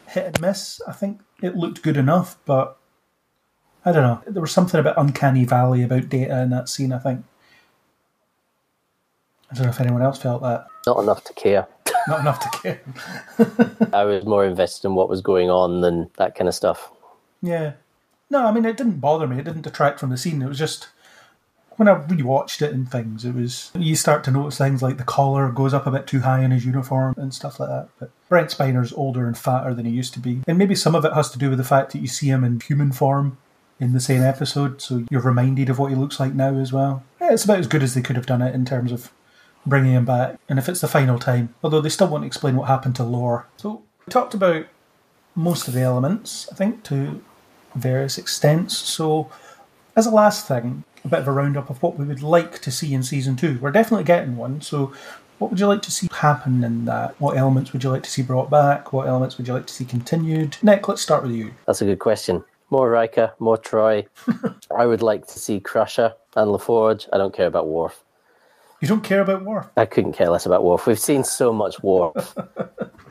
[0.07, 0.81] hit and miss.
[0.88, 2.77] I think it looked good enough, but
[3.85, 4.21] I don't know.
[4.31, 7.23] There was something about Uncanny Valley about Data in that scene, I think.
[9.51, 10.67] I don't know if anyone else felt that.
[10.85, 11.67] Not enough to care.
[12.07, 12.81] Not enough to care.
[13.93, 16.91] I was more invested in what was going on than that kind of stuff.
[17.41, 17.73] Yeah.
[18.30, 19.39] No, I mean, it didn't bother me.
[19.39, 20.41] It didn't detract from the scene.
[20.41, 20.89] It was just
[21.80, 25.05] when I rewatched it and things, it was you start to notice things like the
[25.05, 27.88] collar goes up a bit too high in his uniform and stuff like that.
[27.97, 31.05] But Brent Spiner's older and fatter than he used to be, and maybe some of
[31.05, 33.38] it has to do with the fact that you see him in human form
[33.80, 37.03] in the same episode, so you're reminded of what he looks like now as well.
[37.21, 39.09] Yeah, it's about as good as they could have done it in terms of
[39.65, 40.40] bringing him back.
[40.48, 43.48] And if it's the final time, although they still won't explain what happened to Lore.
[43.57, 44.65] So we talked about
[45.36, 47.22] most of the elements, I think, to
[47.76, 48.77] various extents.
[48.77, 49.31] So,
[49.95, 52.72] as a last thing, a bit of a roundup of what we would like to
[52.72, 53.57] see in season two.
[53.60, 54.61] We're definitely getting one.
[54.61, 54.94] So,
[55.38, 57.19] what would you like to see happen in that?
[57.19, 58.91] What elements would you like to see brought back?
[58.91, 60.57] What elements would you like to see continued?
[60.61, 61.53] Nick, let's start with you.
[61.65, 62.44] That's a good question.
[62.69, 64.06] More Riker, more Troi.
[64.77, 67.07] I would like to see Crusher and LaForge.
[67.11, 68.03] I don't care about Worf.
[68.81, 69.68] You don't care about Worf.
[69.76, 70.88] I couldn't care less about Worf.
[70.88, 72.35] We've seen so much Worf.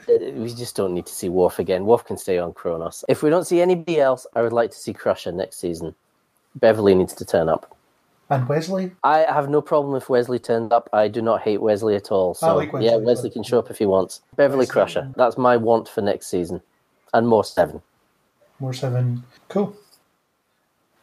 [0.08, 1.84] Uh, we just don't need to see Worf again.
[1.84, 3.04] Worf can stay on Kronos.
[3.10, 5.94] If we don't see anybody else, I would like to see Crusher next season.
[6.54, 7.76] Beverly needs to turn up.
[8.30, 8.92] And Wesley?
[9.04, 10.88] I have no problem if Wesley turned up.
[10.94, 12.32] I do not hate Wesley at all.
[12.32, 14.22] So like Wesley, yeah, Wesley can show up if he wants.
[14.36, 15.12] Beverly Crusher.
[15.16, 16.62] That's my want for next season.
[17.12, 17.82] And more seven.
[18.60, 19.24] More seven.
[19.48, 19.76] Cool.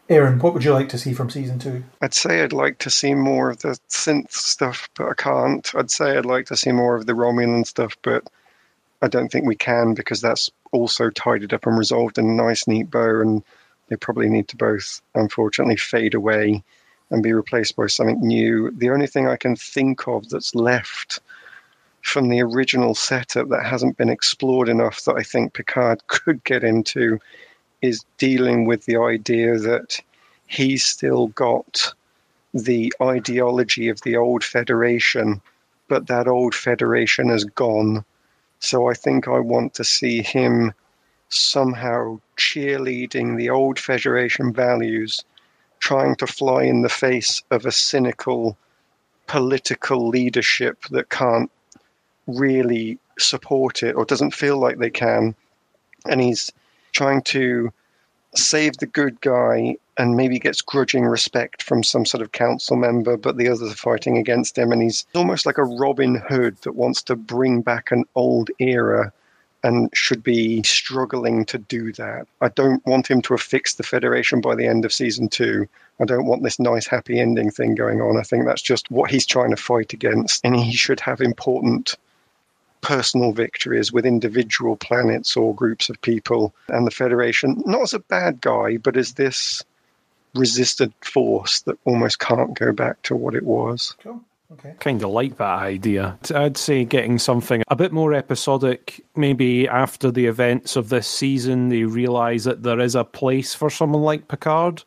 [0.07, 1.83] Aaron, what would you like to see from season two?
[1.99, 5.71] I'd say I'd like to see more of the synth stuff, but I can't.
[5.75, 8.23] I'd say I'd like to see more of the Romulan stuff, but
[9.01, 12.67] I don't think we can because that's also tidied up and resolved in a nice,
[12.67, 13.43] neat bow, and
[13.87, 16.63] they probably need to both, unfortunately, fade away
[17.09, 18.71] and be replaced by something new.
[18.71, 21.19] The only thing I can think of that's left
[22.01, 26.63] from the original setup that hasn't been explored enough that I think Picard could get
[26.63, 27.19] into
[27.81, 29.99] is dealing with the idea that
[30.47, 31.93] he's still got
[32.53, 35.41] the ideology of the old Federation,
[35.87, 38.05] but that old Federation has gone.
[38.59, 40.73] So I think I want to see him
[41.29, 45.23] somehow cheerleading the old Federation values,
[45.79, 48.57] trying to fly in the face of a cynical
[49.27, 51.51] political leadership that can't
[52.27, 55.35] really support it or doesn't feel like they can.
[56.05, 56.51] And he's
[56.95, 57.71] trying to
[58.35, 63.15] save the good guy and maybe gets grudging respect from some sort of council member,
[63.15, 64.71] but the others are fighting against him.
[64.71, 69.13] And he's almost like a Robin Hood that wants to bring back an old era
[69.63, 72.27] and should be struggling to do that.
[72.41, 75.67] I don't want him to have fixed the Federation by the end of season two.
[75.99, 78.17] I don't want this nice happy ending thing going on.
[78.17, 80.45] I think that's just what he's trying to fight against.
[80.45, 81.95] And he should have important
[82.85, 87.99] personal victories with individual planets or groups of people and the Federation, not as a
[87.99, 89.63] bad guy, but as this
[90.35, 93.95] resistant force that almost can't go back to what it was.
[94.03, 94.21] Cool.
[94.51, 94.75] Okay.
[94.79, 96.19] kind of like that idea.
[96.33, 101.69] I'd say getting something a bit more episodic, maybe after the events of this season,
[101.69, 104.83] they realise that there is a place for someone like Picard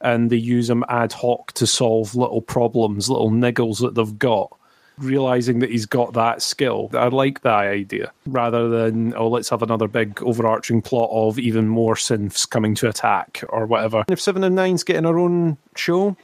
[0.00, 4.56] and they use him ad hoc to solve little problems, little niggles that they've got.
[4.98, 6.90] Realizing that he's got that skill.
[6.92, 8.12] I like that idea.
[8.26, 12.88] Rather than, oh, let's have another big overarching plot of even more synths coming to
[12.88, 14.04] attack or whatever.
[14.08, 16.16] If Seven of Nine's getting her own show,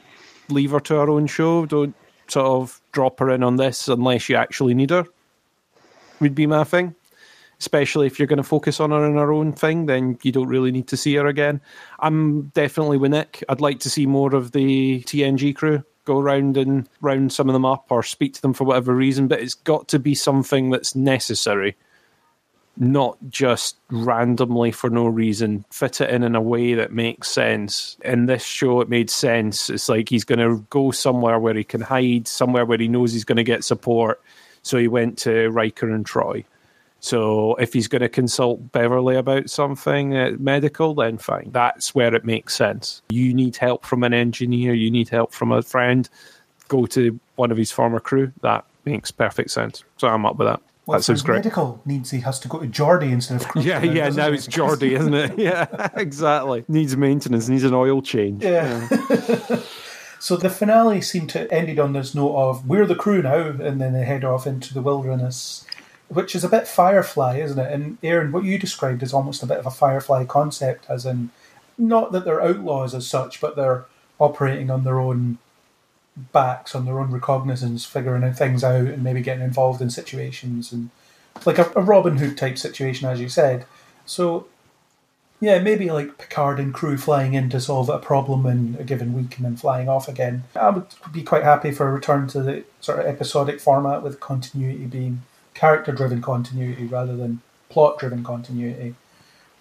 [0.49, 1.65] leave her to her own show.
[1.65, 1.95] Don't
[2.27, 5.05] sort of drop her in on this unless you actually need her.
[6.19, 6.95] Would be my thing.
[7.59, 10.47] Especially if you're going to focus on her in her own thing, then you don't
[10.47, 11.59] really need to see her again.
[11.99, 13.43] I'm definitely with Nick.
[13.49, 17.53] I'd like to see more of the TNG crew go around and round some of
[17.53, 20.71] them up or speak to them for whatever reason, but it's got to be something
[20.71, 21.75] that's necessary
[22.79, 25.65] not just randomly for no reason.
[25.69, 27.97] Fit it in in a way that makes sense.
[28.05, 29.69] In this show, it made sense.
[29.69, 33.11] It's like he's going to go somewhere where he can hide, somewhere where he knows
[33.11, 34.21] he's going to get support.
[34.61, 36.45] So he went to Riker and Troi.
[36.99, 41.49] So if he's going to consult Beverly about something uh, medical, then fine.
[41.51, 43.01] That's where it makes sense.
[43.09, 46.09] You need help from an engineer, you need help from a friend,
[46.67, 48.33] go to one of his former crew.
[48.41, 49.83] That makes perfect sense.
[49.97, 50.61] So I'm up with that.
[50.85, 51.35] Well, that sounds great.
[51.35, 54.47] medical needs, he has to go to Geordi instead of Crooked, Yeah, yeah, now it's
[54.47, 55.29] Geordi, isn't it?
[55.37, 56.65] Yeah, exactly.
[56.67, 58.43] Needs maintenance, needs an oil change.
[58.43, 58.87] Yeah.
[60.19, 63.79] so the finale seemed to ended on this note of we're the crew now, and
[63.79, 65.63] then they head off into the wilderness,
[66.09, 67.71] which is a bit Firefly, isn't it?
[67.71, 71.29] And Aaron, what you described is almost a bit of a Firefly concept, as in
[71.77, 73.85] not that they're outlaws as such, but they're
[74.19, 75.37] operating on their own
[76.33, 80.89] backs, on their own recognizance, figuring things out, and maybe getting involved in situations, and
[81.45, 83.65] like a, a Robin Hood type situation, as you said.
[84.05, 84.47] So
[85.41, 89.13] yeah, maybe like Picard and crew flying in to solve a problem in a given
[89.13, 90.43] week and then flying off again.
[90.53, 94.19] I would be quite happy for a return to the sort of episodic format with
[94.19, 95.21] continuity being
[95.59, 98.95] character driven continuity rather than plot driven continuity.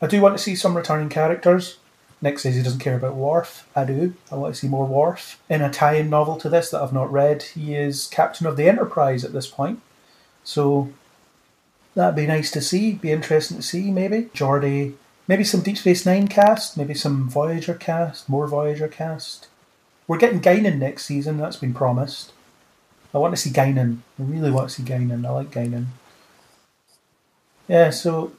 [0.01, 1.79] I do want to see some returning characters.
[2.21, 3.69] Nick says he doesn't care about Worf.
[3.77, 4.15] I do.
[4.31, 5.41] I want to see more Worf.
[5.49, 8.57] In a tie in novel to this that I've not read, he is captain of
[8.57, 9.81] the Enterprise at this point.
[10.45, 10.93] So
[11.95, 12.93] that'd be nice to see.
[12.93, 14.31] Be interesting to see, maybe.
[14.35, 14.95] Geordi
[15.29, 19.49] Maybe some Deep Space Nine cast, maybe some Voyager cast, more Voyager cast.
[20.07, 22.33] We're getting Guinan next season, that's been promised.
[23.15, 23.99] I want to see Guinan.
[24.19, 25.27] I really want to see Guinan.
[25.27, 25.87] I like Guinan.
[27.67, 28.33] Yeah, so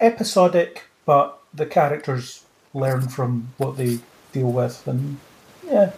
[0.00, 2.44] episodic, but the characters
[2.74, 4.00] learn from what they
[4.32, 5.18] deal with, and
[5.66, 5.92] yeah,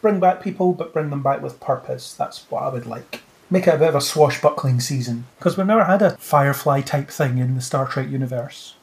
[0.00, 2.14] bring back people, but bring them back with purpose.
[2.14, 3.22] That's what I would like.
[3.50, 7.08] Make it a bit of a swashbuckling season because we've never had a Firefly type
[7.08, 8.74] thing in the Star Trek universe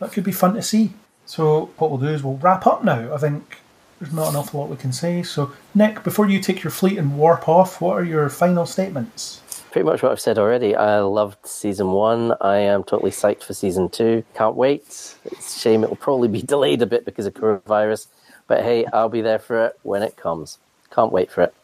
[0.00, 0.94] that could be fun to see.
[1.26, 3.14] So what we'll do is we'll wrap up now.
[3.14, 3.58] I think
[4.00, 5.22] there's not an awful lot we can say.
[5.22, 9.42] So Nick, before you take your fleet and warp off, what are your final statements?
[9.70, 10.74] Pretty much what I've said already.
[10.74, 12.34] I loved season one.
[12.40, 14.24] I am totally psyched for season two.
[14.34, 14.82] Can't wait.
[15.24, 18.08] It's a shame it will probably be delayed a bit because of coronavirus.
[18.48, 20.58] But hey, I'll be there for it when it comes.
[20.90, 21.54] Can't wait for it.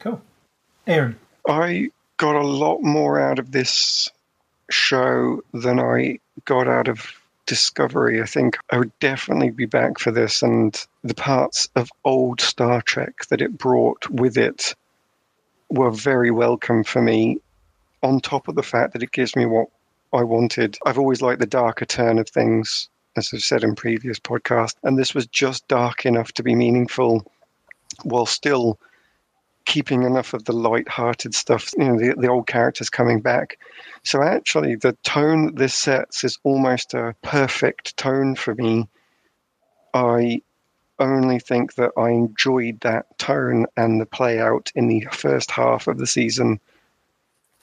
[0.00, 0.20] Cool.
[0.86, 1.16] Aaron.
[1.46, 4.08] I got a lot more out of this
[4.70, 7.12] show than I got out of
[7.50, 8.22] Discovery.
[8.22, 10.72] I think I would definitely be back for this, and
[11.02, 14.76] the parts of old Star Trek that it brought with it
[15.68, 17.40] were very welcome for me.
[18.04, 19.66] On top of the fact that it gives me what
[20.12, 24.20] I wanted, I've always liked the darker turn of things, as I've said in previous
[24.20, 27.26] podcasts, and this was just dark enough to be meaningful
[28.04, 28.78] while still
[29.70, 33.56] keeping enough of the light-hearted stuff, you know, the, the old characters coming back.
[34.02, 38.88] So actually, the tone that this sets is almost a perfect tone for me.
[39.94, 40.42] I
[40.98, 45.86] only think that I enjoyed that tone and the play out in the first half
[45.86, 46.58] of the season.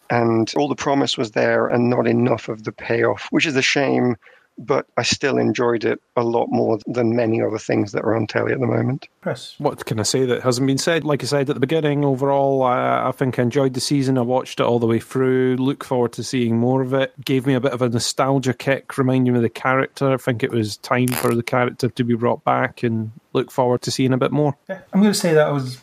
[0.10, 3.62] And all the promise was there and not enough of the payoff, which is a
[3.62, 4.16] shame,
[4.58, 8.28] but I still enjoyed it a lot more than many other things that are on
[8.28, 9.08] telly at the moment.
[9.22, 9.56] Chris.
[9.60, 11.04] What can I say that hasn't been said?
[11.04, 14.18] Like I said at the beginning, overall, I, I think I enjoyed the season.
[14.18, 15.57] I watched it all the way through.
[15.57, 17.14] Look forward to seeing more of it.
[17.23, 20.14] Gave me a bit of a nostalgia kick, reminding me of the character.
[20.14, 23.81] I think it was time for the character to be brought back, and look forward
[23.84, 24.57] to seeing a bit more.
[24.68, 25.81] Yeah, I'm going to say that I was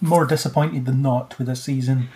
[0.00, 2.08] more disappointed than not with this season.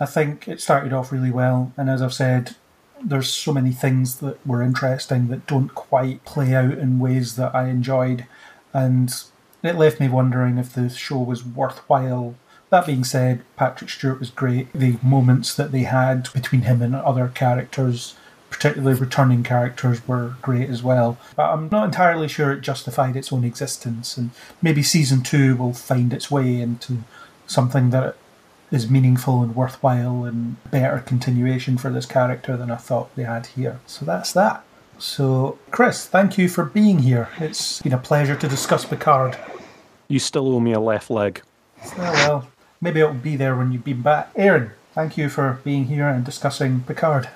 [0.00, 2.56] I think it started off really well, and as I've said,
[3.02, 7.54] there's so many things that were interesting that don't quite play out in ways that
[7.54, 8.26] I enjoyed,
[8.72, 9.12] and
[9.62, 12.34] it left me wondering if the show was worthwhile.
[12.70, 14.72] That being said, Patrick Stewart was great.
[14.72, 18.14] The moments that they had between him and other characters,
[18.50, 21.18] particularly returning characters, were great as well.
[21.34, 25.72] But I'm not entirely sure it justified its own existence, and maybe season two will
[25.72, 26.98] find its way into
[27.46, 28.16] something that
[28.70, 33.46] is meaningful and worthwhile and better continuation for this character than I thought they had
[33.46, 33.80] here.
[33.86, 34.64] So that's that.
[34.98, 37.28] So, Chris, thank you for being here.
[37.38, 39.38] It's been a pleasure to discuss Picard.
[40.08, 41.42] You still owe me a left leg.
[41.84, 42.48] Oh, well,
[42.80, 44.30] maybe it'll be there when you've been back.
[44.34, 47.28] Aaron, thank you for being here and discussing Picard.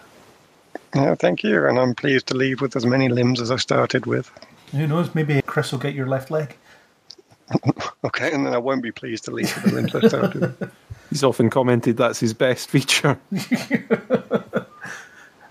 [0.94, 4.07] Yeah, thank you, and I'm pleased to leave with as many limbs as I started
[4.07, 4.31] with.
[4.73, 6.57] Who knows, maybe Chris will get your left leg.
[8.05, 10.73] Okay, and then I won't be pleased to leave with the limbs I started with.
[11.09, 13.17] He's often commented that's his best feature.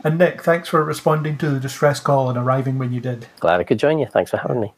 [0.04, 3.28] And Nick, thanks for responding to the distress call and arriving when you did.
[3.40, 4.08] Glad I could join you.
[4.08, 4.74] Thanks for having me.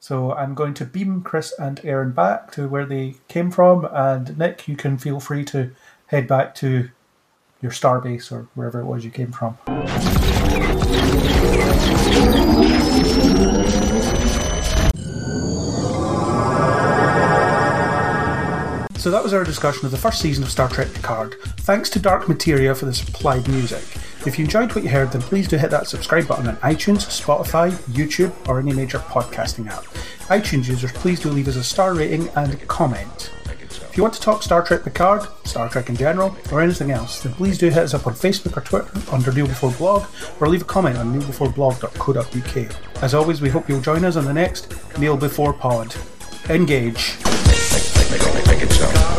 [0.00, 4.38] So I'm going to beam Chris and Aaron back to where they came from, and
[4.38, 5.72] Nick, you can feel free to
[6.06, 6.90] head back to
[7.60, 9.58] your starbase or wherever it was you came from.
[19.06, 21.36] So that was our discussion of the first season of Star Trek Picard.
[21.58, 23.84] Thanks to Dark Materia for the supplied music.
[24.26, 27.06] If you enjoyed what you heard, then please do hit that subscribe button on iTunes,
[27.06, 29.84] Spotify, YouTube, or any major podcasting app.
[30.26, 33.30] iTunes users, please do leave us a star rating and a comment.
[33.48, 37.22] If you want to talk Star Trek Picard, Star Trek in general, or anything else,
[37.22, 40.04] then please do hit us up on Facebook or Twitter under Kneel Before Blog,
[40.40, 43.02] or leave a comment on kneelbeforeblog.co.uk.
[43.04, 45.94] As always, we hope you'll join us on the next Kneel Before Pod.
[46.50, 47.16] Engage
[48.46, 49.15] make it so.